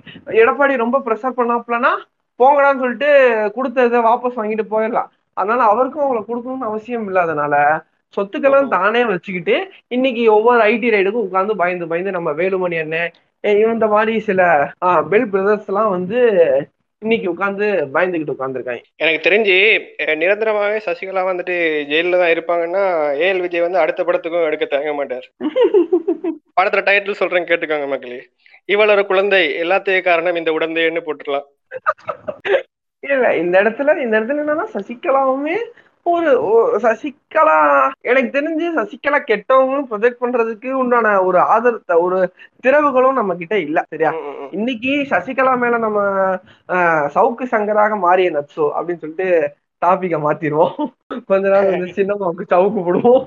எடப்பாடி 0.42 0.76
ரொம்ப 0.84 1.00
ப்ரெஷர் 1.06 1.38
பண்ணாப்லனா 1.40 1.92
போங்கடான்னு 2.40 2.82
சொல்லிட்டு 2.84 3.10
கொடுத்ததை 3.56 3.98
வாபஸ் 4.08 4.38
வாங்கிட்டு 4.40 4.66
போயிடலாம். 4.74 5.10
அதனால 5.36 5.66
அவருக்கும் 5.72 6.04
அவங்களை 6.04 6.22
கொடுக்கணும்னு 6.30 6.70
அவசியம் 6.70 7.06
இல்லாதனால 7.10 7.56
சொத்துக்கெல்லாம் 8.14 8.72
தானே 8.76 9.02
வச்சுக்கிட்டு 9.10 9.54
இன்னைக்கு 9.88 10.22
ஒவ்வொரு 10.36 10.60
ஐடி 10.72 10.88
ரைடுக்கும் 10.94 11.26
உட்காந்து 11.26 11.54
பயந்து 11.60 11.86
பயந்து 11.92 12.16
நம்ம 12.16 12.30
வேலுமணி 12.40 12.78
அண்ணன் 12.80 13.12
இந்த 13.44 13.86
மாதிரி 13.86 14.14
சில 14.20 14.42
பெல் 15.10 15.30
பிரதர்ஸ் 15.30 15.68
எல்லாம் 15.68 15.90
வந்து 15.90 16.18
இன்னைக்கு 17.02 17.26
உட்காந்து 17.32 17.66
பயந்துகிட்டு 17.94 18.34
உட்காந்துருக்காங்க 18.34 18.82
எனக்கு 18.98 19.24
தெரிஞ்சு 19.24 19.54
நிரந்தரமாவே 20.20 20.78
சசிகலா 20.86 21.22
வந்துட்டு 21.28 21.54
ஜெயில 21.90 22.20
தான் 22.20 22.32
இருப்பாங்கன்னா 22.34 22.84
ஏஎல் 23.18 23.40
விஜய் 23.40 23.60
வந்து 23.60 23.78
அடுத்த 23.78 24.02
படத்துக்கும் 24.04 24.46
எடுக்க 24.46 24.66
தயங்க 24.66 24.94
மாட்டார். 24.94 25.26
படத்துல 26.58 26.82
டைட்டில் 26.82 27.20
சொல்றேன் 27.20 27.48
கேட்டுக்கோங்க 27.48 27.86
மக்களே. 27.86 28.18
இவளோட 28.68 29.00
குழந்தை 29.06 29.42
எல்லாத்தையும் 29.62 30.02
காரணம் 30.02 30.36
இந்த 30.36 30.50
உடந்தைன்னு 30.52 31.06
போட்டுடலாம். 31.06 31.46
இல்ல 33.04 33.28
இந்த 33.36 33.54
இடத்துல 33.62 33.94
இந்த 34.02 34.14
இடத்துல 34.18 34.42
என்னன்னா 34.42 34.66
சசிகலாவுமே 34.74 35.56
ஒரு 36.06 36.30
சசிகலா 36.84 37.56
எனக்கு 38.04 38.30
தெரிஞ்சு 38.32 38.66
சசிகலா 38.78 39.18
கெட்டவங்களும் 39.22 39.88
ப்ரொஜெக்ட் 39.90 40.22
பண்றதுக்கு 40.22 40.70
உண்டான 40.80 41.12
ஒரு 41.22 41.38
ஆதரத்தை 41.52 41.96
ஒரு 42.06 42.18
திறவுகளும் 42.64 43.18
நம்ம 43.20 43.34
கிட்ட 43.36 43.54
இல்ல 43.66 43.78
சரியா? 43.86 44.12
இன்னைக்கு 44.52 44.94
சசிகலா 45.12 45.52
மேல 45.62 45.78
நம்ம 45.78 46.00
சவுக்கு 47.14 47.46
சங்கராக 47.54 47.98
மாறிய 48.06 48.30
நட்சோ 48.36 48.66
அப்படின்னு 48.76 49.02
சொல்லிட்டு 49.04 49.28
டாபிக்க 49.82 50.16
மாத்திருவோம். 50.24 50.74
கொஞ்ச 51.28 51.44
நாள் 51.48 51.70
வந்து 51.70 51.88
சின்னம்மாவுக்கு 51.98 52.44
சவுக்கு 52.52 52.80
போடுவோம். 52.80 53.24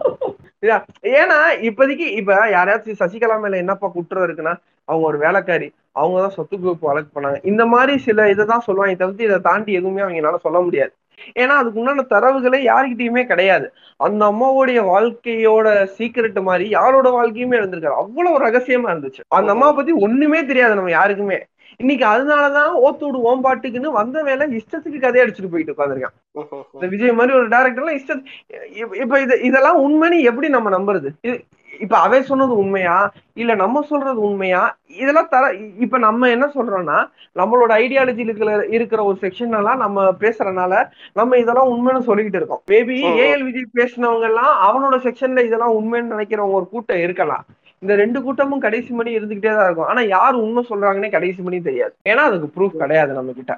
ஏன்னா 1.15 1.37
இப்போதைக்கு 1.67 2.05
இப்ப 2.19 2.37
யாராச்சும் 2.53 3.01
சசிகலா 3.01 3.35
மேல 3.39 3.57
என்னப்பா 3.63 3.87
குற்றம் 3.95 4.25
இருக்குன்னா 4.25 4.53
அவங்க 4.87 5.05
ஒரு 5.07 5.17
வேலைக்காரி. 5.17 5.67
அவங்கதான் 5.95 6.35
சொத்து 6.37 6.55
குவிப்பு 6.55 6.85
வழக்கு 6.87 7.09
பண்ணாங்க. 7.11 7.39
இந்த 7.51 7.63
மாதிரி 7.73 7.93
சில 8.07 8.27
இதை 8.33 8.45
தான் 8.45 8.65
சொல்லுவாங்க 8.67 8.95
தவிர்த்து 8.97 9.27
இதை 9.27 9.39
தாண்டி 9.47 9.71
எதுவுமே 9.79 10.03
அவங்களால 10.05 10.39
சொல்ல 10.45 10.59
முடியாது. 10.65 10.93
ஏன்னா 11.43 11.55
அதுக்கு 11.61 11.79
உண்டான 11.79 12.05
தரவுகளே 12.13 12.59
யாருக்கிட்டயுமே 12.69 13.23
கிடையாது. 13.25 13.67
அந்த 13.99 14.21
அம்மாவுடைய 14.31 14.79
வாழ்க்கையோட 14.91 15.67
சீக்கிரட் 15.97 16.39
மாதிரி 16.41 16.65
யாரோட 16.69 17.09
வாழ்க்கையுமே 17.09 17.57
இருந்திருக்காரு 17.59 18.01
அவ்வளவு 18.03 18.43
ரகசியமா 18.45 18.89
இருந்துச்சு. 18.93 19.21
அந்த 19.37 19.51
அம்மாவை 19.55 19.75
பத்தி 19.75 19.93
ஒண்ணுமே 20.07 20.41
தெரியாது 20.45 20.75
நம்ம 20.75 20.95
யாருக்குமே. 20.99 21.39
இன்னைக்கு 21.79 22.05
அதனாலதான் 22.05 22.73
ஓத்தோடு 22.85 23.17
ஓம்பாட்டுக்குன்னு 23.29 23.89
வந்த 23.99 24.17
வேலை 24.23 24.43
இஷ்டத்துக்கு 24.59 24.99
கதையை 24.99 25.23
அடிச்சுட்டு 25.23 25.51
போயிட்டு 25.53 25.73
உட்காந்துருக்கான் 25.73 26.15
இந்த 26.75 26.87
விஜய் 26.93 27.17
மாதிரி 27.19 27.37
ஒரு 27.37 27.47
டேரக்டர்லாம் 27.47 27.97
இஷ்ட 27.99 28.15
இப்ப 29.03 29.19
இது 29.21 29.35
இதெல்லாம் 29.41 29.79
உண்மைன்னு 29.85 30.19
எப்படி 30.29 30.49
நம்ம 30.49 30.71
நம்புறது? 30.77 31.11
இப்ப 31.83 31.95
அவை 31.97 32.21
சொன்னது 32.21 32.53
உண்மையா? 32.57 32.95
இல்ல 33.33 33.55
நம்ம 33.55 33.81
சொல்றது 33.81 34.19
உண்மையா? 34.21 34.61
இதெல்லாம் 35.01 35.29
தர 35.29 35.43
இப்ப 35.85 35.97
நம்ம 35.97 36.29
என்ன 36.29 36.45
சொல்றோம்னா 36.55 36.97
நம்மளோட 37.35 37.71
ஐடியாலஜி 37.83 38.21
இருக்கிற 38.27 38.65
இருக்கிற 38.67 39.03
ஒரு 39.03 39.17
செக்ஷன் 39.21 39.57
எல்லாம் 39.59 39.77
நம்ம 39.77 40.05
பேசுறதுனால 40.23 40.73
நம்ம 41.13 41.37
இதெல்லாம் 41.37 41.71
உண்மைன்னு 41.73 42.07
சொல்லிக்கிட்டு 42.09 42.41
இருக்கோம். 42.41 42.63
மேபி 42.73 42.97
ஏஎல் 43.25 43.45
விஜய் 43.49 43.75
பேசினவங்க 43.81 44.27
எல்லாம் 44.31 44.53
அவனோட 44.67 44.97
செக்ஷன்ல 45.07 45.45
இதெல்லாம் 45.45 45.75
உண்மைன்னு 45.79 46.13
நினைக்கிறவங்க 46.15 46.59
ஒரு 46.61 46.69
கூட்டம் 46.69 47.03
இருக்கலாம். 47.05 47.45
இந்த 47.81 47.95
ரெண்டு 47.95 48.19
கூட்டமும் 48.23 48.63
கடைசி 48.65 48.93
மணி 48.93 49.17
இருந்துகிட்டே 49.17 49.51
தான் 49.55 49.65
இருக்கும். 49.65 49.89
ஆனா 49.91 50.01
யார் 50.01 50.35
உண்மை 50.35 50.65
சொல்றாங்கன்னே 50.69 51.11
கடைசி 51.11 51.41
மணி 51.41 51.61
தெரியாது. 51.61 51.93
ஏன்னா 52.09 52.23
அதுக்கு 52.29 52.47
ப்ரூஃப் 52.55 52.81
கிடையாது 52.83 53.13
நம்ம 53.13 53.31
கிட்ட 53.31 53.53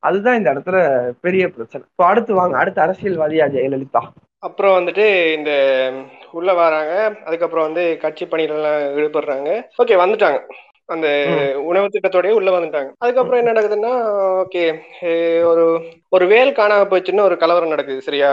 அதுதான் 0.00 0.38
இந்த 0.38 0.48
இடத்துல 0.54 0.78
பெரிய 1.20 1.44
பிரச்சனை. 1.48 1.84
இப்போ 1.90 2.04
அடுத்து 2.06 2.32
வாங்க. 2.34 2.54
அடுத்த 2.58 2.78
அரசியல்வாதியா 2.86 3.46
ஜெயலலிதா? 3.54 4.02
அப்புறம் 4.38 4.74
வந்துட்டு 4.78 5.06
இந்த 5.36 5.50
உள்ள 6.34 6.52
வராங்க. 6.54 6.92
அதுக்கப்புறம் 7.24 7.66
வந்து 7.68 7.98
கட்சி 7.98 8.24
பணிகள்லாம் 8.24 8.78
ஈடுபடுறாங்க. 8.96 9.50
ஓகே 9.78 9.96
வந்துட்டாங்க. 9.96 10.38
அந்த 10.88 11.08
உணவு 11.64 11.86
திட்டத்தோடய 11.86 12.30
உள்ள 12.30 12.50
வந்துட்டாங்க. 12.50 12.90
அதுக்கப்புறம் 12.98 13.40
என்ன 13.40 13.52
நடக்குதுன்னா 13.52 13.92
ஓகே 14.42 14.64
ஒரு 15.44 15.62
ஒரு 16.12 16.24
வேல் 16.26 16.50
காணாம 16.52 16.88
போச்சுன்னு 16.90 17.20
ஒரு 17.20 17.36
கலவரம் 17.36 17.68
நடக்குது 17.68 18.00
சரியா? 18.00 18.30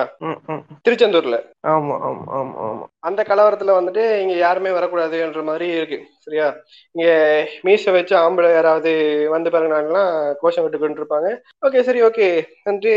திருச்செந்தூர்ல. 0.86 1.38
ஆமா 1.68 1.96
ஆமா 2.02 2.26
ஆமா 2.32 2.58
ஆமா. 2.66 2.84
அந்த 3.00 3.22
கலவரத்துல 3.24 3.78
வந்துட்டு 3.78 4.04
இங்க 4.22 4.36
யாருமே 4.38 4.72
வரக்கூடாதுன்ற 4.72 5.44
மாதிரி 5.44 5.68
இருக்கு 5.70 5.98
சரியா? 6.26 6.48
இங்க 6.96 7.08
மீச 7.64 7.92
வச்சு 7.92 8.16
ஆம்பளை 8.18 8.52
யாராவது 8.54 8.92
வந்து 9.30 9.50
பாருங்கலாம் 9.50 10.12
கோஷம் 10.42 10.66
விட்டுக்கிட்டு 10.66 11.02
இருப்பாங்க 11.04 11.32
ஓகே 11.66 11.82
சரி 11.82 12.04
ஓகே 12.04 12.28
வந்து 12.64 12.94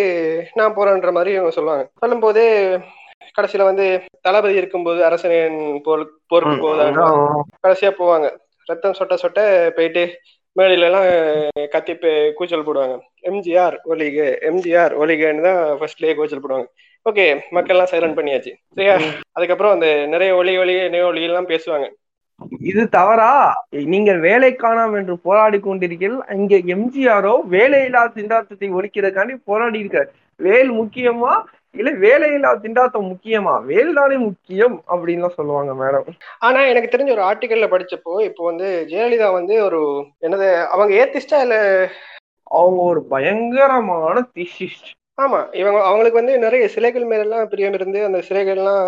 நான் 0.54 0.76
போறேன்ற 0.76 1.12
மாதிரி 1.12 1.32
இவங்க 1.32 1.50
சொல்லுவாங்க. 1.50 1.86
சொல்லும் 2.00 2.20
போதே 2.20 2.46
கடைசியில 3.36 3.64
வந்து 3.70 3.86
தளபதி 4.26 4.60
இருக்கும்போது 4.60 5.00
அரசனின் 5.08 5.58
போர் 5.86 6.04
போருக்கு 6.32 6.56
போவதாக 6.64 7.08
கடைசியா 7.64 7.92
போவாங்க. 8.00 8.28
ரத்தம் 8.68 8.96
சொட்ட 8.98 9.14
சொட்ட 9.22 9.40
போயிட்டு 9.78 10.04
மேடையில 10.56 10.88
எல்லாம் 10.88 11.06
கத்தி 11.72 11.92
கூச்சல் 12.38 12.66
போடுவாங்க. 12.66 12.96
எம்ஜிஆர் 13.30 13.76
ஒலிக 13.92 14.18
எம்ஜிஆர் 14.50 14.92
ஒலிகன்னு 15.02 15.46
தான் 15.48 15.60
ஃபர்ஸ்ட்லயே 15.78 16.14
கூச்சல் 16.18 16.42
போடுவாங்க. 16.44 16.68
ஓகே 17.06 17.24
மக்கள் 17.56 17.74
எல்லாம் 17.74 17.90
சைலண்ட் 17.92 18.18
பண்ணியாச்சு. 18.18 18.52
சரியா? 18.76 18.94
அதுக்கப்புறம் 19.36 19.74
அந்த 19.76 19.88
நிறைய 20.12 20.30
ஒலி 20.40 20.52
ஒலி 20.62 20.74
நிறைய 20.84 21.06
ஒலி 21.10 21.22
எல்லாம் 21.28 21.50
பேசுவாங்க. 21.52 21.88
இது 22.70 22.82
தவறா? 22.88 23.30
நீங்கள் 23.94 24.20
வேலை 24.28 24.50
காணாம் 24.54 24.94
என்று 25.00 25.14
போராடி 25.26 25.58
கொண்டிருக்கிறீர்கள். 25.58 26.16
இங்க 26.40 26.54
எம்ஜிஆரோ 26.74 27.34
வேலையில்லா 27.56 28.02
திண்டாட்டத்தை 28.16 28.68
ஒழிக்கிறதுக்காண்டி 28.78 29.34
போராடி 29.50 29.78
இருக்காரு 29.82 30.08
வேல் 30.40 30.72
முக்கியமா? 30.80 31.34
இல்ல 31.74 31.90
வேலையில்லா 32.02 32.50
திண்டாட்டம் 32.54 33.08
முக்கியமா? 33.10 33.54
வேல் 33.64 33.92
தானே 33.94 34.16
முக்கியம் 34.18 34.76
அப்படின்னு 34.88 35.30
சொல்லுவாங்க 35.36 35.72
மேடம். 35.74 36.08
ஆனா 36.38 36.60
எனக்கு 36.62 36.92
தெரிஞ்ச 36.92 37.10
ஒரு 37.10 37.24
ஆர்டிக்கல்ல 37.24 37.68
படிச்சப்போ 37.70 38.12
இப்போ 38.24 38.42
வந்து 38.44 38.68
ஜெயலலிதா 38.90 39.32
வந்து 39.32 39.54
ஒரு 39.64 39.80
என்னது 40.20 40.48
அவங்க 40.66 40.92
ஏத்திஸ்டா 40.94 41.40
இல்ல? 41.40 41.56
அவங்க 42.50 42.80
ஒரு 42.82 43.00
பயங்கரமான 43.06 44.16
திசிஸ்ட் 44.36 44.90
ஆமா 45.18 45.40
இவங்க 45.52 45.78
அவங்களுக்கு 45.84 46.20
வந்து 46.20 46.34
நிறைய 46.38 46.64
சிலைகள் 46.68 47.04
மேலாம் 47.04 47.48
பிரியம் 47.48 47.72
இருந்து 47.72 47.98
அந்த 48.04 48.18
சிலைகள்லாம் 48.28 48.84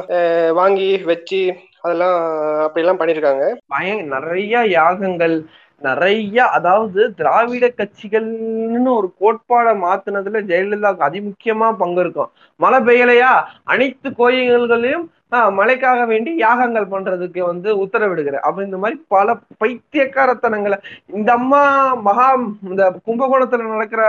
வாங்கி 0.53 0.89
வச்சு 1.05 1.41
அதெல்லாம் 1.81 2.17
அப்படிலாம் 2.65 2.99
பண்ணிருக்காங்க. 3.01 3.45
பய 3.67 3.91
நிறைய 4.15 4.65
யாகங்கள் 4.69 5.37
நிறைய 5.83 6.45
அதாவது 6.49 7.15
திராவிட 7.15 7.67
கட்சிகள்னு 7.69 8.91
ஒரு 8.95 9.09
கோட்பாடை 9.21 9.75
மாத்தினதுல 9.83 10.41
ஜெயலலிதாவுக்கு 10.51 11.07
அதிமுக்கியமா 11.09 11.77
பங்கு 11.77 12.01
இருக்கும். 12.01 12.31
மழை 12.57 12.79
பெய்யலையா? 12.79 13.33
அனைத்து 13.65 14.11
கோயில்களையும் 14.11 15.11
மழைக்காக 15.33 16.01
வேண்டி 16.11 16.31
யாகங்கள் 16.43 16.91
பண்றதுக்கு 16.93 17.41
வந்து 17.49 17.69
உத்தரவிடுகிற 17.85 18.37
அப்ப 18.47 18.63
இந்த 18.67 18.79
மாதிரி 18.83 18.97
பல 19.15 19.29
பைத்தியக்காரத்தனங்களை 19.63 20.77
இந்த 21.17 21.31
அம்மா 21.39 21.63
மகா 22.09 22.27
இந்த 22.71 22.85
கும்பகோணத்துல 23.09 23.67
நடக்கிற 23.73 24.03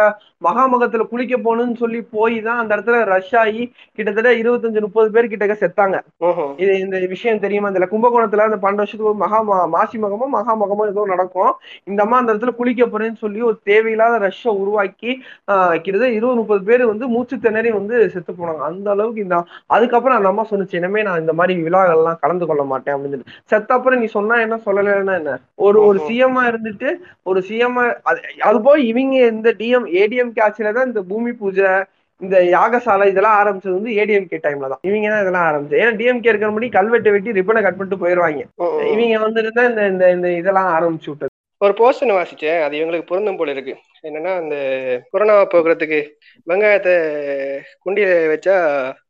மகாமகத்துல 0.47 1.05
குளிக்க 1.11 1.35
போகணும்னு 1.37 1.77
சொல்லி 1.83 1.99
போய் 2.15 2.37
தான் 2.47 2.59
அந்த 2.61 2.71
இடத்துல 2.75 2.99
ரஷ் 3.13 3.33
ஆகி 3.43 3.63
கிட்டத்தட்ட 3.97 4.31
இருபத்தஞ்சு 4.41 4.85
முப்பது 4.87 5.09
பேர் 5.15 5.31
கிட்ட 5.31 5.57
செத்தாங்க 5.63 5.97
இது 6.63 6.73
இந்த 6.85 6.97
விஷயம் 7.15 7.41
தெரியுமா? 7.45 7.71
இந்த 7.73 7.89
கும்பகோணத்துல 7.93 8.45
அந்த 8.49 8.59
பன்னெண்டு 8.63 8.83
வருஷத்துக்கு 8.83 9.15
மகா 9.23 9.39
மாசி 9.75 9.97
மகமோ 10.03 10.27
மகா 10.37 10.53
மகமோ 10.61 10.85
ஏதோ 10.91 11.05
நடக்கும். 11.13 11.51
இந்த 11.89 11.99
அம்மா 12.05 12.17
அந்த 12.21 12.31
இடத்துல 12.33 12.53
குளிக்க 12.59 12.85
போறேன்னு 12.93 13.21
சொல்லி 13.25 13.41
ஒரு 13.49 13.57
தேவையில்லாத 13.71 14.15
ரஷ்ஷை 14.25 14.51
உருவாக்கி 14.61 15.11
கிட்டத்தட்ட 15.83 16.11
இருபது 16.19 16.39
முப்பது 16.41 16.63
பேர் 16.69 16.85
வந்து 16.91 17.05
மூச்சு 17.15 17.35
திணறி 17.45 17.71
வந்து 17.79 17.95
செத்து 18.15 18.31
போனாங்க. 18.33 18.61
அந்த 18.71 18.87
அளவுக்கு 18.95 19.25
இந்த 19.25 19.37
அதுக்கப்புறம் 19.75 20.17
அந்த 20.19 20.31
அம்மா 20.33 20.45
சொன்னிச்சு 20.51 20.79
இனிமே 20.81 21.03
நான் 21.07 21.21
இந்த 21.23 21.35
மாதிரி 21.39 21.55
விழாக்கள்லாம் 21.65 22.21
கலந்து 22.23 22.47
கொள்ள 22.49 22.65
மாட்டேன் 22.71 22.95
அப்படின்னு 22.95 23.27
செத்த 23.51 23.75
அப்புறம் 23.77 24.01
நீ 24.03 24.09
சொன்னா 24.17 24.37
என்ன 24.45 24.59
சொல்லலைன்னா 24.67 25.15
என்ன? 25.21 25.35
ஒரு 25.65 25.77
ஒரு 25.89 25.99
சிஎம்மா 26.07 26.43
இருந்துட்டு 26.51 26.89
ஒரு 27.31 27.41
சிஎம் 27.49 27.79
அது 28.09 28.19
அது 28.49 28.57
போய் 28.67 28.81
இவங்க 28.91 29.15
இந்த 29.35 29.51
டிஎம் 29.61 29.87
ஏடிஎம் 30.01 30.33
ஆட்சியில 30.47 30.73
தான் 30.77 30.89
இந்த 30.91 31.03
பூமி 31.11 31.33
பூஜை 31.41 31.69
இந்த 32.21 32.37
யாகசாலை 32.53 33.05
இதெல்லாம் 33.09 33.39
ஆரம்பிச்சது 33.39 33.75
வந்து 33.75 33.91
ஏடிஎம்கே 34.01 34.37
டைம்ல 34.45 34.69
தான். 34.71 34.79
இவங்க 34.87 35.07
தான் 35.13 35.23
இதெல்லாம் 35.23 35.47
ஆரம்பிச்சு 35.49 35.79
ஏன்னா 35.81 35.91
டிஎம்கே 35.99 36.29
இருக்கிற 36.31 36.49
முடி 36.55 36.67
கல்வெட்டை 36.75 37.11
வெட்டி 37.15 37.35
ரிப்பனை 37.37 37.61
கட் 37.63 37.77
பண்ணிட்டு 37.79 38.03
போயிருவாங்க. 38.03 38.43
இவங்க 38.93 39.17
வந்துட்டு 39.25 39.51
தான் 39.57 39.69
இந்த 39.91 40.05
இந்த 40.15 40.29
இதெல்லாம் 40.39 40.69
ஆரம்பிச்சு 40.75 41.09
விட்டது. 41.11 41.31
ஒரு 41.61 41.73
போஸ்ட் 41.79 42.15
வாசிச்சேன். 42.17 42.59
அது 42.65 42.73
இவங்களுக்கு 42.79 43.09
பொருந்தும் 43.11 43.37
போல 43.39 43.53
இருக்கு. 43.55 43.73
என்னன்னா 44.07 44.31
அந்த 44.41 44.55
கொரோனாவை 45.13 45.45
போக்குறதுக்கு 45.53 45.99
வெங்காயத்தை 46.47 46.95
குண்டியில 47.85 48.11
வச்சா 48.33 48.55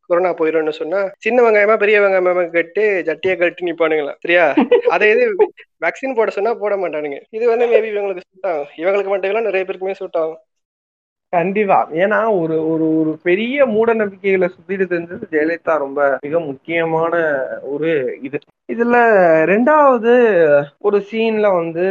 கொரோனா 0.09 0.31
போயிடும்னு 0.39 0.73
சொன்னா 0.79 0.99
சின்ன 1.25 1.43
வெங்காயமா 1.45 1.75
பெரிய 1.77 1.97
வெங்காயமா 2.01 2.49
கட்டு 2.49 2.83
ஜட்டியை 3.07 3.35
கட்டு 3.37 3.67
நிப்பானுங்களா? 3.67 4.13
சரியா? 4.23 4.45
அதை 4.89 5.09
இது 5.11 5.25
வேக்சின் 5.85 6.17
போட 6.17 6.29
சொன்னா 6.31 6.53
போட 6.63 6.75
மாட்டானுங்க. 6.75 7.19
இது 7.29 7.45
வந்து 7.49 7.65
மேபி 7.65 7.89
இவங்களுக்கு 7.93 8.27
சூட் 8.27 8.49
ஆகும். 8.51 8.69
இவங்களுக்கு 8.77 9.13
மட்டும் 9.13 9.31
இல்ல 9.31 9.41
நிறைய 9.41 9.65
பேருக்குமே 9.67 9.99
சூட் 10.01 10.19
ஆகும். 10.23 10.39
கண்டிப்பா. 11.33 11.77
ஏன்னா 11.93 12.17
ஒரு 12.41 12.55
ஒரு 12.71 12.85
ஒரு 12.99 13.11
பெரிய 13.23 13.65
மூட 13.65 13.93
நம்பிக்கைகளை 13.93 14.47
சுத்திட்டு 14.47 14.85
தெரிஞ்சது 14.91 15.25
ஜெயலலிதா 15.33 15.73
ரொம்ப 15.77 16.17
மிக 16.25 16.39
முக்கியமான 16.39 17.13
ஒரு 17.63 17.89
இது. 18.21 18.37
இதுல 18.73 18.95
ரெண்டாவது 19.51 20.13
ஒரு 20.79 20.97
சீன்ல 21.09 21.47
வந்து 21.59 21.85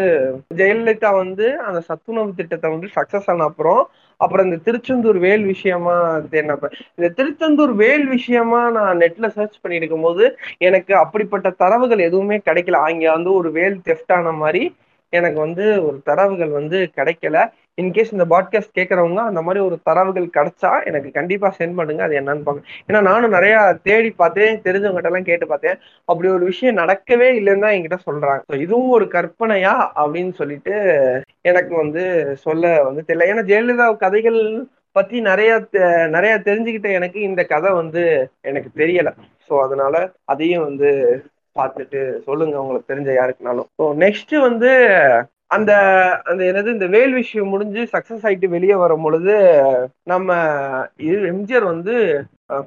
ஜெயலலிதா 0.56 1.10
வந்து 1.16 1.46
அந்த 1.58 1.80
சத்துணவு 1.80 2.38
திட்டத்தை 2.40 2.70
வந்து 2.70 2.88
சக்சஸ் 2.96 3.30
ஆன 3.30 3.44
அப்புறம் 3.44 3.82
அப்புறம் 4.20 4.46
இந்த 4.46 4.58
திருச்செந்தூர் 4.66 5.18
வேல் 5.18 5.44
விஷயமா 5.44 5.94
தேடினப்ப 6.30 6.68
இந்த 6.98 7.08
திருச்செந்தூர் 7.18 7.72
வேல் 7.76 8.06
விஷயமா 8.14 8.60
நான் 8.70 9.00
நெட்ல 9.02 9.28
சர்ச் 9.34 9.60
பண்ணிட்டு 9.60 9.82
இருக்கும் 9.82 10.06
போது 10.06 10.24
எனக்கு 10.60 10.92
அப்படிப்பட்ட 11.02 11.48
தரவுகள் 11.62 12.06
எதுவுமே 12.08 12.38
கிடைக்கல. 12.48 12.80
அங்க 12.88 13.04
வந்து 13.12 13.32
ஒரு 13.40 13.50
வேல் 13.52 13.76
தெஃப்டான 13.88 14.22
ஆன 14.22 14.34
மாதிரி 14.38 14.62
எனக்கு 15.12 15.38
வந்து 15.40 15.64
ஒரு 15.88 15.98
தரவுகள் 16.04 16.52
வந்து 16.58 16.78
கிடைக்கல. 16.96 17.36
இன்கேஸ் 17.78 18.12
இந்த 18.12 18.24
பாட்காஸ்ட் 18.24 18.76
கேட்குறவங்க 18.78 19.20
அந்த 19.30 19.40
மாதிரி 19.42 19.60
ஒரு 19.64 19.76
தரவுகள் 19.84 20.26
கிடைச்சா 20.36 20.70
எனக்கு 20.84 21.10
கண்டிப்பா 21.10 21.48
சென்ட் 21.58 21.74
பண்ணுங்க 21.74 22.02
அது 22.02 22.14
என்னன்னு 22.20 22.44
பாக்க 22.44 22.62
ஏன்னா 22.88 23.00
நானும் 23.02 23.30
நிறைய 23.30 23.56
தேடி 23.82 24.10
பார்த்தேன் 24.10 24.62
தெரிஞ்சவங்ககிட்ட 24.64 25.10
எல்லாம் 25.10 25.28
கேட்டு 25.30 25.46
பார்த்தேன். 25.46 25.76
அப்படி 26.04 26.28
ஒரு 26.28 26.44
விஷயம் 26.44 26.78
நடக்கவே 26.78 27.28
இல்லைன்னு 27.40 27.64
தான் 27.66 27.76
என்கிட்ட 27.76 27.98
சொல்றாங்க. 28.06 28.56
இதுவும் 28.56 28.90
ஒரு 28.90 29.08
கற்பனையா 29.12 29.74
அப்படின்னு 30.00 30.32
சொல்லிட்டு 30.34 30.74
எனக்கு 31.42 31.74
வந்து 31.76 32.04
சொல்ல 32.46 32.82
வந்து 32.82 33.04
தெரியல 33.08 33.30
ஏன்னா 33.32 33.46
ஜெயலலிதா 33.52 33.88
கதைகள் 33.96 34.40
பத்தி 34.96 35.16
நிறைய 35.20 35.52
நிறைய 36.08 36.34
தெரிஞ்சுக்கிட்ட 36.44 36.90
எனக்கு 36.92 37.18
இந்த 37.20 37.42
கதை 37.44 37.70
வந்து 37.72 38.02
எனக்கு 38.40 38.70
தெரியல. 38.76 39.08
ஸோ 39.48 39.54
அதனால 39.60 39.94
அதையும் 40.24 40.64
வந்து 40.64 40.90
பார்த்துட்டு 41.56 42.00
சொல்லுங்க 42.18 42.56
உங்களுக்கு 42.62 42.92
தெரிஞ்ச 42.92 43.10
யாருக்குனாலும். 43.16 43.68
ஸோ 43.78 43.84
நெக்ஸ்ட் 44.04 44.34
வந்து 44.40 44.70
அந்த 45.50 45.72
அந்த 46.24 46.40
என்னது 46.50 46.68
இந்த 46.76 46.86
வேல் 46.94 47.12
விஷயம் 47.12 47.52
முடிஞ்சு 47.54 47.82
சக்சஸ் 47.92 48.24
ஆயிட்டு 48.28 48.48
வெளியே 48.54 48.76
வரும் 48.84 49.04
பொழுது 49.04 49.34
நம்ம 50.12 50.30
எம்ஜிஆர் 51.32 51.66
வந்து 51.72 51.94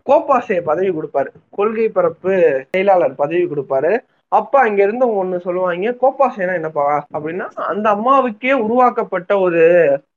கோப்பாசே 0.07 0.57
பதவி 0.69 0.89
கொடுப்பாரு. 0.89 1.29
கொள்கை 1.57 1.87
பரப்பு 1.97 2.33
செயலாளர் 2.71 3.15
பதவி 3.15 3.43
கொடுப்பாரு. 3.45 3.91
அப்ப 4.31 4.53
அங்க 4.59 4.79
இருந்து 4.83 5.05
ஒண்ணு 5.21 5.37
சொல்லுவாங்க 5.45 5.93
கோப்பாசேனா 6.03 6.55
என்னப்பா 6.59 6.85
அப்படின்னா 7.15 7.47
அந்த 7.71 7.85
அம்மாவுக்கே 7.95 8.53
உருவாக்கப்பட்ட 8.65 9.31
ஒரு 9.39 9.63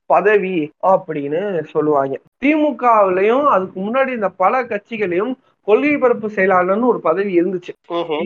பதவி 0.07 0.57
அப்படின்னு 0.93 1.41
சொல்லுவாங்க. 1.75 2.15
திமுகவிலையும் 2.45 3.47
அதுக்கு 3.55 3.79
முன்னாடி 3.81 4.11
இந்த 4.19 4.31
பல 4.43 4.63
கட்சிகளையும் 4.73 5.33
கொள்கை 5.69 5.95
பரப்பு 5.97 6.29
செயலாளர்னு 6.37 6.87
ஒரு 6.87 7.01
பதவி 7.01 7.33
இருந்துச்சு. 7.41 7.73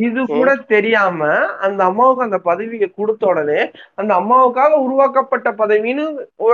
இது 0.00 0.20
கூட 0.28 0.50
தெரியாம 0.68 1.20
அந்த 1.60 1.80
அம்மாவுக்கு 1.84 2.22
அந்த 2.22 2.38
பதவியை 2.44 2.88
கொடுத்த 2.90 3.26
உடனே 3.26 3.60
அந்த 3.94 4.12
அம்மாவுக்காக 4.14 4.72
உருவாக்கப்பட்ட 4.78 5.50
பதவின்னு 5.58 6.04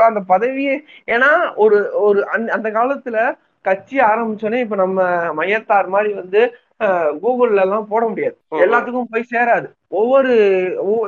அந்த 0.02 0.22
பதவியே 0.28 0.76
ஏன்னா 1.08 1.30
ஒரு 1.56 1.78
ஒரு 2.00 2.20
அந்த 2.50 2.68
காலத்துல 2.70 3.16
கட்சி 3.64 3.96
ஆரம்பிச்சோன்னே 4.02 4.60
இப்ப 4.60 4.76
நம்ம 4.76 5.00
மையத்தார் 5.32 5.88
மாதிரி 5.88 6.12
வந்து 6.14 6.40
கூகுள்ல 7.22 7.60
எல்லாம் 7.60 7.88
போட 7.88 8.06
முடியாது. 8.06 8.38
எல்லாத்துக்கும் 8.50 9.10
போய் 9.10 9.26
சேராது. 9.30 9.66
ஒவ்வொரு 9.88 10.32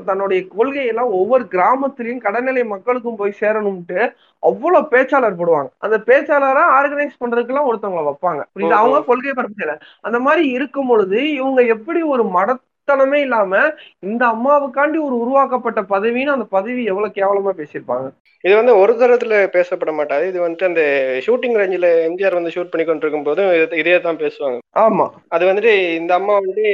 தன்னுடைய 0.06 0.46
கொள்கையெல்லாம் 0.58 1.10
ஒவ்வொரு 1.20 1.44
கிராமத்திலையும் 1.44 2.18
கடநிலை 2.18 2.64
மக்களுக்கும் 2.64 3.16
போய் 3.16 3.34
சேரணும்ட்டு 3.40 4.12
அவ்வளவு 4.38 4.88
பேச்சாளர் 4.90 5.38
போடுவாங்க. 5.40 5.68
அந்த 5.78 5.98
பேச்சாளரா 6.06 6.64
ஆர்கனைஸ் 6.80 7.22
பண்றதுக்கு 7.24 7.72
ஒருத்தவங்களை 7.72 8.12
வைப்பாங்க. 8.12 8.42
புரியுது? 8.58 8.70
அவங்க 8.70 9.02
கொள்கை 9.02 9.32
பரப்பு 9.32 9.78
அந்த 10.00 10.20
மாதிரி 10.20 10.48
இருக்கும் 10.48 10.86
பொழுது 10.86 11.32
இவங்க 11.32 11.62
எப்படி 11.62 12.02
ஒரு 12.02 12.24
மட 12.24 12.54
தனமே 12.88 13.20
இல்லாம 13.20 13.52
இந்த 14.00 14.26
அம்மாவுக்காண்டி 14.26 14.98
ஒரு 14.98 15.16
உருவாக்கப்பட்ட 15.18 15.80
பதவின்னு 15.82 16.26
அந்த 16.26 16.44
பதவி 16.44 16.84
எவ்வளவு 16.84 17.16
கேவலமா 17.16 17.52
பேசியிருப்பாங்க? 17.56 18.06
இது 18.44 18.54
வந்து 18.56 18.78
ஒரு 18.78 18.92
தரத்துல 18.92 19.50
பேசப்பட 19.52 19.92
மாட்டாது. 19.92 20.28
இது 20.28 20.40
வந்துட்டு 20.40 20.64
அந்த 20.64 20.82
ஷூட்டிங் 21.26 21.56
ரேஞ்சில 21.56 22.04
எம்ஜிஆர் 22.08 22.34
வந்து 22.34 22.54
ஷூட் 22.56 22.70
பண்ணி 22.70 22.84
கொண்டிருக்கும் 22.84 23.22
போதும் 23.22 23.50
இதே 23.72 24.00
தான் 24.00 24.16
பேசுவாங்க. 24.16 24.58
ஆமா. 24.76 25.06
அது 25.28 25.46
வந்துட்டு 25.46 25.96
இந்த 25.96 26.14
அம்மா 26.14 26.34
வந்து 26.34 26.66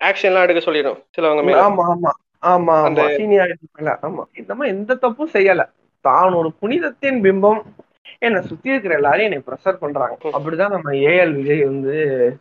ஆக்ஷன் 0.00 0.30
எல்லாம் 0.30 0.42
எடுக்க 0.42 0.60
சொல்லிடும். 0.60 0.98
சிலவங்க 1.16 1.56
ஆமா 1.60 1.84
ஆமா 1.86 2.12
ஆமா 2.42 2.74
ஆமா. 2.84 3.06
சீனியாரிட்டி 3.16 3.66
ஆமா. 4.02 4.22
இந்த 4.32 4.54
மாதிரி 4.54 4.74
எந்த 4.76 4.94
தப்பும் 4.94 5.34
செய்யல. 5.34 5.64
தான் 6.04 6.34
ஒரு 6.34 6.52
புனிதத்தின் 6.60 7.18
பிம்பம். 7.24 7.60
என்னை 8.22 8.42
சுத்தி 8.42 8.68
இருக்கிற 8.70 8.94
எல்லாரையும் 8.94 9.30
என்னை 9.30 9.44
ப்ரெஷர் 9.46 9.76
பண்றாங்க. 9.76 10.16
அப்படிதான் 10.32 10.74
நம்ம 10.74 10.92
ஏஎல் 10.92 11.32
விஜய் 11.34 11.62
வந்து 11.64 11.94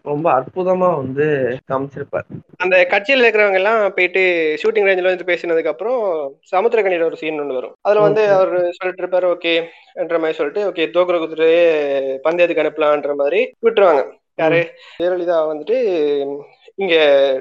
ரொம்ப 0.03 0.25
அற்புதமா 0.31 0.89
வந்து 0.95 1.25
காமிச்சிருப்பார். 1.71 2.27
அந்த 2.57 2.85
கட்சியில் 2.85 3.23
இருக்கிறவங்க 3.23 3.53
எல்லாம் 3.53 3.93
போயிட்டு 3.93 4.23
ஷூட்டிங் 4.63 4.87
ரேஞ்சில் 4.89 5.09
வந்து 5.11 5.29
பேசினதுக்கு 5.31 5.73
அப்புறம் 5.73 6.01
சமுத்திரக்கணியில 6.55 7.03
ஒரு 7.03 7.15
சீன் 7.15 7.39
ஒன்று 7.39 7.53
வரும். 7.53 7.75
அதுல 7.81 8.01
வந்து 8.01 8.31
அவர் 8.31 8.53
சொல்லிட்டு 8.71 9.03
இருப்பாரு 9.03 9.29
ஓகே 9.35 9.55
என்ற 9.93 10.19
மாதிரி 10.19 10.37
சொல்லிட்டு 10.37 10.63
ஓகே 10.69 10.85
தோக்குற 10.95 11.17
குதிரையே 11.23 11.65
பந்தயத்துக்கு 12.23 12.65
அனுப்பலான்ற 12.65 13.15
மாதிரி 13.15 13.41
விட்டுருவாங்க. 13.67 14.03
யாரு? 14.35 14.59
ஜெயலலிதா 14.99 15.37
வந்துட்டு 15.53 15.77
இங்க 16.79 16.95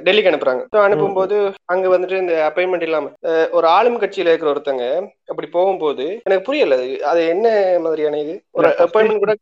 டெல்லிக்கு 0.07 0.31
அனுப்புறாங்க. 0.31 0.63
ஸோ 0.75 0.79
அனுப்பும்போது 0.85 1.37
அங்க 1.73 1.87
வந்துட்டு 1.93 2.17
இந்த 2.23 2.35
அப்பாயின்மெண்ட் 2.47 2.87
இல்லாம 2.87 3.11
ஒரு 3.57 3.67
ஆளும் 3.69 4.01
கட்சியில 4.03 4.31
இருக்கிற 4.31 4.53
ஒருத்தங்க 4.53 4.85
அப்படி 5.31 5.49
போகும்போது 5.49 6.05
எனக்கு 6.27 6.47
புரியல 6.49 6.77
அது 7.11 7.21
என்ன 7.35 7.47
மாதிரியான 7.85 8.21
இது? 8.25 8.35
ஒரு 8.59 8.69
அப்பாயின்மெண்ட் 8.85 9.25
கூட 9.25 9.35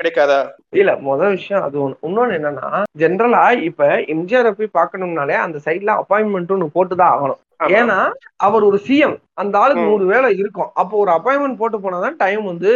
கிடைக்காதா? 0.00 0.40
இல்ல 0.72 0.92
முதல் 1.08 1.36
விஷயம் 1.36 1.64
அது 1.66 1.78
ஒண்ணு. 1.84 1.96
இன்னொன்னு 2.08 2.36
என்னன்னா 2.38 2.68
ஜென்ரலா 3.02 3.44
இப்ப 3.68 3.88
எம்ஜிஆர் 4.14 4.58
போய் 4.58 4.76
பாக்கணும்னாலே 4.78 5.38
அந்த 5.44 5.60
சைட்ல 5.66 5.94
அப்பாயின்மெண்ட் 6.02 6.54
ஒண்ணு 6.56 6.74
போட்டுதான் 6.76 7.14
ஆகணும். 7.14 7.40
ஏன்னா 7.78 7.96
அவர் 8.46 8.62
ஒரு 8.68 8.78
சிஎம் 8.86 9.16
அந்த 9.34 9.54
ஆளுக்கு 9.62 9.88
நூறு 9.88 10.04
வேலை 10.12 10.28
இருக்கும். 10.38 10.70
அப்போ 10.80 10.94
ஒரு 10.96 11.10
அப்பாயின்மெண்ட் 11.16 11.58
போட்டு 11.58 11.78
போனாதான் 11.78 12.16
டைம் 12.16 12.44
வந்து 12.44 12.70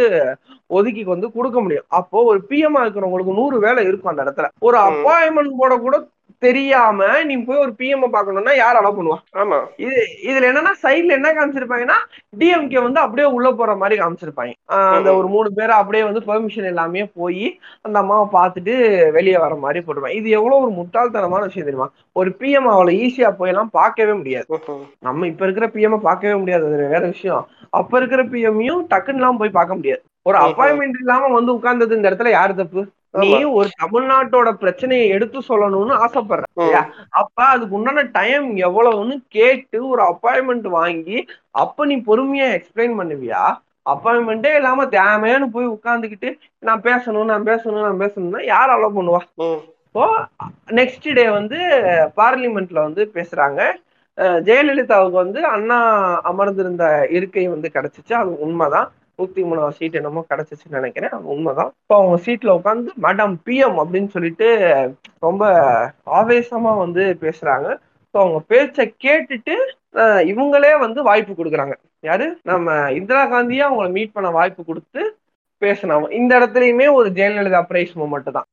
ஒதுக்கி 0.69 1.03
வந்து 1.13 1.27
கொடுக்க 1.31 1.57
முடியும். 1.61 1.87
அப்போ 1.99 2.17
ஒரு 2.31 2.39
பிஎம்ஆ 2.49 2.81
இருக்கிறவங்களுக்கு 2.83 3.39
நூறு 3.39 3.57
வேலை 3.59 3.83
இருக்கும் 3.87 4.11
அந்த 4.11 4.25
இடத்துல. 4.25 4.49
ஒரு 4.67 4.77
அப்பாயின்மெண்ட் 4.89 5.59
போட 5.61 5.75
கூட 5.77 5.95
தெரியாம 6.39 7.23
நீ 7.23 7.37
போய் 7.37 7.57
ஒரு 7.57 7.75
பிஎம் 7.77 8.03
பாக்கணும்னா 8.15 8.55
யார் 8.55 8.75
அலோ 8.75 8.91
பண்ணுவா? 8.97 9.17
ஆமா. 9.35 9.59
இது 9.77 10.07
இதுல 10.23 10.49
என்னன்னா 10.49 10.71
சைட்ல 10.83 11.11
என்ன 11.11 11.31
காமிச்சிருப்பாங்கன்னா 11.33 11.97
டிஎம்கே 12.37 12.81
வந்து 12.83 12.99
அப்படியே 12.99 13.27
உள்ள 13.27 13.51
போற 13.51 13.75
மாதிரி 13.75 14.01
காமிச்சிருப்பாங்க. 14.01 14.53
அந்த 14.67 15.15
ஒரு 15.15 15.27
மூணு 15.27 15.53
பேரை 15.53 15.75
அப்படியே 15.75 16.03
வந்து 16.03 16.19
பெர்மிஷன் 16.19 16.63
எல்லாமே 16.63 17.05
போய் 17.05 17.59
அந்த 17.81 17.99
அம்மாவை 17.99 18.27
பார்த்துட்டு 18.39 18.75
வெளியே 19.11 19.37
வர 19.37 19.55
மாதிரி 19.55 19.79
போட்டுருப்பாங்க. 19.79 20.19
இது 20.21 20.29
எவ்வளவு 20.29 20.61
ஒரு 20.61 20.71
முட்டாள்தனமான 20.71 21.41
விஷயம் 21.41 21.67
தெரியுமா? 21.67 21.89
ஒரு 22.11 22.35
பிஎம் 22.39 22.71
அவ்வளவு 22.71 22.97
ஈஸியா 22.97 23.31
போயெல்லாம் 23.39 23.71
பார்க்கவே 23.71 24.13
முடியாது. 24.13 24.61
நம்ம 24.99 25.27
இப்ப 25.27 25.45
இருக்கிற 25.45 25.67
பிஎம் 25.67 25.97
பார்க்கவே 25.97 26.35
முடியாது. 26.35 26.65
அது 26.65 26.87
வேற 26.87 27.07
விஷயம். 27.07 27.47
அப்ப 27.69 27.97
இருக்கிற 27.97 28.23
பிஎம்மையும் 28.23 28.83
டக்குன்னு 28.93 29.21
எல்லாம் 29.21 29.37
போய் 29.37 29.49
பார்க்க 29.49 29.75
முடியாது. 29.75 30.03
ஒரு 30.21 30.37
அப்பாயின்மெண்ட் 30.37 30.99
இல்லாம 30.99 31.27
வந்து 31.27 31.57
உட்கார்ந்தது 31.57 31.91
இந்த 31.91 32.09
இடத்துல 32.11 32.29
யாரு 32.29 32.55
தப்பு? 32.55 32.81
நீ 33.23 33.29
ஒரு 33.57 33.69
தமிழ்நாட்டோட 33.81 34.49
பிரச்சனையை 34.53 35.05
எடுத்து 35.09 35.39
சொல்லணும்னு 35.49 35.93
ஆசைப்படுற 36.05 36.47
அப்ப 37.21 37.37
அதுக்கு 37.43 37.77
உண்டான 37.77 38.03
டைம் 38.17 38.47
எவ்வளவுன்னு 38.67 39.15
கேட்டு 39.29 39.79
ஒரு 39.87 40.01
அப்பாயின்மெண்ட் 40.11 40.67
வாங்கி 40.79 41.17
அப்ப 41.63 41.85
நீ 41.85 41.97
பொறுமையா 42.09 42.47
எக்ஸ்பிளைன் 42.57 42.97
பண்ணுவியா? 42.99 43.43
அப்பாயின்மெண்டே 43.85 44.51
இல்லாம 44.55 44.85
தேமையானு 44.97 45.47
போய் 45.55 45.73
உட்காந்துக்கிட்டு 45.75 46.29
நான் 46.59 46.85
பேசணும் 46.89 47.29
நான் 47.31 47.47
பேசணும் 47.51 47.85
நான் 47.87 48.01
பேசணும்னா 48.03 48.41
யார் 48.53 48.73
அலோவ் 48.75 48.97
பண்ணுவா? 48.99 49.21
ஸோ 49.95 50.03
நெக்ஸ்ட் 50.79 51.07
டே 51.13 51.25
வந்து 51.29 51.57
பார்லிமெண்ட்ல 52.21 52.79
வந்து 52.87 53.01
பேசுறாங்க. 53.17 53.59
ஜெயலலிதாவுக்கு 54.47 55.17
வந்து 55.23 55.39
அண்ணா 55.55 55.77
அமர்ந்திருந்த 56.31 56.85
இருக்கை 57.17 57.45
வந்து 57.47 57.69
கிடைச்சிச்சு. 57.75 58.13
அது 58.21 58.31
உண்மைதான். 58.45 58.87
நூத்தி 59.17 59.41
மூணாவது 59.49 59.77
சீட் 59.79 59.99
என்னமோ 59.99 60.23
கிடைச்சிச்சுன்னு 60.29 60.79
நினைக்கிறேன். 60.79 61.15
உண்மைதான். 61.33 61.71
இப்போ 61.83 61.95
அவங்க 62.01 62.17
சீட்ல 62.25 62.53
உட்காந்து 62.59 62.91
மேடம் 63.05 63.35
பிஎம் 63.47 63.79
அப்படின்னு 63.83 64.09
சொல்லிட்டு 64.15 64.47
ரொம்ப 65.27 65.43
ஆவேசமா 66.19 66.73
வந்து 66.83 67.05
பேசுறாங்க. 67.25 67.67
ஸோ 68.13 68.17
அவங்க 68.23 68.39
பேச்சை 68.53 68.85
கேட்டுட்டு 69.05 69.57
இவங்களே 70.31 70.71
வந்து 70.85 70.99
வாய்ப்பு 71.09 71.33
கொடுக்குறாங்க. 71.33 71.75
யாரு? 72.09 72.25
நம்ம 72.49 72.73
இந்திரா 72.99 73.21
காந்தியே 73.33 73.63
அவங்கள 73.67 73.89
மீட் 73.97 74.15
பண்ண 74.15 74.29
வாய்ப்பு 74.37 74.63
கொடுத்து 74.71 75.01
பேசினாங்க. 75.61 76.07
இந்த 76.19 76.31
இடத்துலயுமே 76.39 76.87
ஒரு 76.97 77.09
ஜெயலலிதா 77.17 77.59
பிரைஸ் 77.69 77.93
மூமெண்ட் 77.99 78.35
தான் 78.37 78.47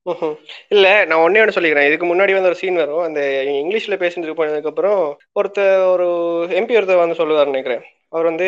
இல்ல 0.74 0.86
நான் 1.08 1.22
ஒன்னே 1.24 1.40
ஒன்று 1.42 1.56
சொல்லிக்கிறேன். 1.56 1.88
இதுக்கு 1.88 2.06
முன்னாடி 2.10 2.32
வந்து 2.36 2.50
ஒரு 2.50 2.58
சீன் 2.60 2.80
வரும். 2.82 3.02
அந்த 3.06 3.20
இங்கிலீஷ்ல 3.62 3.96
பேசிட்டு 4.02 4.36
போனதுக்கு 4.40 4.70
அப்புறம் 4.72 5.00
ஒருத்தர் 5.40 5.74
ஒரு 5.94 6.06
எம்பி 6.60 6.76
ஒருத்தர் 6.80 7.02
வந்து 7.02 7.18
சொல்லுவார் 7.20 7.52
நினைக்கிறேன். 7.52 7.82
அவர் 8.12 8.26
வந்து 8.28 8.46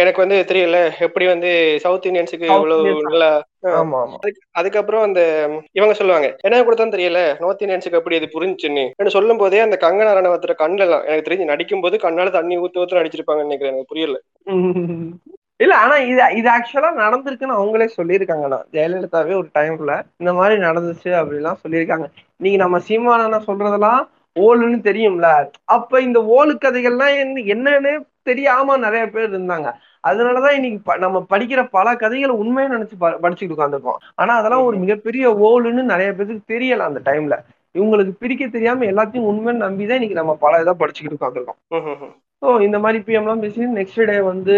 எனக்கு 0.00 0.22
வந்து 0.22 0.36
தெரியல 0.50 0.78
எப்படி 1.06 1.26
வந்து 1.28 1.50
சவுத் 1.84 2.08
இந்தியன்ஸுக்கு 2.08 2.46
இவ்வளவு. 2.50 2.92
நல்லா 3.06 3.28
அதுக்கப்புறம் 4.58 5.04
அந்த 5.06 5.20
இவங்க 5.78 5.94
சொல்லுவாங்க 5.98 6.28
என்ன 6.44 6.62
கூட 6.62 6.76
தான் 6.76 6.94
தெரியல 6.94 7.20
நார்த் 7.42 7.64
இந்தியன்ஸுக்கு 7.64 8.00
எப்படி 8.00 8.18
இது 8.18 8.28
புரிஞ்சுன்னு 8.34 8.84
சொல்லும் 9.16 9.42
போதே 9.42 9.60
அந்த 9.60 9.78
கங்கனா 9.84 10.14
ரணவத்திர 10.18 10.54
கண்ணெல்லாம் 10.60 11.04
எனக்கு 11.08 11.26
தெரிஞ்சு 11.28 11.50
நடிக்கும் 11.50 11.84
போது 11.84 11.98
கண்ணால 12.06 12.32
தண்ணி 12.38 12.56
ஊத்து 12.62 12.82
ஊத்து 12.82 13.00
நடிச்சிருப்பாங்கன்னு 13.00 13.48
நினைக்கிறேன் 13.48 13.74
எனக்கு 13.74 13.92
புரியல. 13.92 14.18
இல்ல 15.60 15.74
ஆனா 15.80 15.94
இது 16.10 16.22
இது 16.38 16.48
ஆக்சுவலா 16.52 16.90
நடந்திருக்குன்னு 17.00 17.56
அவங்களே 17.56 17.86
சொல்லியிருக்காங்கண்ணா 17.96 18.58
ஜெயலலிதாவே 18.74 19.34
ஒரு 19.38 19.48
டைம்ல 19.56 19.92
இந்த 20.20 20.30
மாதிரி 20.38 20.54
நடந்துச்சு 20.62 21.10
அப்படிலாம் 21.18 21.60
சொல்லியிருக்காங்க. 21.62 22.06
நீங்க 22.40 22.58
நம்ம 22.62 22.78
சீமானண்ணா 22.86 23.40
சொல்றதெல்லாம் 23.48 24.00
ஓலுன்னு 24.36 24.78
தெரியும்ல? 24.84 25.28
அப்ப 25.68 26.00
இந்த 26.00 26.18
ஓலு 26.34 26.52
கதைகள்லாம் 26.60 27.14
என்னன்னு 27.48 27.92
தெரியாம 28.22 28.76
நிறைய 28.76 29.06
பேர் 29.06 29.30
இருந்தாங்க. 29.30 29.68
அதனாலதான் 30.04 30.50
இன்னைக்கு 30.50 30.98
நம்ம 30.98 31.26
படிக்கிற 31.30 31.68
பல 31.70 31.96
கதைகளை 31.96 32.34
உண்மையை 32.34 32.72
நினைச்சு 32.72 32.96
ப- 32.98 33.18
படிச்சுட்டு 33.22 33.56
உட்காந்துருக்கோம் 33.56 33.98
ஆனா 34.14 34.34
அதெல்லாம் 34.34 34.64
ஒரு 34.64 34.76
மிகப்பெரிய 34.76 35.30
ஓலுன்னு 35.46 35.82
நிறைய 35.84 36.12
பேருக்கு 36.12 36.54
தெரியல 36.54 36.78
அந்த 36.84 37.00
டைம்ல 37.04 37.36
இவங்களுக்கு 37.74 38.12
பிரிக்க 38.18 38.46
தெரியாம 38.48 38.84
எல்லாத்தையும் 38.84 39.28
உண்மைன்னு 39.30 39.64
நம்பிதான் 39.64 39.98
இன்னைக்கு 39.98 40.14
நம்ம 40.14 40.34
பல 40.36 40.60
இதை 40.60 40.74
படிச்சுக்கிட்டு 40.78 41.18
உட்காந்துருக்கோம் 41.20 41.58
ஸோ 42.42 42.50
இந்த 42.66 42.76
மாதிரி 42.82 42.98
பிஎம்லாம் 43.06 43.42
பேசி 43.44 43.66
நெக்ஸ்ட் 43.78 44.00
டே 44.10 44.16
வந்து 44.28 44.54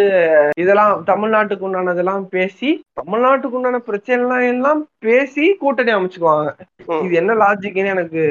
இதெல்லாம் 0.62 0.92
தமிழ்நாட்டுக்கு 1.10 1.66
உண்டானதெல்லாம் 1.68 2.24
பேசி 2.34 2.68
தமிழ்நாட்டுக்கு 3.00 3.58
உண்டான 3.58 3.80
பிரச்சனை 3.88 4.40
எல்லாம் 4.52 4.80
பேசி 5.06 5.44
கூட்டணி 5.62 5.92
அமைச்சுக்குவாங்க. 5.94 6.50
இது 7.04 7.14
என்ன 7.22 7.34
லாஜிக்னு 7.44 7.94
எனக்கு 7.96 8.22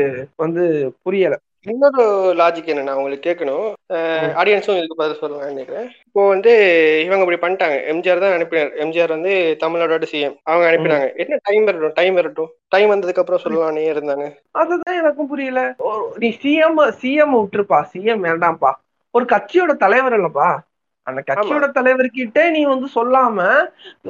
வந்து 0.44 0.64
புரியல. 1.06 1.38
இன்னொரு 1.72 2.04
லாஜிக் 2.40 2.70
என்னன்னா 2.74 2.94
உங்களுக்கு 3.00 3.26
கேட்கணும். 3.28 3.66
ஆடியன்ஸும் 4.42 4.78
இதுக்கு 4.80 4.96
பதில் 5.02 5.20
சொல்லுவாங்க 5.20 5.50
நினைக்கிறேன். 5.52 5.88
இப்போ 6.08 6.22
வந்து 6.28 6.52
இவங்க 7.06 7.26
இப்படி 7.26 7.40
பண்ணிட்டாங்க. 7.44 7.76
எம்ஜிஆர் 7.92 8.24
தான் 8.24 8.36
அனுப்பினார் 8.38 8.72
எம்ஜிஆர் 8.84 9.16
வந்து 9.16 9.34
தமிழ்நாடோட 9.64 10.08
சிஎம் 10.14 10.38
அவங்க 10.50 10.66
அனுப்பினாங்க. 10.70 11.10
என்ன 11.24 11.40
டைம் 11.50 11.68
வரட்டும் 11.70 11.98
டைம் 12.00 12.18
வரட்டும். 12.20 12.50
டைம் 12.76 12.94
வந்ததுக்கு 12.94 13.24
அப்புறம் 13.24 13.44
சொல்லலானே 13.44 13.86
இருந்தாங்க. 13.94 14.28
அதுதான் 14.64 15.00
எனக்கும் 15.02 15.32
புரியல. 15.34 15.64
நீ 16.24 16.32
சிஎம் 16.46 16.82
சிஎம் 17.04 17.36
விட்டுருப்பா. 17.38 17.82
சிஎம் 17.94 18.26
வேண்டாம்ப்பா. 18.30 18.72
ஒரு 19.12 19.26
கட்சியோட 19.26 19.72
தலைவர் 19.76 20.14
இல்லப்பா. 20.14 20.50
அந்த 21.08 21.24
கட்சியோட 21.28 21.66
தலைவர்கிட்ட 21.78 22.50
நீ 22.50 22.64
வந்து 22.64 22.88
சொல்லாம 22.96 23.38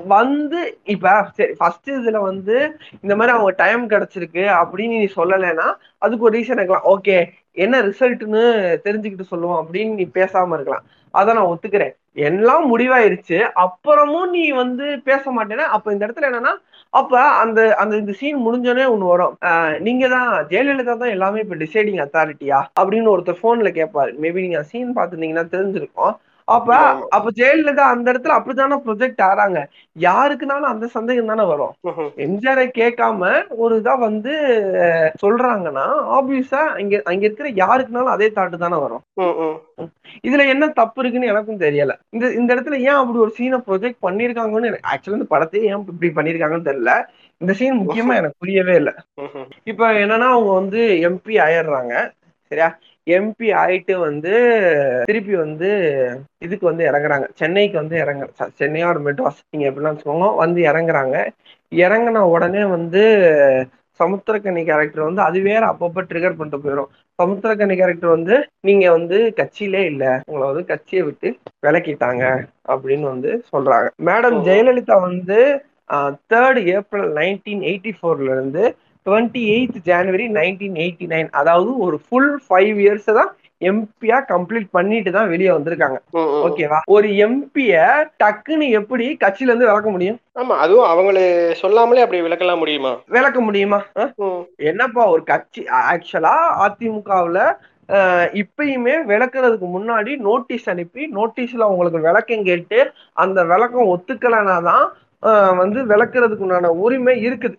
வந்து 0.08 0.80
இப்ப 0.84 1.26
சரி 1.34 1.54
ஃபர்ஸ்ட் 1.54 1.90
இதுல 1.90 2.20
வந்து 2.22 2.56
இந்த 3.02 3.16
மாதிரி 3.16 3.36
அவங்க 3.36 3.54
டைம் 3.58 3.90
கிடைச்சிருக்கு 3.90 4.44
அப்படின்னு 4.62 4.98
நீ 4.98 5.08
சொல்லலைன்னா 5.16 5.68
அதுக்கு 5.98 6.26
ஒரு 6.26 6.36
ரீசன் 6.40 6.60
இருக்கலாம். 6.60 6.90
ஓகே 6.94 7.18
என்ன 7.52 7.82
ரிசல்ட்னு 7.82 8.44
தெரிஞ்சுக்கிட்டு 8.86 9.22
சொல்லுவோம் 9.22 9.62
அப்படின்னு 9.62 9.94
நீ 9.94 10.06
பேசாம 10.14 10.54
இருக்கலாம். 10.54 10.86
அதை 11.14 11.34
நான் 11.34 11.52
ஒத்துக்கிறேன். 11.54 11.94
எல்லாம் 12.14 12.66
முடிவாயிருச்சு. 12.72 13.38
அப்புறமும் 13.56 14.30
நீ 14.30 14.44
வந்து 14.52 15.00
பேச 15.04 15.24
மாட்டேன்னா 15.32 15.68
அப்ப 15.78 15.92
இந்த 15.92 16.08
இடத்துல 16.08 16.30
என்னன்னா 16.30 16.54
அப்ப 16.94 17.12
அந்த 17.36 17.60
அந்த 17.76 17.94
இந்த 17.98 18.12
சீன் 18.12 18.40
முடிஞ்சோடனே 18.46 18.86
ஒண்ணு 18.94 19.06
வரும். 19.06 19.38
ஆஹ் 19.42 19.80
நீங்க 19.80 20.06
தான் 20.08 20.32
ஜெயலலிதா 20.50 20.98
தான் 20.98 21.10
எல்லாமே 21.10 21.40
இப்ப 21.40 21.56
டிசைடிங் 21.56 22.02
அத்தாரிட்டியா 22.02 22.60
அப்படின்னு 22.82 23.12
ஒருத்தர் 23.14 23.42
போன்ல 23.42 23.70
கேட்பாரு 23.72 24.12
மேபி 24.18 24.42
நீங்க 24.42 24.64
சீன் 24.64 24.96
பாத்துருந்தீங்கன்னா 24.96 25.46
தெரிஞ்சிருக்கும். 25.54 26.14
அப்ப. 26.54 26.70
அப்ப 27.16 27.32
ஜெயலலிதா 27.38 27.86
அந்த 27.92 28.08
இடத்துல 28.12 28.36
அப்படித்தானே 28.38 28.78
ப்ரொஜெக்ட் 28.86 29.22
ஆறாங்க 29.28 29.60
யாருக்குனாலும் 29.96 30.72
அந்த 30.72 30.86
சந்தேகம் 30.94 31.32
தானே 31.32 31.46
வரும். 31.50 31.74
எம்ஜிஆரை 32.26 32.66
கேட்காம 32.78 33.32
ஒரு 33.64 33.76
இதா 33.82 33.94
வந்து 34.04 34.34
சொல்றாங்கன்னா 35.24 35.86
ஆப்வியஸா 36.18 36.62
இங்க 36.84 37.02
அங்க 37.06 37.24
இருக்கிற 37.28 37.50
யாருக்குனாலும் 37.62 38.14
அதே 38.16 38.30
தாட்டு 38.38 38.64
தானே 38.64 38.80
வரும். 38.84 39.04
இதுல 40.24 40.46
என்ன 40.54 40.70
தப்பு 40.80 41.00
இருக்குன்னு 41.02 41.32
எனக்கும் 41.32 41.64
தெரியல 41.64 41.94
இந்த 42.16 42.26
இந்த 42.40 42.50
இடத்துல 42.56 42.80
ஏன் 42.86 43.00
அப்படி 43.00 43.20
ஒரு 43.20 43.34
சீனை 43.38 43.60
ப்ரொஜெக்ட் 43.68 44.04
பண்ணிருக்காங்கன்னு 44.06 44.72
ஆக்சுவலா 44.92 45.20
இந்த 45.20 45.30
படத்தையே 45.34 45.68
ஏன் 45.70 45.84
இப்படி 45.86 46.12
பண்ணிருக்காங்கன்னு 46.18 46.70
தெரியல 46.70 46.94
இந்த 47.42 47.54
சீன் 47.60 47.80
முக்கியமா 47.80 48.14
எனக்கு 48.18 48.42
புரியவே 48.42 48.74
இல்லை. 48.82 48.94
இப்ப 49.72 49.86
என்னன்னா 50.02 50.28
அவங்க 50.34 50.52
வந்து 50.60 50.80
எம்பி 51.08 51.36
ஆயிடுறாங்க 51.46 51.94
சரியா 52.52 52.68
எம்பி 53.08 53.48
ஆயிட்டு 53.62 53.94
வந்து 54.00 54.34
திருப்பி 55.04 55.36
வந்து 55.36 55.70
இதுக்கு 56.38 56.66
வந்து 56.66 56.84
இறங்குறாங்க. 56.90 57.28
சென்னைக்கு 57.34 57.78
வந்து 57.78 57.96
இறங்க 57.98 58.24
சென்னையோட 58.60 58.98
மெட்ராஸ் 59.08 59.40
நீங்க 59.50 59.66
எப்படிலாம் 59.70 59.94
வச்சுக்கோங்க 59.94 60.30
வந்து 60.38 60.62
இறங்குறாங்க. 60.72 61.16
இறங்குன 61.82 62.24
உடனே 62.34 62.64
வந்து 62.68 63.04
சமுத்திரக்கனி 64.00 64.62
கேரக்டர் 64.66 65.08
வந்து 65.08 65.22
அது 65.22 65.40
வேற 65.42 65.64
அப்பப்ப 65.72 66.04
ட்ரிகர் 66.10 66.38
பண்ணிட்டு 66.38 66.64
போயிடும் 66.64 66.92
சமுத்திரக்கனி 67.20 67.76
கேரக்டர் 67.76 68.16
வந்து 68.16 68.36
நீங்க 68.60 68.86
வந்து 68.92 69.18
கட்சியிலே 69.40 69.82
இல்ல 69.86 70.06
உங்களை 70.26 70.46
வந்து 70.52 70.64
கட்சியை 70.66 71.04
விட்டு 71.08 71.30
விலக்கிட்டாங்க 71.66 72.24
அப்படின்னு 72.68 73.06
வந்து 73.14 73.32
சொல்றாங்க. 73.52 73.88
மேடம். 74.04 74.38
ஜெயலலிதா 74.48 74.98
வந்து 75.02 75.40
தேர்ட் 76.32 76.60
ஏப்ரல் 76.76 77.10
நைன்டீன் 77.16 77.64
எயிட்டி 77.70 77.92
ஃபோர்ல 77.98 78.32
இருந்து 78.32 78.64
twenty 79.06 79.44
eighth 79.54 79.78
January 79.92 80.26
nineteen 80.40 80.80
eighty 80.84 81.06
nine 81.14 81.30
அதாவது 81.42 81.72
ஒரு 81.86 81.98
ஃபுல் 82.06 82.34
ஃபைவ் 82.46 82.80
இயர்ஸ் 82.84 83.10
தான் 83.20 83.32
எம்பியா 83.70 84.18
கம்ப்ளீட் 84.32 84.68
பண்ணிட்டு 84.76 85.10
தான் 85.16 85.30
வெளியே 85.32 85.50
வந்திருக்காங்க. 85.56 85.98
ஓகேவா 86.46 86.80
ஒரு 86.96 87.08
எம்பிய 87.26 87.82
டக்குன்னு 88.22 88.68
எப்படி 88.80 89.06
கட்சியில 89.24 89.52
இருந்து 89.52 89.70
விளக்க 89.70 89.90
முடியும்? 89.96 90.18
ஆமா 90.42 90.56
அதுவும் 90.64 90.88
அவங்களே 90.94 91.26
சொல்லாமலே 91.62 92.04
அப்படி 92.06 92.22
விளக்கலாம் 92.28 92.62
முடியுமா? 92.64 92.94
விளக்க 93.18 93.40
முடியுமா. 93.48 93.80
என்னப்பா 94.72 95.04
ஒரு 95.14 95.24
கட்சி 95.32 95.64
ஆக்சுவலா 95.92 96.36
அதிமுகவுல 96.66 97.40
இப்பயுமே 98.42 98.96
விளக்குறதுக்கு 99.12 99.68
முன்னாடி 99.76 100.12
நோட்டீஸ் 100.28 100.68
அனுப்பி 100.74 101.04
நோட்டீஸ்ல 101.16 101.70
உங்களுக்கு 101.72 102.00
விளக்கம் 102.06 102.46
கேட்டு 102.50 102.80
அந்த 103.24 103.40
விளக்கம் 103.54 103.92
ஒத்துக்கலைன்னா 103.96 104.58
தான் 104.70 104.86
வந்து 105.62 105.80
விளக்குறதுக்கு 105.92 106.46
உண்டான 106.46 106.72
உரிமை 106.84 107.16
இருக்குது. 107.28 107.58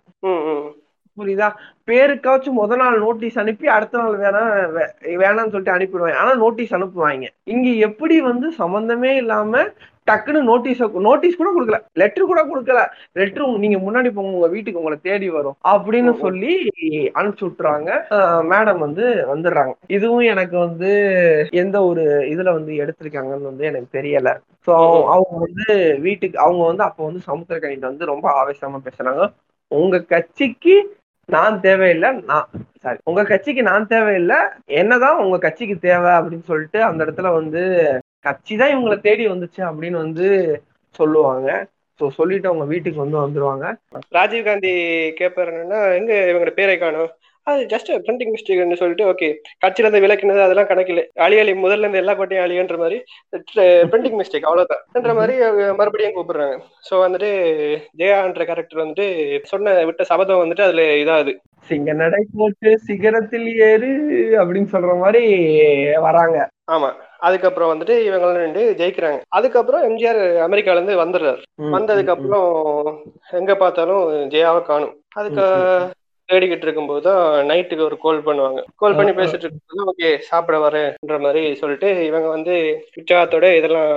புரியுதா? 1.18 1.48
பேருக்காச்சும் 1.88 2.58
முத 2.58 2.76
நாள் 2.76 2.98
நோட்டீஸ் 2.98 3.38
அனுப்பி 3.38 3.66
அடுத்த 3.68 3.98
நாள் 3.98 4.16
வேணா 4.16 4.42
வேணாம்னு 5.22 5.52
சொல்லிட்டு 5.54 5.74
அனுப்பிடுவாங்க. 5.74 6.16
ஆனா 6.16 6.34
நோட்டீஸ் 6.34 6.74
அனுப்புவாங்க. 6.74 7.26
இங்க 7.46 7.70
எப்படி 7.88 8.20
வந்து 8.22 8.52
சம்பந்தமே 8.52 9.16
இல்லாம 9.16 9.64
டக்குன்னு 10.06 10.40
நோட்டீஸ் 10.42 10.80
நோட்டீஸ் 11.00 11.36
கூட 11.36 11.50
கொடுக்கல. 11.50 11.78
லெட்டர் 11.92 12.24
கூட 12.24 12.40
கொடுக்கல. 12.44 12.80
லெட்டர் 13.12 13.58
நீங்க 13.58 13.78
முன்னாடி 13.78 14.08
போங்க 14.12 14.30
உங்க 14.30 14.46
வீட்டுக்கு 14.46 14.80
உங்களை 14.80 14.98
தேடி 15.02 15.28
வரும். 15.30 15.56
அப்படின்னு. 15.64 16.12
சொல்லி 16.16 16.52
அனுப்பிச்சு 17.14 17.46
விட்டுறாங்க. 17.46 17.90
மேடம் 18.50 18.78
வந்து 18.78 19.04
வந்துடுறாங்க. 19.32 19.74
இதுவும் 19.88 20.26
எனக்கு 20.32 20.58
வந்து 20.58 20.90
எந்த 21.62 21.84
ஒரு 21.84 22.04
இதுல 22.32 22.52
வந்து 22.52 22.72
எடுத்திருக்காங்கன்னு 22.82 23.50
வந்து 23.50 23.64
எனக்கு 23.64 23.98
தெரியல. 23.98 24.32
ஸோ. 24.66 24.74
அவங்க 25.14 25.36
வந்து 25.46 25.66
வீட்டுக்கு 26.00 26.38
அவங்க 26.38 26.64
வந்து 26.66 26.82
அப்போ 26.82 27.04
வந்து 27.04 27.22
சமுத்திரக்கணிட்டு 27.26 27.90
வந்து 27.90 28.04
ரொம்ப 28.04 28.26
ஆவேசமா 28.40 28.80
பேசுறாங்க. 28.88 29.22
உங்க 29.70 30.02
கட்சிக்கு 30.06 30.74
நான் 31.28 31.60
தேவையில்லை 31.60 32.12
நான் 32.12 32.48
சாரி 32.82 32.98
உங்க 33.04 33.22
கட்சிக்கு 33.24 33.62
நான் 33.62 33.86
தேவையில்லை 33.86 34.38
என்னதான் 34.66 35.18
உங்க 35.18 35.38
கட்சிக்கு 35.38 35.78
தேவை 35.78 36.10
அப்படின்னு 36.10 36.44
சொல்லிட்டு 36.44 36.82
அந்த 36.82 37.04
இடத்துல 37.04 37.32
வந்து 37.32 37.60
கட்சி 38.20 38.56
தான் 38.56 38.72
இவங்களை 38.72 39.00
தேடி 39.00 39.28
வந்துச்சு 39.28 39.60
அப்படின்னு 39.68 39.96
வந்து 39.96 40.26
சொல்லுவாங்க. 40.94 41.48
ஸோ 42.00 42.08
சொல்லிட்டு 42.08 42.48
அவங்க 42.48 42.64
வீட்டுக்கு 42.64 43.04
வந்து 43.04 43.18
வந்துருவாங்க. 43.18 43.64
ராஜீவ் 44.08 44.44
காந்தி 44.44 44.72
கேட்பாரு 45.20 45.50
என்னன்னா 45.52 45.80
எங்க 45.96 46.28
இவங்க 46.28 46.50
பேரை 46.50 46.78
காணும்? 46.78 47.10
அது 47.47 47.62
ஜஸ்ட் 47.70 47.90
பிரிண்டிங் 48.07 48.32
மிஸ்டேக்னு 48.32 48.80
சொல்லிட்டு 48.80 49.05
ஓகே 49.12 49.28
கட்சியில 49.62 49.86
இருந்து 49.86 50.03
விளக்குனது 50.05 50.45
அதெல்லாம் 50.45 50.68
கணக்கில்லை 50.68 51.05
அழி 51.24 51.36
அழி 51.43 51.53
முதல்ல 51.62 51.84
இருந்து 51.84 52.03
எல்லா 52.03 52.14
கோட்டையும் 52.18 52.45
அழியன்ற 52.45 52.76
மாதிரி 52.82 52.99
பிரிண்டிங் 53.93 54.18
மிஸ்டேக் 54.18 54.47
அவ்வளவுதான்ன்ற 54.49 55.14
மாதிரி 55.20 55.34
மறுபடியும் 55.80 56.16
கூப்பிடுறாங்க. 56.16 56.57
ஸோ 56.88 56.95
வந்துட்டு 57.05 57.30
ஜெயான்ற 58.01 58.45
கேரக்டர் 58.51 58.82
வந்துட்டு 58.82 59.07
சொன்ன 59.53 59.74
விட்ட 59.88 60.05
சபதம் 60.11 60.43
வந்துட்டு 60.43 60.66
அதுல 60.66 60.84
இதாகுது. 61.03 61.34
சிங்க 61.70 61.90
நடை 62.03 62.20
போட்டு 62.36 62.70
சிகரத்தில் 62.86 63.49
ஏறு 63.68 63.90
அப்படின்னு 64.40 64.70
சொல்ற 64.74 64.95
மாதிரி 65.03 65.22
வராங்க. 66.07 66.38
ஆமா. 66.74 66.88
அதுக்கப்புறம் 67.26 67.70
வந்துட்டு 67.72 67.95
இவங்க 68.07 68.30
ரெண்டு 68.45 68.62
ஜெயிக்கிறாங்க. 68.80 69.18
அதுக்கப்புறம் 69.38 69.84
எம்ஜிஆர் 69.88 70.20
அமெரிக்கால 70.47 70.78
இருந்து 70.78 71.03
வந்துடுறாரு 71.03 71.43
வந்ததுக்கு 71.76 72.14
அப்புறம் 72.14 72.49
எங்க 73.40 73.55
பார்த்தாலும் 73.62 74.03
ஜெயாவை 74.34 74.62
காணும். 74.70 74.95
அதுக்கு 75.20 75.45
தேடிக்கிட்டு 76.28 76.66
இருக்கும்போது 76.66 77.02
தான் 77.06 77.20
நைட்டுக்கு 77.48 77.86
ஒரு 77.88 77.96
கால் 78.02 78.20
பண்ணுவாங்க 78.26 78.60
கால் 78.82 78.96
பண்ணி. 78.98 79.12
பேசிட்டு 79.18 79.44
இருக்கும்போது 79.46 79.88
ஓகே 79.92 80.10
சாப்பிட 80.28 80.58
வரேன்ற 80.64 81.18
மாதிரி 81.24 81.42
சொல்லிட்டு 81.62 81.88
இவங்க 82.08 82.28
வந்து 82.34 82.54
உற்சாகத்தோட 82.98 83.48
இதெல்லாம் 83.58 83.90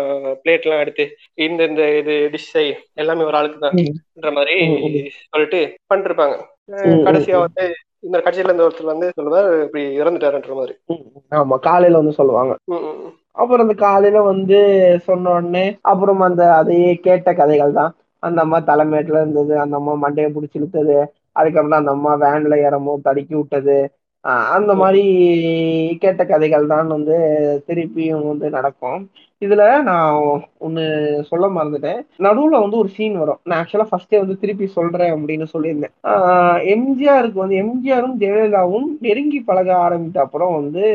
பிளேட் 0.44 0.66
எல்லாம் 0.66 0.84
எடுத்து 0.84 1.06
இந்த 1.46 1.70
இந்த 1.70 1.84
இது 2.00 2.16
டிஷ் 2.34 2.52
செய் 2.52 2.72
எல்லாமே 3.02 3.28
ஒரு 3.30 3.40
ஆளுக்கு 3.40 3.64
தான்ன்ற 3.64 4.32
மாதிரி. 4.38 4.56
சொல்லிட்டு 5.34 5.62
பண்ணிருப்பாங்க 5.92 6.38
கடைசியா. 7.08 7.40
வந்து 7.44 7.66
இந்த 8.06 8.18
கட்சியில 8.24 8.50
இருந்த 8.50 8.66
ஒருத்தர் 8.66 8.92
வந்து 8.92 9.08
சொல்லுவார் 9.18 9.48
இப்படி 9.66 9.84
இறந்துட்டாருன்ற 10.00 10.56
மாதிரி 10.58 10.74
ஆமா 11.38 11.56
காலையில 11.68 12.00
வந்து 12.02 12.20
சொல்லுவாங்க. 12.20 12.54
அப்புறம் 13.36 13.64
அந்த 13.66 13.76
காலையில 13.82 14.18
வந்து 14.28 14.58
சொன்ன 15.08 15.32
உடனே 15.36 15.64
அப்புறம் 15.92 16.22
அந்த 16.28 16.44
அதையே 16.60 16.92
கேட்ட 17.06 17.30
கதைகள் 17.40 17.78
தான் 17.80 17.94
அந்த 18.24 18.40
அம்மா 18.46 18.60
தலைமேட்டுல 18.70 19.22
இருந்தது 19.22 19.54
அந்த 19.64 19.76
அம்மா 19.80 19.94
மண்டையை 20.04 20.30
பிடிச்சி 20.32 20.60
இழுத்தது 20.60 20.98
அதுக்கப்புறம் 21.36 21.82
அந்த 21.82 21.94
அம்மா 21.98 22.14
வேன்ல 22.26 22.58
ஏறமோ 22.68 22.96
தடுக்கி 23.08 23.36
விட்டது. 23.40 23.78
அந்த 24.56 24.72
மாதிரி 24.82 25.02
கேட்ட 26.04 26.22
கதைகள் 26.30 26.64
தான் 26.72 26.88
வந்து 26.94 27.16
திருப்பியும் 27.68 28.24
வந்து 28.30 28.48
நடக்கும். 28.56 29.02
இதுல 29.42 29.64
நான் 29.90 30.16
ஒண்ணு 30.66 30.84
சொல்ல 31.30 31.46
மறந்துட்டேன். 31.58 32.00
நடுவுல 32.26 32.62
வந்து 32.64 32.78
ஒரு 32.82 32.90
சீன் 32.96 33.18
வரும். 33.22 33.40
நான் 33.50 33.60
ஆக்சுவலா 33.62 33.88
ஃபர்ஸ்டே 33.92 34.20
வந்து 34.24 34.36
திருப்பி 34.44 34.68
சொல்றேன் 34.78 35.14
அப்படின்னு 35.16 35.48
சொல்லியிருந்தேன். 35.54 35.94
எம்ஜிஆருக்கு 36.76 37.44
வந்து 37.44 37.60
எம்ஜிஆரும் 37.64 38.18
ஜெயலலிதாவும் 38.24 38.88
நெருங்கி 39.06 39.42
பழக 39.50 39.70
ஆரம்பித்த 39.86 40.20
அப்புறம் 40.26 40.54
வந்து 40.60 40.86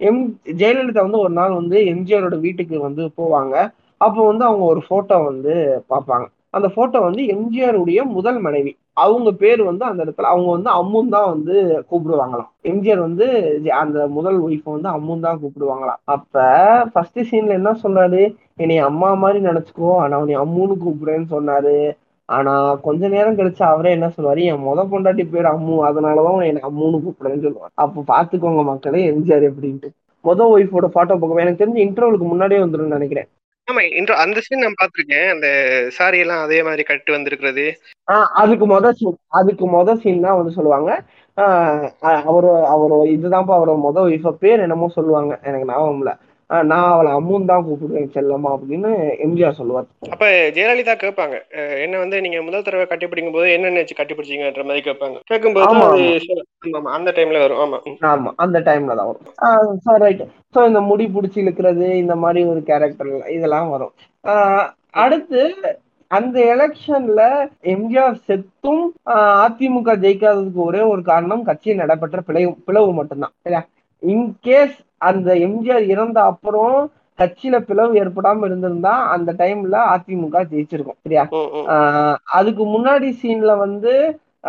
எம் 0.00 0.22
ஜெயலலிதா 0.60 1.02
வந்து 1.06 1.22
ஒரு 1.24 1.32
நாள் 1.40 1.58
வந்து 1.60 1.78
எம்ஜிஆரோட 1.92 2.36
வீட்டுக்கு 2.46 2.76
வந்து 2.86 3.02
போவாங்க. 3.18 3.54
அப்போ 4.00 4.20
வந்து 4.30 4.44
அவங்க 4.48 4.64
ஒரு 4.72 4.80
போட்டோ 4.88 5.16
வந்து 5.30 5.52
பார்ப்பாங்க. 5.92 6.24
அந்த 6.56 6.68
போட்டோ 6.76 7.00
வந்து 7.08 7.22
எம்ஜிஆருடைய 7.34 8.00
முதல் 8.16 8.40
மனைவி. 8.46 8.72
அவங்க 8.94 9.32
பேர் 9.32 9.62
வந்து 9.62 9.84
அந்த 9.84 10.04
இடத்துல 10.04 10.20
அவங்க 10.20 10.50
வந்து 10.50 10.70
அம்முன் 10.70 11.08
தான் 11.08 11.28
வந்து 11.28 11.84
கூப்பிடுவாங்களாம். 11.90 12.48
எம்ஜிஆர் 12.62 12.98
வந்து 12.98 13.60
ஜ- 13.64 13.68
அந்த 13.68 14.06
முதல் 14.06 14.42
ஒய்ஃப் 14.42 14.62
வந்து 14.64 14.88
அம்முன் 14.88 15.20
தான் 15.20 15.40
கூப்பிடுவாங்களாம். 15.40 16.00
அப்ப 16.04 16.40
ஃபர்ஸ்ட் 16.92 17.18
சீன்ல 17.18 17.48
என்ன 17.48 17.76
சொன்னாரு? 17.82 18.34
என்னை 18.56 18.78
அம்மா 18.78 19.14
மாதிரி 19.14 19.44
நினைச்சுக்கோ 19.44 19.94
ஆனா 19.94 20.18
உன்னை 20.18 20.38
அம்முன்னு 20.38 20.76
கூப்பிடுறேன்னு 20.86 21.24
சொன்னாரு. 21.30 21.96
ஆனா 22.24 22.74
கொஞ்ச 22.74 23.08
நேரம் 23.08 23.36
கழிச்சு 23.36 23.62
அவரே 23.62 23.90
என்ன 23.90 24.12
சொல்லுவாரு? 24.16 24.42
என் 24.42 24.66
முத 24.66 24.82
பொண்டாட்டி 24.90 25.30
பேர் 25.30 25.44
அம்மு 25.44 25.90
அதனாலதான் 25.90 26.46
என்னை 26.46 26.62
அம்முன்னு 26.62 27.02
கூப்பிடுறேன்னு 27.02 27.48
சொல்லுவாரு. 27.48 27.70
அப்ப 27.74 28.00
பாத்துக்கோங்க 28.00 28.64
மக்களே 28.64 29.10
எம்ஜிஆர் 29.10 29.50
எப்படின்ட்டு. 29.50 29.90
மொதல் 30.24 30.58
ஒய்ஃபோட 30.58 30.86
போட்டோ 30.86 31.16
பக்கம் 31.16 31.36
எனக்கு 31.36 31.64
தெரிஞ்ச 31.64 31.76
இன்டர்வலுக்கு 31.76 32.26
முன்னாடியே 32.26 32.60
வந்துடும் 32.60 32.88
நினைக்கிறேன். 32.88 33.28
ஆமா 33.72 33.82
இன்று 33.98 34.14
அந்த 34.16 34.38
சீன் 34.40 34.62
நான் 34.62 34.80
பாத்திருக்கேன் 34.80 35.28
அந்த 35.28 35.48
சாரி 35.90 36.18
எல்லாம் 36.18 36.42
அதே 36.42 36.58
மாதிரி 36.62 36.82
கட்டு 36.82 37.10
வந்திருக்கிறது. 37.12 37.64
ஆஹ் 38.08 38.28
அதுக்கு 38.34 38.66
முத 38.66 38.92
சீன் 38.92 39.16
அதுக்கு 39.32 39.66
முத 39.68 39.94
சீன் 39.96 40.20
தான் 40.20 40.36
வந்து 40.36 40.52
சொல்லுவாங்க. 40.52 40.90
ஆஹ் 41.36 41.86
அவரு 42.24 42.50
அவரு 42.66 42.96
இதுதான்ப்பா 43.14 43.54
அவரோட 43.58 43.76
முத 43.84 43.98
ஒய்ஃப 44.08 44.32
பேர் 44.40 44.60
என்னமோ 44.60 44.88
சொல்லுவாங்க. 44.88 45.32
எனக்கு 45.42 45.68
ஞாபகம் 45.68 46.00
இல்ல. 46.00 46.12
நான் 46.70 46.88
அவளை 46.92 47.10
அம்முன்னு 47.18 47.50
தான் 47.50 47.64
கூப்பிடுவேன் 47.66 48.08
செல்லம்மா 48.14 48.50
அப்படின்னு 48.56 48.90
எம்ஜிஆர் 49.26 49.58
சொல்லுவார். 49.60 49.86
அப்ப 50.14 50.24
ஜெயலலிதா 50.56 50.94
கேட்பாங்க. 51.02 51.36
என்ன 51.84 52.00
வந்து 52.02 52.16
நீங்க 52.24 52.38
முதல் 52.48 52.66
தடவை 52.66 52.86
கட்டி 52.88 53.06
பிடிக்கும் 53.10 53.36
போது 53.36 53.46
என்ன 53.56 53.70
நினைச்சு 53.72 53.98
கட்டி 54.00 54.16
பிடிச்சீங்கன்ற 54.16 54.64
மாதிரி 54.70 54.86
கேட்பாங்க. 54.88 55.18
கேட்கும்போது 55.30 55.68
அந்த 56.98 57.12
டைம்ல 57.18 57.40
வரும். 57.44 57.62
ஆமா. 57.64 57.78
ஆமா 58.12 58.32
அந்த 58.46 58.60
டைம்ல 58.68 58.96
தான் 59.00 59.10
வரும். 59.12 59.78
ஸோ 59.86 59.94
ரைட் 60.04 60.24
ஸோ 60.56 60.66
இந்த 60.70 60.82
முடி 60.90 61.06
பிடிச்சி 61.14 61.40
இழுக்கிறது 61.44 61.88
இந்த 62.02 62.16
மாதிரி 62.24 62.42
ஒரு 62.52 62.62
கேரக்டர் 62.70 63.12
இதெல்லாம் 63.36 63.72
வரும். 63.76 63.94
அடுத்து 65.04 65.42
அந்த 66.10 66.38
எலெக்ஷன்ல 66.54 67.20
எம்ஜிஆர் 67.74 68.16
செத்தும் 68.28 68.82
அதிமுக 69.44 69.94
ஜெயிக்காததுக்கு 70.02 70.60
ஒரே 70.66 70.82
ஒரு 70.92 71.02
காரணம் 71.10 71.46
கட்சியில் 71.46 71.80
நடைபெற்ற 71.82 72.20
பிளவு 72.28 72.50
பிளவு 72.68 72.90
மட்டும்தான். 72.98 73.34
சரியா? 73.44 73.62
இன்கேஸ் 74.02 74.76
அந்த 75.02 75.30
எம்ஜிஆர் 75.46 75.86
இறந்த 75.92 76.18
அப்புறம் 76.30 76.76
கட்சியில 77.18 77.56
பிளவு 77.66 77.98
ஏற்படாம 78.00 78.46
இருந்திருந்தா 78.48 78.92
அந்த 79.14 79.30
டைம்ல 79.40 79.76
அதிமுக 79.94 80.42
ஜெயிச்சிருக்கும் 80.50 81.00
சரியா 81.02 81.24
அதுக்கு 82.38 82.64
முன்னாடி 82.74 83.08
சீன்ல 83.20 83.52
வந்து 83.58 83.92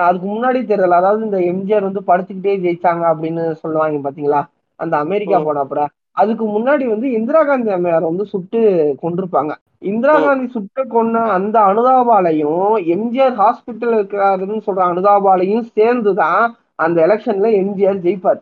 அதுக்கு 0.04 0.28
முன்னாடி 0.30 0.60
தெரியல 0.70 1.00
அதாவது 1.02 1.22
இந்த 1.28 1.40
எம்ஜிஆர் 1.50 1.88
வந்து 1.88 2.02
படுத்துக்கிட்டே 2.08 2.56
ஜெயிச்சாங்க 2.64 3.04
அப்படின்னு 3.12 3.44
சொல்லுவாங்க 3.60 4.00
பாத்தீங்களா 4.06 4.42
அந்த 4.80 4.96
அமெரிக்கா 5.04 5.38
ம். 5.40 5.46
போனப்பற 5.48 5.82
அதுக்கு 6.18 6.46
முன்னாடி 6.56 6.86
வந்து 6.90 7.08
இந்திரா 7.18 7.42
காந்தி 7.44 7.70
அம்மையார் 7.76 8.10
வந்து 8.10 8.26
சுட்டு 8.32 8.60
கொண்டிருப்பாங்க 9.04 9.54
இந்திரா. 9.84 10.16
காந்தி 10.24 10.48
சுட்டு 10.52 10.82
கொன்ன 10.92 11.24
அந்த 11.36 11.56
அனுதாபாலையும் 11.70 12.66
எம்ஜிஆர் 12.94 13.36
ஹாஸ்பிட்டல் 13.40 13.96
இருக்கிறாருன்னு 13.96 14.60
சொல்ற 14.68 14.82
அனுதாபாலையும் 14.92 15.66
சேர்ந்துதான் 15.78 16.44
அந்த 16.80 16.98
எலெக்ஷன்ல 17.06 17.50
எம்ஜிஆர் 17.60 18.04
ஜெயிப்பார். 18.06 18.40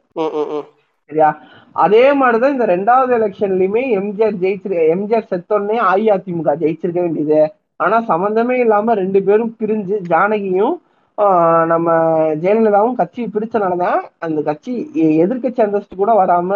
சரியா? 1.11 1.39
அதே 1.71 2.13
மாதிரிதான் 2.13 2.51
இந்த 2.51 2.65
ரெண்டாவது 2.65 3.09
எலெக்ஷன்லயுமே 3.09 3.83
எம்ஜிஆர் 3.97 4.35
ஜெயிச்சிரு 4.41 4.77
எம்ஜிஆர் 4.95 5.27
செத்தோடனே 5.31 5.77
அஇஅதிமுக 5.93 6.55
ஜெயிச்சிருக்க 6.59 6.99
வேண்டியது. 6.99 7.53
ஆனா 7.75 8.01
சம்பந்தமே 8.01 8.59
இல்லாம 8.59 8.93
ரெண்டு 8.93 9.23
பேரும் 9.23 9.55
பிரிஞ்சு 9.59 10.01
ஜானகியும் 10.09 10.73
நம்ம 11.65 11.91
ஜெயலலிதாவும் 12.33 12.93
கட்சி 12.93 13.29
பிரிச்சனாலதான் 13.33 13.97
அந்த 14.19 14.41
கட்சி 14.41 14.91
எ- 14.93 15.25
எதிர்க்கட்சி 15.25 15.61
அந்தஸ்து 15.61 15.95
கூட 15.95 16.25
வராம 16.25 16.49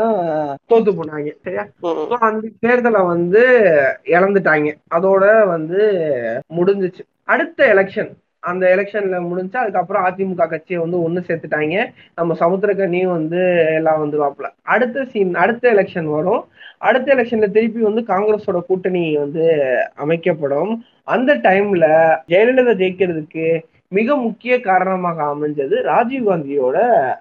தோத்து 0.69 0.91
போனாங்க 0.91 1.31
சரியா? 1.41 1.65
அந்த 2.19 2.47
தேர்தலை 2.65 3.05
வந்து 3.05 3.43
இழந்துட்டாங்க. 4.05 4.73
அதோட 4.95 5.47
வந்து 5.47 5.79
முடிஞ்சுச்சு. 6.55 6.99
அடுத்த 7.23 7.65
எலெக்ஷன் 7.73 8.11
அந்த 8.45 8.63
எலெக்ஷன்ல 8.75 9.27
முடிஞ்சு 9.27 9.59
அதுக்கப்புறம் 9.59 10.05
அதிமுக 10.05 10.47
கட்சியை 10.47 10.81
வந்து 10.81 10.99
ஒண்ணு 11.09 11.23
சேர்த்துட்டாங்க. 11.27 11.77
நம்ம 12.15 12.33
சமுத்திரக்கனியும் 12.39 13.11
வந்து 13.17 13.41
எல்லாம் 13.75 14.01
வந்துருவாப்புல 14.01 14.49
அடுத்த 14.63 15.05
சீன் 15.05 15.33
அடுத்த 15.35 15.71
எலெக்ஷன் 15.73 16.09
வரும். 16.15 16.43
அடுத்த 16.77 17.15
எலெக்ஷன்ல 17.15 17.51
திருப்பி 17.51 17.81
வந்து 17.81 18.01
காங்கிரஸோட 18.01 18.59
கூட்டணி 18.67 19.17
வந்து 19.17 19.45
அமைக்கப்படும். 19.95 20.71
அந்த 21.03 21.35
டைம்ல 21.37 21.85
ஜெயலலிதா 22.27 22.73
ஜெயிக்கிறதுக்கு 22.81 23.45
மிக 23.87 24.15
முக்கிய 24.17 24.59
காரணமாக 24.61 25.23
அமைஞ்சது 25.23 25.81
ராஜீவ் 25.81 26.27
காந்தியோட 26.27 26.77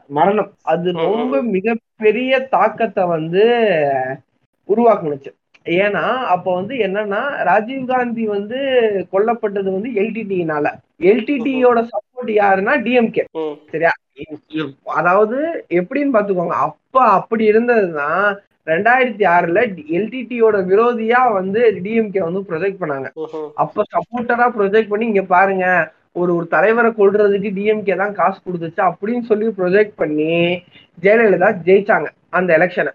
மரணம். 0.09 0.53
அது. 0.62 0.93
ரொம்ப 0.93 1.43
மிகப்பெரிய 1.43 2.41
தாக்கத்தை 2.51 3.05
வந்து 3.05 3.45
உருவாக்குனுச்சு. 4.68 5.33
ஏன்னா 5.67 6.03
அப்ப 6.35 6.47
வந்து 6.55 6.75
என்னன்னா 6.87 7.21
ராஜீவ் 7.49 7.85
காந்தி 7.93 8.25
வந்து 8.29 8.59
கொல்லப்பட்டது 9.12 9.69
வந்து 9.77 9.91
எல்டிடினால 10.03 10.67
எல்டிடியோட 11.11 11.79
சப்போர்ட் 11.93 12.33
யாருன்னா 12.41 12.75
டிஎம்கே. 12.87 13.25
சரியா 13.73 13.93
அதாவது 14.99 15.39
எப்படின்னு 15.81 16.15
பாத்துக்கோங்க 16.17 16.57
அப்ப 16.67 16.97
அப்படி 17.19 17.45
இருந்ததுதான் 17.53 18.27
ரெண்டாயிரத்தி 18.67 19.25
ஆறுல 19.33 19.62
எல்டிடியோட 19.97 20.57
விரோதியா 20.71 21.23
வந்து 21.39 21.61
டிஎம்கே 21.85 22.23
வந்து 22.27 22.41
ப்ரொஜெக்ட் 22.51 22.81
பண்ணாங்க. 22.83 23.09
அப்ப 23.62 23.85
சப்போர்ட்டரா 23.95 24.47
ப்ரொஜெக்ட் 24.59 24.93
பண்ணி 24.93 25.07
இங்க 25.12 25.25
பாருங்க 25.35 25.67
ஒரு 26.21 26.31
ஒரு 26.37 26.47
தலைவரை 26.55 26.91
கொல்றதுக்கு 26.99 27.51
டிஎம்கே 27.57 27.97
தான் 28.03 28.17
காசு 28.19 28.39
கொடுத்துச்சு 28.41 28.83
அப்படின்னு 28.89 29.25
சொல்லி 29.31 29.47
ப்ரொஜெக்ட் 29.59 29.97
பண்ணி 30.03 30.33
ஜெயலலிதா 30.99 31.49
ஜெயிச்சாங்க 31.69 32.09
அந்த 32.39 32.51
எலெக்ஷனை. 32.59 32.93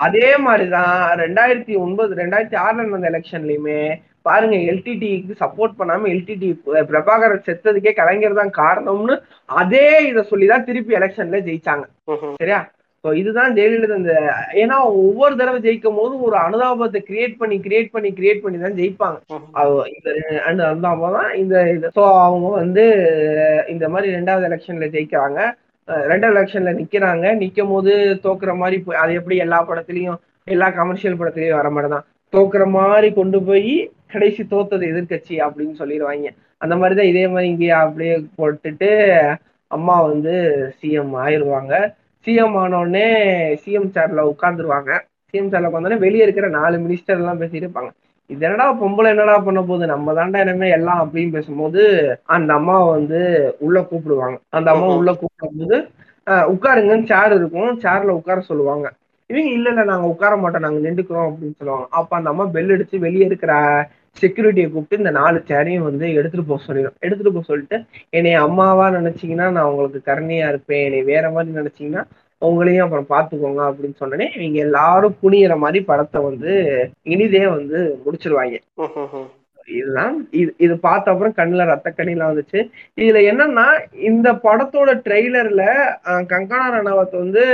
அதே 0.00 0.28
மாதிரிதான் 0.44 0.94
ரெண்டாயிரத்தி 1.20 1.74
ஒன்பது 1.84 2.12
ரெண்டாயிரத்தி 2.18 2.56
ஆறுல 2.62 2.84
நடந்த 2.84 3.10
எலெக்ஷன்லயுமே 3.10 3.80
பாருங்க 4.26 4.56
எல்டிடிக்கு 4.70 5.34
சப்போர்ட் 5.42 5.76
பண்ணாம 5.78 6.08
எல்டிடி 6.12 6.48
பிரபாகரன் 6.88 7.44
செத்ததுக்கே 7.46 7.92
கலைஞர் 7.98 8.40
தான் 8.40 8.56
காரணம்னு 8.58 9.14
அதே 9.58 9.86
இதை 10.08 10.22
சொல்லிதான் 10.30 10.66
திருப்பி 10.68 10.98
எலெக்ஷன்ல 10.98 11.40
ஜெயிச்சாங்க. 11.46 11.84
சரியா? 12.40 12.60
ஸோ 13.04 13.10
இதுதான் 13.14 13.54
ஜெயலலிதா 13.56 13.96
இந்த 14.00 14.14
ஏன்னா 14.62 14.76
ஒவ்வொரு 15.00 15.34
தடவை 15.36 15.58
ஜெயிக்கும் 15.66 15.98
போது 16.00 16.14
ஒரு 16.26 16.36
அனுதாபத்தை 16.38 17.00
கிரியேட் 17.08 17.36
பண்ணி 17.40 17.56
கிரியேட் 17.66 17.92
பண்ணி 17.94 18.10
கிரியேட் 18.16 18.42
பண்ணி 18.44 18.58
தான் 18.58 18.78
ஜெயிப்பாங்க 18.78 19.18
இந்த 19.92 20.08
அனுதாபம் 20.64 21.16
தான் 21.18 21.30
இந்த 21.42 21.54
ஸோ 21.96 22.04
அவங்க 22.24 22.48
வந்து 22.58 22.84
இந்த 23.68 23.86
மாதிரி 23.88 24.16
ரெண்டாவது 24.16 24.48
எலெக்ஷன்ல 24.50 24.88
ஜெயிக்கிறாங்க. 24.96 25.38
ரெண்டாவது 25.88 26.36
எலெக்ஷன்ல 26.36 26.70
நிக்கிறாங்க. 26.80 27.26
நிக்கும் 27.42 27.68
போது 27.68 27.92
தோக்குற 28.22 28.56
மாதிரி 28.56 28.82
போய் 28.82 28.96
அது 28.96 29.14
எப்படி 29.14 29.36
எல்லா 29.36 29.58
படத்துலயும் 29.68 30.18
எல்லா 30.44 30.70
கமர்ஷியல் 30.70 31.18
படத்துலயும் 31.18 31.58
வர 31.60 31.70
மாதிரி 31.70 31.92
தான். 31.92 32.06
தோக்குற 32.32 32.64
மாதிரி 32.70 33.12
கொண்டு 33.12 33.42
போய் 33.42 33.92
கடைசி 34.12 34.42
தோத்தது 34.50 34.84
எதிர்க்கட்சி 34.90 35.34
அப்படின்னு 35.46 35.74
சொல்லிடுவாங்க. 35.78 36.28
அந்த 36.58 36.76
மாதிரிதான் 36.76 37.06
இதே 37.06 37.28
மாதிரி 37.28 37.48
இங்கே 37.48 37.68
அப்படியே 37.70 38.14
போட்டுட்டு 38.38 38.88
அம்மா 39.66 40.02
வந்து 40.02 40.34
சிஎம் 40.80 41.14
ஆயிருவாங்க 41.24 41.94
சிஎம் 42.26 42.56
ஆனோடனே 42.62 43.06
சிஎம் 43.64 43.90
சேர்ல 43.96 44.20
உட்காந்துருவாங்க 44.32 44.90
சிஎம் 45.32 45.50
சேர்ல 45.52 45.68
உட்காந்தோடனே 45.70 45.98
வெளியே 45.98 46.22
இருக்கிற 46.22 46.48
நாலு 46.48 46.76
மினிஸ்டர் 46.78 47.18
எல்லாம் 47.20 47.40
பேசிட்டு 47.40 47.66
இருப்பாங்க. 47.66 47.90
இது 48.30 48.44
என்னடா 48.46 48.66
பொம்பளை 48.74 49.08
என்னடா 49.10 49.34
பண்ண 49.38 49.60
போகுது? 49.62 49.84
நம்ம 49.86 50.14
தாண்டா 50.14 50.38
இனிமே 50.44 50.68
எல்லாம் 50.70 51.00
அப்படின்னு 51.02 51.34
பேசும்போது 51.34 51.82
அந்த 52.36 52.50
அம்மா 52.54 52.76
வந்து 52.88 53.18
உள்ள 53.60 53.78
கூப்பிடுவாங்க. 53.82 54.36
அந்த 54.50 54.68
அம்மா. 54.74 54.88
உள்ள 54.98 55.10
கூப்பிடும்போது 55.14 55.76
உட்காருங்கன்னு 56.52 57.10
சேர் 57.10 57.34
இருக்கும். 57.36 57.70
சேர்ல 57.84 58.16
உட்கார 58.18 58.38
சொல்லுவாங்க. 58.48 58.86
இவங்க 59.30 59.50
இல்ல 59.50 59.68
இல்ல 59.72 59.82
நாங்க 59.84 60.06
உட்கார 60.06 60.34
மாட்டோம். 60.36 60.64
நாங்க 60.66 60.80
நின்றுக்கிறோம். 60.86 61.28
அப்படின்னு 61.28 61.58
சொல்லுவாங்க. 61.60 61.86
அப்ப 61.98 62.16
அந்த 62.18 62.28
அம்மா 62.32 62.44
பெல் 62.56 62.74
அடிச்சு 62.74 62.96
வெளியே 63.06 63.26
இருக்கிற 63.30 63.52
செக்யூரிட்டியை 64.16 64.68
கூப்பிட்டு 64.68 65.00
இந்த 65.00 65.12
நாலு 65.18 65.38
சேரையும் 65.48 65.86
வந்து 65.88 66.06
எடுத்துட்டு 66.18 66.46
போக 66.46 66.60
சொல்லிடும். 66.66 66.96
எடுத்துட்டு 67.00 67.32
போக 67.32 67.44
சொல்லிட்டு 67.44 67.76
என்னை 68.12 68.32
அம்மாவா 68.44 68.86
நினைச்சீங்கன்னா 68.98 69.48
நான் 69.56 69.70
உங்களுக்கு 69.72 70.00
கருணையா 70.08 70.46
இருப்பேன். 70.52 70.84
என்னை 70.86 71.02
வேற 71.10 71.24
மாதிரி 71.30 71.58
நினைச்சீங்கன்னா 71.60 72.04
உங்களையும் 72.40 72.84
அப்புறம் 72.86 73.10
பாத்துக்கோங்க 73.12 73.62
அப்படின்னு 73.68 74.00
சொன்னனே 74.00 74.26
இவங்க 74.36 74.58
எல்லாரும் 74.58 75.16
புனியிற 75.22 75.58
மாதிரி 75.58 75.84
படத்தை 75.84 76.22
வந்து 76.22 76.52
இனிதே 77.02 77.46
வந்து 77.46 77.78
முடிச்சிருவாங்க. 78.04 78.56
இதுதான் 79.76 80.28
இது 80.30 80.54
இது 80.56 80.78
பார்த்த 80.78 81.12
அப்புறம் 81.12 81.36
கண்ணுல 81.36 81.64
ரத்த 81.64 81.94
கண்ணிலாம் 81.96 82.30
வந்துச்சு. 82.32 82.60
இதுல 82.96 83.22
என்னன்னா 83.30 83.66
இந்த 83.92 84.32
படத்தோட 84.32 84.90
ட்ரெய்லர்ல 85.06 85.62
கங்கனா 86.32 86.68
ரணாவத் 86.76 87.16
வந்து 87.22 87.44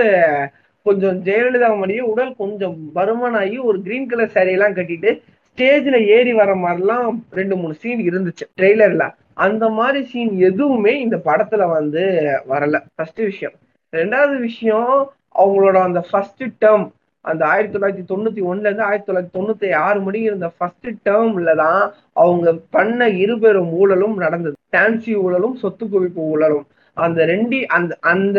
கொஞ்சம் 0.83 1.22
ஜெயலலிதா 1.24 1.68
மாதிரியே 1.76 2.01
உடல் 2.01 2.35
கொஞ்சம் 2.37 2.76
பருமனாகி 2.95 3.59
ஒரு 3.62 3.83
கிரீன் 3.83 4.09
கலர் 4.09 4.53
எல்லாம் 4.57 4.76
கட்டிட்டு 4.76 5.11
ஸ்டேஜ்ல 5.49 5.97
ஏறி 6.16 6.33
வர 6.33 6.51
மாதிரிலாம் 6.55 7.18
ரெண்டு 7.30 7.57
மூணு 7.57 7.74
சீன் 7.74 8.07
இருந்துச்சு 8.11 8.45
ட்ரெய்லர்ல. 8.61 9.05
அந்த 9.35 9.68
மாதிரி 9.68 10.05
சீன் 10.05 10.39
எதுவுமே 10.39 11.01
இந்த 11.01 11.16
படத்துல 11.24 11.68
வந்து 11.68 12.03
வரல. 12.49 12.78
ஃபர்ஸ்ட் 12.95 13.20
விஷயம். 13.30 13.53
ரெண்டாவது 13.93 14.36
விஷயம் 14.38 14.93
அவங்களோட 15.34 15.76
அந்த 15.88 16.01
ஃபர்ஸ்ட் 16.11 16.45
டேர்ம் 16.64 16.86
அந்த 17.24 17.43
ஆயிரத்தி 17.47 17.74
தொள்ளாயிரத்தி 17.74 18.05
தொண்ணூத்தி 18.12 18.43
ஒண்ணுல 18.51 18.68
இருந்து 18.68 18.82
ஆயிரத்தி 18.82 19.09
தொள்ளாயிரத்தி 19.09 19.36
தொண்ணூத்தி 19.38 19.68
ஆறு 19.86 20.01
மணி 20.01 20.20
இருந்த 20.20 20.47
ஃபர்ஸ்ட் 20.57 20.88
டேர்ம்ல 21.09 21.55
தான் 21.55 21.82
அவங்க 22.12 22.55
பண்ண 22.70 23.09
இருபெரும் 23.09 23.72
ஊழலும் 23.80 24.14
நடந்தது. 24.14 24.57
டான்சி 24.76 25.12
ஊழலும் 25.24 25.55
சொத்து 25.55 25.86
குவிப்பு 25.86 26.22
ஊழலும். 26.32 26.66
அந்த 26.97 27.26
ரெண்டி 27.26 27.61
அந்த 27.76 27.93
அந்த 28.01 28.38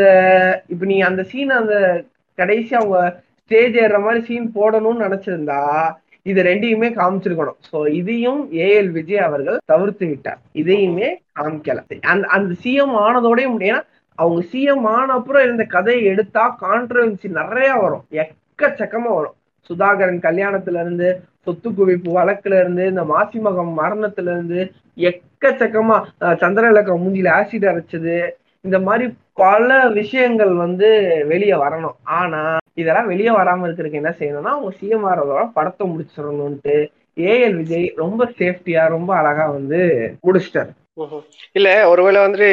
இப்ப 0.67 0.85
நீ 0.85 0.97
அந்த 1.01 1.23
சீன் 1.23 1.49
அந்த 1.49 1.75
கடைசி 2.35 2.75
அவங்க 2.75 2.97
ஸ்டேஜ் 3.43 3.75
ஏறுற 3.75 3.99
மாதிரி 4.01 4.21
சீன் 4.25 4.51
போடணும்னு 4.55 5.05
நினைச்சிருந்தா 5.07 5.61
இது 6.25 6.43
ரெண்டையுமே 6.43 6.89
காமிச்சிருக்கணும். 6.99 7.57
சோ 7.71 7.77
இதையும் 7.93 8.41
ஏஎல் 8.65 8.91
விஜய் 8.91 9.25
அவர்கள் 9.29 9.57
தவிர்த்து 9.65 10.05
விட்டார். 10.07 10.39
இதையுமே 10.53 11.09
காமிக்கல. 11.39 11.79
அந்த 12.13 12.27
அந்த 12.27 12.55
சிஎம் 12.63 12.95
ஆனதோடய 13.05 13.47
முடியும். 13.49 13.83
அவங்க 14.15 14.41
சிஎம் 14.51 14.85
ஆன 14.95 15.13
அப்புறம் 15.13 15.43
இருந்த 15.43 15.63
கதையை 15.63 16.03
எடுத்தா 16.03 16.43
கான்ட்ரவர்சி 16.61 17.29
நிறைய 17.39 17.73
வரும். 17.73 18.05
எக்கச்சக்கமா 18.21 19.11
வரும். 19.19 19.37
சுதாகரன் 19.69 20.23
கல்யாணத்துல 20.27 20.81
இருந்து 20.81 21.09
சொத்து 21.45 21.69
குவிப்பு 21.69 22.09
வழக்குல 22.19 22.59
இருந்து 22.59 22.83
இந்த 22.85 23.03
மாசிமகம் 23.03 23.73
மரணத்துல 23.81 24.31
இருந்து 24.35 24.71
எக்கச்சக்கமா 25.09 25.97
சந்திரலக்கம் 26.43 27.03
மூஞ்சில 27.03 27.29
ஆசிட் 27.39 27.67
அரைச்சது. 27.71 28.17
இந்த 28.61 28.79
மாதிரி 28.79 29.05
பல 29.33 29.89
விஷயங்கள் 29.89 30.53
வந்து 30.53 30.89
வெளியே 31.27 31.53
வரணும். 31.53 31.97
ஆனா 32.03 32.41
இதெல்லாம் 32.73 33.07
வெளியே 33.07 33.29
வராம 33.29 33.65
இருக்கிறதுக்கு 33.67 34.01
என்ன 34.01 34.13
செய்யணும்னா 34.19 34.53
அவங்க 34.55 34.71
சிஎம் 34.81 35.07
ஆறதோட 35.09 35.49
படத்தை 35.53 35.87
முடிச்சிடணும்ட்டு 35.89 36.75
ஏஎல் 37.15 37.55
விஜய் 37.55 37.93
ரொம்ப 37.95 38.25
சேஃப்டியா 38.37 38.83
ரொம்ப 38.87 39.15
அழகா 39.15 39.45
வந்து 39.49 39.81
முடிச்சிட்டாரு. 40.23 40.71
இல்ல 41.57 41.69
ஒருவேளை 41.91 42.19
வந்துட்டு 42.23 42.49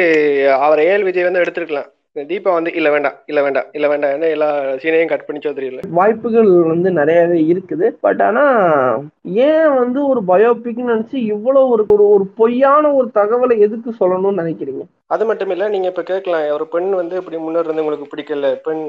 அவர் 0.65 0.79
ஏஎல் 0.85 1.07
விஜய் 1.07 1.27
வந்து 1.27 1.43
எடுத்திருக்கலாம். 1.43 1.89
தீபா 2.29 2.51
வந்து 2.55 2.71
இல்ல 2.77 2.87
வேண்டாம் 2.89 3.17
இல்ல 3.29 3.39
வேண்டாம் 3.43 3.67
இல்ல 3.77 3.85
வேண்டாம் 3.87 4.23
எல்லா 4.35 4.47
சீனையும் 4.81 5.11
கட் 5.11 5.25
பண்ணி 5.27 5.39
தெரியல. 5.43 5.81
வாய்ப்புகள் 5.99 6.49
வந்து 6.71 6.89
நிறையவே 6.91 7.37
இருக்குது. 7.51 7.85
பட் 8.05 8.21
ஆனா 8.21 8.43
ஏன் 9.47 9.69
வந்து 9.81 9.99
ஒரு 10.07 10.21
பயோபிக்னு 10.21 10.89
நினைச்சு 10.91 11.17
இவ்வளவு 11.33 11.69
ஒரு 11.73 11.83
ஒரு 12.15 12.25
பொய்யான 12.39 12.91
ஒரு 12.93 13.07
தகவலை 13.19 13.57
எதுக்கு 13.67 13.91
சொல்லணும்னு 14.01 14.41
நினைக்கிறீங்க? 14.41 14.83
அது 15.07 15.25
மட்டும் 15.29 15.53
இல்ல 15.55 15.69
நீங்க 15.69 15.87
இப்ப 15.87 16.03
கேட்கலாம். 16.03 16.45
ஒரு 16.57 16.67
பெண் 16.67 16.91
வந்து 17.01 17.15
இப்படி 17.21 17.39
முன்னேறி 17.45 17.67
இருந்து 17.67 17.85
உங்களுக்கு 17.85 18.11
பிடிக்கல 18.13 18.51
பெண் 18.67 18.83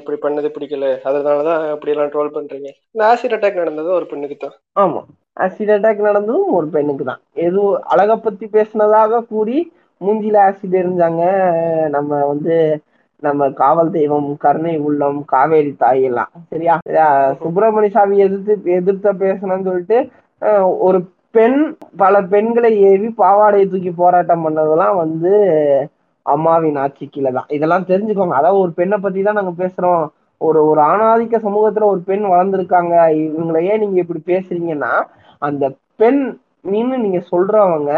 இப்படி 0.00 0.18
பண்ணது 0.26 0.50
பிடிக்கல 0.56 0.92
அதனாலதான் 1.10 1.64
அப்படி 1.70 1.94
எல்லாம் 1.94 2.12
ட்ரோல் 2.14 2.36
பண்றீங்க. 2.36 2.68
இந்த 2.94 3.04
ஆசிட் 3.10 3.36
அட்டாக் 3.38 3.62
நடந்தது 3.62 3.90
ஒரு 3.98 4.08
பெண்ணுக்கு 4.12 4.38
தான் 4.44 4.56
ஆமா. 4.84 5.02
ஆசிட் 5.44 5.74
அட்டாக் 5.74 6.06
நடந்ததும் 6.08 6.54
ஒரு 6.58 6.66
பெண்ணுக்கு 6.76 7.04
தான் 7.10 7.20
எதுவும் 7.46 7.76
அழக 7.92 8.16
பத்தி 8.26 8.46
பேசினதாக 8.56 9.22
கூறி 9.32 9.58
மூஞ்சில 10.00 10.38
ஆசிட் 10.48 10.78
எரிஞ்சாங்க. 10.82 11.24
நம்ம 11.96 12.20
வந்து 12.32 12.54
நம்ம 13.22 13.48
காவல் 13.62 13.90
தெய்வம் 13.96 14.28
கருணை 14.44 14.74
உள்ளம் 14.88 15.18
காவேரி 15.32 15.72
தாய் 15.82 16.02
எல்லாம். 16.08 16.30
சரியா? 16.52 16.74
சுப்பிரமணிய 17.40 17.92
சாமி 17.96 18.22
எதிர்த்து 18.26 18.54
எதிர்த்த 18.78 19.12
பேசணும்னு 19.24 19.68
சொல்லிட்டு 19.68 19.98
ஒரு 20.86 21.00
பெண் 21.36 21.60
பல 22.02 22.22
பெண்களை 22.32 22.70
ஏவி 22.90 23.08
பாவாடையை 23.22 23.66
தூக்கி 23.72 23.92
போராட்டம் 23.98 24.44
பண்ணதெல்லாம் 24.46 24.96
வந்து 25.02 25.32
அம்மாவின் 26.26 26.80
ஆட்சி 26.84 27.04
கீழே 27.06 27.30
தான் 27.36 27.52
இதெல்லாம் 27.56 27.86
தெரிஞ்சுக்கோங்க. 27.90 28.36
அதாவது 28.40 28.62
ஒரு 28.64 28.72
பெண்ணை 28.78 28.96
பத்தி 29.04 29.20
தான் 29.26 29.38
நாங்க 29.40 29.54
பேசுறோம். 29.62 30.02
ஒரு 30.40 30.60
ஒரு 30.70 30.80
ஆணாதிக்க 30.90 31.38
சமூகத்துல 31.46 31.86
ஒரு 31.92 32.00
பெண் 32.10 32.24
வளர்ந்துருக்காங்க. 32.32 32.94
இவங்களை 33.26 33.60
ஏன் 33.70 33.82
நீங்க 33.84 33.98
இப்படி 34.04 34.22
பேசுறீங்கன்னா 34.32 34.92
அந்த 35.42 35.64
பெண் 35.96 36.22
நீன்னு 36.72 36.96
நீங்க 37.04 37.20
சொல்றவங்க 37.32 37.92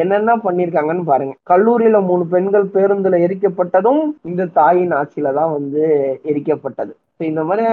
என்னென்ன 0.00 0.34
பண்ணிருக்காங்கன்னு 0.44 1.04
பாருங்க. 1.04 1.34
கல்லூரியில 1.50 1.98
மூணு 2.06 2.24
பெண்கள் 2.26 2.66
பேருந்துல 2.74 3.18
எரிக்கப்பட்டதும் 3.26 4.02
இந்த 4.22 4.46
தாயின் 4.58 4.94
ஆட்சியில 4.98 5.32
தான் 5.32 5.52
வந்து 5.52 5.82
எரிக்கப்பட்டது. 6.24 6.92
இந்த 7.30 7.42
மாதிரி 7.44 7.64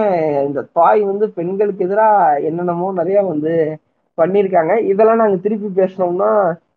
இந்த 0.47 0.61
தாய் 0.71 1.01
வந்து 1.01 1.25
பெண்களுக்கு 1.37 1.85
எதிராக 1.85 2.41
என்னென்னமோ 2.41 2.91
நிறைய 2.91 3.21
வந்து 3.21 3.53
பண்ணியிருக்காங்க 4.17 4.73
இதெல்லாம் 4.91 5.21
நாங்க 5.21 5.37
திருப்பி 5.37 5.69
பேசினோம்னா 5.81 6.29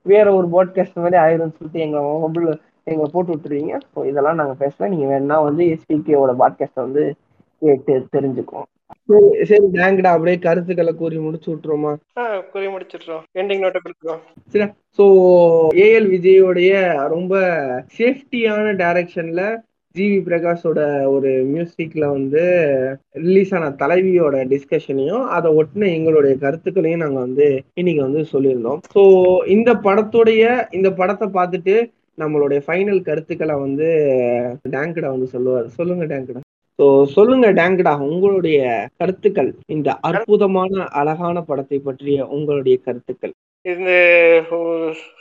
வேற 0.02 0.26
ஒரு 0.34 0.46
பாட்காஸ்ட் 0.54 1.02
மாதிரி 1.04 1.18
ஆயிரும்னு 1.24 1.56
சொல்லிட்டு 1.56 1.84
எங்க 1.86 1.98
மொபைல் 2.24 2.48
எங்களை 2.84 3.08
போட்டு 3.12 3.32
விட்டுருவீங்க. 3.32 3.74
ஸோ 3.92 4.06
இதெல்லாம் 4.10 4.40
நாங்க 4.42 4.54
பேசலாம் 4.54 4.92
நீங்க 4.94 5.06
வேணா 5.12 5.38
வந்து 5.44 5.64
எஸ்பிகேவோட 5.74 6.34
பாட்காஸ்ட் 6.42 6.84
வந்து 6.86 7.04
கேட்டு 7.62 7.94
தெரிஞ்சுக்கோம் 8.16 8.66
சரி 9.48 9.66
டேங்கடா 9.76 10.10
அப்படியே 10.16 10.38
கருத்துக்களை 10.38 10.92
கூறி 10.94 11.16
முடிச்சு 11.18 11.48
விட்டுருமா 11.50 11.92
கூறி 12.52 12.66
முடிச்சிடுறோம். 12.74 13.24
எண்டிங் 13.40 13.62
நோட்டை 13.64 13.80
கொடுத்துருவோம் 13.80 14.22
சரி 14.54 14.66
ஸோ 14.98 15.04
ஏஎல் 15.84 16.08
விஜயோடைய 16.14 16.72
ரொம்ப 17.14 17.34
சேஃப்டியான 17.98 18.74
டைரக்ஷன்ல 18.82 19.42
ஜிவி 19.94 20.18
பிரகாஷோட 20.26 20.80
ஒரு 21.14 21.30
மியூசிக்ல 21.50 22.04
வந்து 22.12 22.42
ரிலீஸ் 23.24 23.50
ஆன 23.54 23.66
தலைவியோட 23.82 24.36
டிஸ்கஷனையும் 24.52 25.24
அதை 25.36 25.48
ஒட்டின 25.60 25.90
எங்களுடைய 25.96 26.34
கருத்துக்களையும் 26.44 27.02
நாங்க 27.04 27.18
வந்து 27.26 27.48
இன்னைக்கு 27.80 28.02
வந்து 28.06 28.22
சொல்லியிருந்தோம். 28.32 28.80
ஸோ 28.94 29.02
இந்த 29.56 29.72
படத்துடைய 29.86 30.44
இந்த 30.78 30.90
படத்தை 31.00 31.28
பார்த்துட்டு 31.38 31.74
நம்மளுடைய 32.18 32.60
ஃபைனல் 32.66 33.02
கருத்துக்களை 33.08 33.54
வந்து 33.66 33.88
டேங்கடா 34.74 35.10
வந்து 35.16 35.28
சொல்லுவார். 35.34 35.68
சொல்லுங்க 35.78 36.06
டேங்கடா 36.06 36.42
ஸோ 36.82 36.86
சொல்லுங்க 37.14 37.48
டேங்கடா 37.58 37.90
உங்களுடைய 38.06 38.60
கருத்துக்கள். 39.00 39.50
இந்த 39.66 39.88
அற்புதமான 40.08 40.84
அழகான 41.00 41.36
படத்தை 41.40 41.78
பற்றிய 41.78 42.24
உங்களுடைய 42.36 42.76
கருத்துக்கள். 42.86 43.32
இந்த 43.66 43.90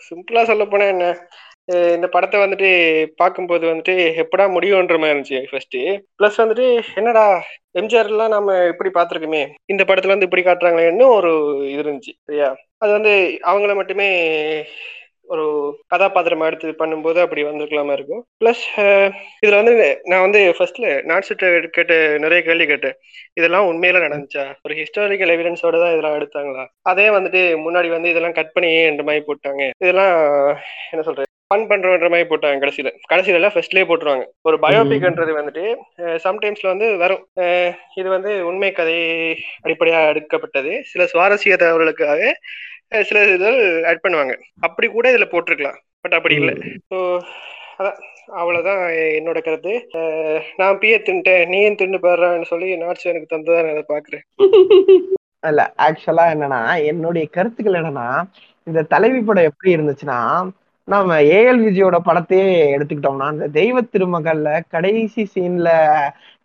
சிம்பிளா 0.07 0.43
சொல்ல 0.43 0.65
போனா 0.65 0.85
என்ன? 0.93 1.07
இந்த 1.95 2.07
படத்தை 2.13 2.37
வந்துட்டு 2.41 2.69
பார்க்கும்போது 3.15 3.65
வந்துட்டு 3.69 3.95
எப்படா 4.23 4.45
முடியும்ன்ற 4.55 4.97
மாதிரி 4.99 5.13
இருந்துச்சு 5.13 5.41
ஃபர்ஸ்ட் 5.51 5.77
ப்ளஸ் 6.19 6.41
வந்துட்டு 6.43 6.65
என்னடா 7.01 7.25
எம்ஜிஆர் 7.81 8.09
எல்லாம் 8.13 8.33
நம்ம 8.35 8.55
இப்படி 8.71 8.91
பார்த்துருக்கோமே? 8.95 9.43
இந்த 9.73 9.83
படத்துல 9.89 10.15
வந்து 10.15 10.27
இப்படி 10.29 10.45
காட்டுறாங்களேன்னு 10.47 11.07
ஒரு 11.17 11.31
இது 11.71 11.83
இருந்துச்சு 11.85 12.15
சரியா? 12.27 12.49
அது 12.77 12.91
வந்து 12.97 13.13
அவங்கள 13.51 13.75
மட்டுமே 13.81 14.09
ஒரு 15.33 15.45
கதாபாத்திரமா 15.93 16.47
எடுத்து 16.49 16.69
பண்ணும்போது 16.81 17.19
அப்படி 17.23 17.41
வந்திருக்கலாமா 17.47 17.93
இருக்கும். 17.97 18.21
பிளஸ் 18.41 18.63
இதுல 19.43 19.59
வந்து 19.61 19.73
நான் 20.11 20.25
வந்து 20.25 20.39
ஃபர்ஸ்ட்ல 20.57 20.87
நாட்ஸ் 21.11 21.33
கேட்டு 21.77 21.97
நிறைய 22.25 22.41
கேள்வி 22.47 22.67
கேட்டேன். 22.71 22.97
இதெல்லாம் 23.39 23.67
உண்மையில 23.71 24.03
நடந்துச்சா? 24.05 24.45
ஒரு 24.65 24.75
ஹிஸ்டாரிக்கல் 24.79 25.33
எவிடன்ஸோட 25.35 25.75
தான் 25.83 25.93
இதெல்லாம் 25.95 26.17
எடுத்தாங்களா? 26.19 26.65
அதே 26.93 27.07
வந்துட்டு 27.17 27.41
முன்னாடி 27.65 27.91
வந்து 27.97 28.13
இதெல்லாம் 28.13 28.37
கட் 28.39 28.55
பண்ணி 28.55 28.71
என்ற 28.91 29.03
மாதிரி 29.09 29.27
போட்டாங்க. 29.29 29.61
இதெல்லாம் 29.85 30.15
என்ன 30.93 31.03
சொல்றது 31.09 31.27
ஃபன் 31.51 31.65
பண்றோன்ற 31.69 32.07
மாதிரி 32.11 32.27
போட்டாங்க 32.27 32.59
கடைசியில. 32.63 32.89
கடைசியில 33.11 33.39
எல்லாம் 33.39 33.53
ஃபர்ஸ்ட்லயே 33.55 33.85
போட்டுருவாங்க. 33.87 34.25
ஒரு 34.47 34.57
பயோபிக்ன்றது 34.65 35.31
வந்துட்டு 35.39 35.63
சம்டைம்ஸ்ல 36.25 36.67
வந்து 36.73 36.87
வரும். 37.01 37.23
இது 37.99 38.07
வந்து 38.15 38.31
உண்மை 38.49 38.69
கதை 38.77 38.95
அடிப்படையா 39.65 40.01
எடுக்கப்பட்டது. 40.11 40.71
சில 40.91 41.07
சுவாரஸ்ய 41.13 41.57
தகவல்களுக்காக 41.63 42.21
சில 42.91 43.19
இதில் 43.27 43.59
ஆட் 43.85 44.03
பண்ணுவாங்க. 44.05 44.33
அப்படி 44.59 44.87
கூட 44.87 45.05
இதுல 45.11 45.27
போட்டிருக்கலாம் 45.31 45.79
பட் 46.01 46.13
அப்படி 46.13 46.35
இல்லை. 46.35 46.55
ஸோ 46.91 46.97
அதான். 47.79 47.99
அவ்வளவுதான் 48.33 48.81
என்னோட 49.17 49.39
கருத்து. 49.39 49.73
நான் 50.57 50.79
பிய 50.79 50.97
தின்ட்டேன் 51.07 51.49
நீயும் 51.49 51.79
தின்னு 51.79 51.99
போடுறான்னு 51.99 52.51
சொல்லி 52.51 52.69
நாட்ஸ் 52.75 53.09
எனக்கு 53.11 53.33
தந்ததா 53.33 53.63
நான் 53.63 53.75
அதை 53.75 53.85
பாக்குறேன் 53.89 54.23
இல்ல 55.43 55.61
ஆக்சுவலா 55.85 56.25
என்னன்னா 56.33 56.59
என்னுடைய 56.83 57.25
கருத்துக்கள் 57.29 57.77
என்னன்னா 57.79 58.07
இந்த 58.67 58.81
தலைவி 58.83 59.19
படம் 59.19 59.47
எப்படி 59.49 59.69
இருந்துச்சுன்னா 59.75 60.17
நம்ம 60.91 61.09
ஏஎல் 61.31 61.59
விஜயோட 61.65 61.97
படத்தையே 62.05 62.45
எடுத்துக்கிட்டோம்னா 62.73 63.27
அந்த 63.31 63.45
தெய்வ 63.57 63.81
திருமகள்ல 63.87 64.47
கடைசி 64.73 65.23
சீன்ல 65.33 65.69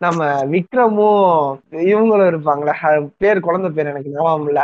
நம்ம 0.01 0.21
விக்ரமும் 0.51 1.23
இவங்களும் 1.87 2.29
இருப்பாங்களே 2.29 2.73
பேர் 3.17 3.39
குழந்தை 3.41 3.69
பேர் 3.71 3.91
எனக்கு 3.91 4.13
ஞாபகம் 4.13 4.47
இல்ல. 4.49 4.61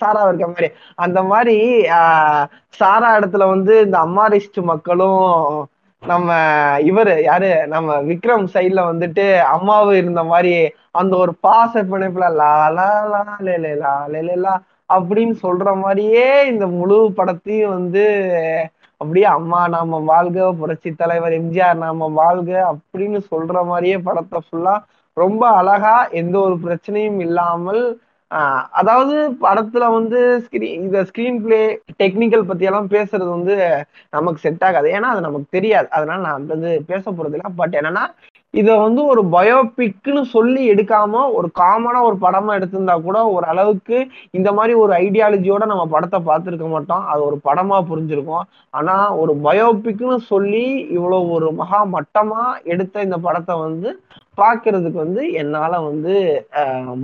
சாரா 0.00 0.22
இருக்க 0.28 0.48
மாதிரி. 0.48 0.68
அந்த 0.98 1.20
மாதிரி 1.30 1.56
ஆஹ் 1.98 2.44
சாரா 2.80 3.10
இடத்துல 3.18 3.46
வந்து 3.54 3.74
இந்த 3.86 3.98
அம்மாரிஸ்ட் 4.06 4.60
மக்களும் 4.70 5.24
நம்ம 6.02 6.30
இவரு 6.88 7.14
யாரு? 7.24 7.50
நம்ம 7.68 7.90
விக்ரம் 8.08 8.46
சைட்ல 8.52 8.80
வந்துட்டு 8.88 9.24
அம்மாவும் 9.54 9.98
இருந்த 10.00 10.22
மாதிரி 10.26 10.52
அந்த 10.92 11.12
ஒரு 11.22 11.32
பாச 11.42 11.72
பிணைப்புல 11.84 12.26
லா 12.36 12.48
லா 12.76 12.88
லா 13.12 13.22
லே 13.46 13.54
லா 13.76 13.94
லே 14.14 14.36
லா 14.38 14.54
அப்படின்னு 14.90 15.34
சொல்ற 15.42 15.68
மாதிரியே 15.78 16.24
இந்த 16.50 16.64
முழு 16.74 16.98
படத்தையும் 17.18 17.74
வந்து 17.76 18.04
அப்படியே 19.00 19.26
அம்மா 19.30 19.60
நாம 19.68 19.98
வாழ்க 20.04 20.46
புரட்சி 20.58 20.90
தலைவர் 20.94 21.34
எம்ஜிஆர் 21.34 21.78
நாம 21.78 22.08
வாழ்க 22.14 22.50
அப்படின்னு 22.70 23.18
சொல்ற 23.30 23.64
மாதிரியே 23.64 23.96
படத்தை 24.02 24.40
ஃபுல்லா 24.44 24.74
ரொம்ப 25.16 25.42
அழகா 25.58 25.92
எந்த 26.20 26.36
ஒரு 26.38 26.56
பிரச்சனையும் 26.62 27.20
இல்லாமல் 27.20 27.82
அதாவது 28.72 29.14
படத்துல 29.42 29.84
வந்து 29.92 30.18
screen- 30.44 30.76
இந்த 30.78 31.02
ஸ்கிரீன் 31.08 31.40
பிளே 31.40 31.60
டெக்னிக்கல் 32.02 32.48
பத்தி 32.48 32.64
எல்லாம் 32.64 32.88
பேசுறது 32.88 33.26
வந்து 33.28 33.54
நமக்கு 34.10 34.40
செட் 34.40 34.64
ஆகாது. 34.64 34.88
ஏன்னா 34.90 35.10
அது 35.12 35.20
நமக்கு 35.20 35.46
தெரியாது. 35.50 35.88
அதனால 35.90 36.20
நான் 36.28 36.46
வந்து 36.46 36.70
பேச 36.86 37.10
போறது 37.10 37.36
இல்லை. 37.38 37.50
பட் 37.56 37.76
என்னன்னா 37.80 38.04
இதை 38.54 38.74
வந்து 38.78 39.00
ஒரு 39.04 39.22
பயோபிக்னு 39.32 40.22
சொல்லி 40.34 40.70
எடுக்காம 40.72 41.22
ஒரு 41.32 41.48
காமனா 41.60 42.00
ஒரு 42.08 42.16
படமா 42.20 42.52
எடுத்திருந்தா 42.58 42.94
கூட 43.02 43.18
ஒரு 43.28 43.46
அளவுக்கு 43.46 43.96
இந்த 44.30 44.50
மாதிரி 44.52 44.74
ஒரு 44.82 44.92
ஐடியாலஜியோட 44.96 45.64
நம்ம 45.72 45.84
படத்தை 45.86 46.20
பார்த்துருக்க 46.28 46.68
மாட்டோம். 46.68 47.04
அது 47.12 47.22
ஒரு 47.28 47.38
படமா 47.48 47.78
புரிஞ்சிருக்கும். 47.90 48.46
ஆனா 48.74 48.94
ஒரு 49.22 49.34
பயோபிக்னு 49.46 50.16
சொல்லி 50.32 50.64
இவ்வளவு 50.96 51.30
ஒரு 51.30 51.50
மகா 51.52 51.80
மட்டமா 51.96 52.42
எடுத்த 52.64 53.06
இந்த 53.08 53.18
படத்தை 53.26 53.56
வந்து 53.58 53.90
பாக்குறதுக்கு 54.38 54.98
வந்து 55.04 55.22
என்னால 55.42 55.72
வந்து 55.80 56.14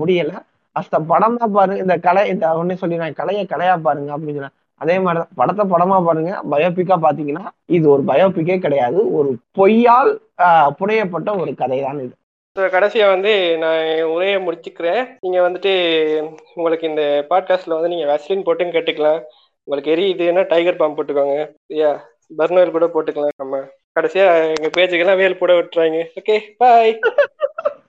முடியலை. 0.01 0.39
அஸ்த 0.77 0.97
படமா 1.11 1.45
பாருங்க. 1.57 1.81
இந்த 1.85 1.97
கலை 2.07 2.23
இந்த 2.33 2.47
ஒன்னே 2.61 2.77
சொல்லிடுறேன் 2.83 3.18
கலையை 3.20 3.45
கலையா 3.53 3.75
பாருங்க 3.87 4.11
அப்படின்னு 4.16 4.39
சொன்னேன் 4.39 4.57
அதே 4.81 4.95
மாதிரிதான் 4.99 5.35
படத்தை 5.41 5.64
படமா 5.73 5.99
பாருங்க. 6.05 6.31
பயோபிக்கா 6.51 6.97
பாத்தீங்கன்னா 7.07 7.45
இது 7.66 7.87
ஒரு 7.95 8.03
பயோபிக்கே 8.11 8.57
கிடையாது. 8.59 9.01
ஒரு 9.18 9.31
பொய்யால் 9.59 10.11
புனையப்பட்ட 10.81 11.31
ஒரு 11.43 11.55
கதை 11.62 11.81
தான் 11.83 12.01
இது 12.07 12.14
கடைசியா 12.57 13.05
வந்து 13.09 13.31
நான் 13.59 13.85
என் 13.93 14.11
உரையை 14.14 14.39
முடிச்சுக்கிறேன். 14.47 15.03
நீங்க 15.20 15.39
வந்துட்டு 15.49 15.73
உங்களுக்கு 16.55 16.89
இந்த 16.89 17.05
பாட்காஸ்ட்ல 17.31 17.77
வந்து 17.77 17.93
நீங்க 17.93 18.07
வெஸ்லின் 18.11 18.45
போட்டுன்னு 18.47 18.75
கேட்டுக்கலாம். 18.77 19.20
உங்களுக்கு 19.68 19.95
எரியுதுன்னா 19.95 20.43
டைகர் 20.49 20.81
பாம்பு 20.81 20.97
போட்டுக்கோங்க. 20.99 21.37
சரியா? 21.68 21.93
பர்னர் 22.39 22.75
கூட 22.77 22.87
போட்டுக்கலாம் 22.95 23.39
நம்ம. 23.43 23.57
கடைசியா 23.97 24.27
எங்க 24.57 24.68
பேஜுக்கெல்லாம் 24.77 25.20
வேல் 25.23 25.39
போட 25.39 25.53
விட்டுறாங்க. 25.53 25.99
ஓகே 26.20 26.37
பாய் 26.59 26.93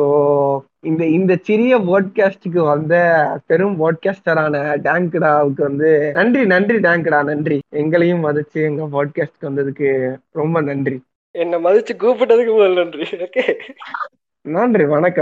ஸோ 0.00 0.58
இந்த 0.80 1.06
இந்த 1.06 1.36
சிறிய 1.36 1.78
போட்காஸ்டுக்கு 1.78 2.64
வந்த 2.64 2.94
பெரும் 3.46 3.74
போட்காஸ்டரான 3.80 4.60
டேங்க்டாவுக்கு 4.84 5.60
வந்து 5.60 6.10
நன்றி 6.14 6.46
நன்றி 6.46 6.76
டேங்க்டா 6.76 7.24
நன்றி. 7.24 7.58
எங்களையும் 7.68 8.24
மதிச்சு 8.24 8.60
எங்க 8.62 8.88
போட்காஸ்ட்க்கு 8.92 9.48
வந்ததுக்கு 9.48 10.16
ரொம்ப 10.30 10.60
நன்றி. 10.60 11.00
என்னை 11.30 11.64
மதிச்சு 11.64 11.92
கூப்பிட்டதுக்கு 11.98 12.52
முதல் 12.52 12.74
நன்றி. 12.74 13.06
ஓகே 13.18 13.44
நன்றி 14.42 14.84
வணக்கம். 14.84 15.18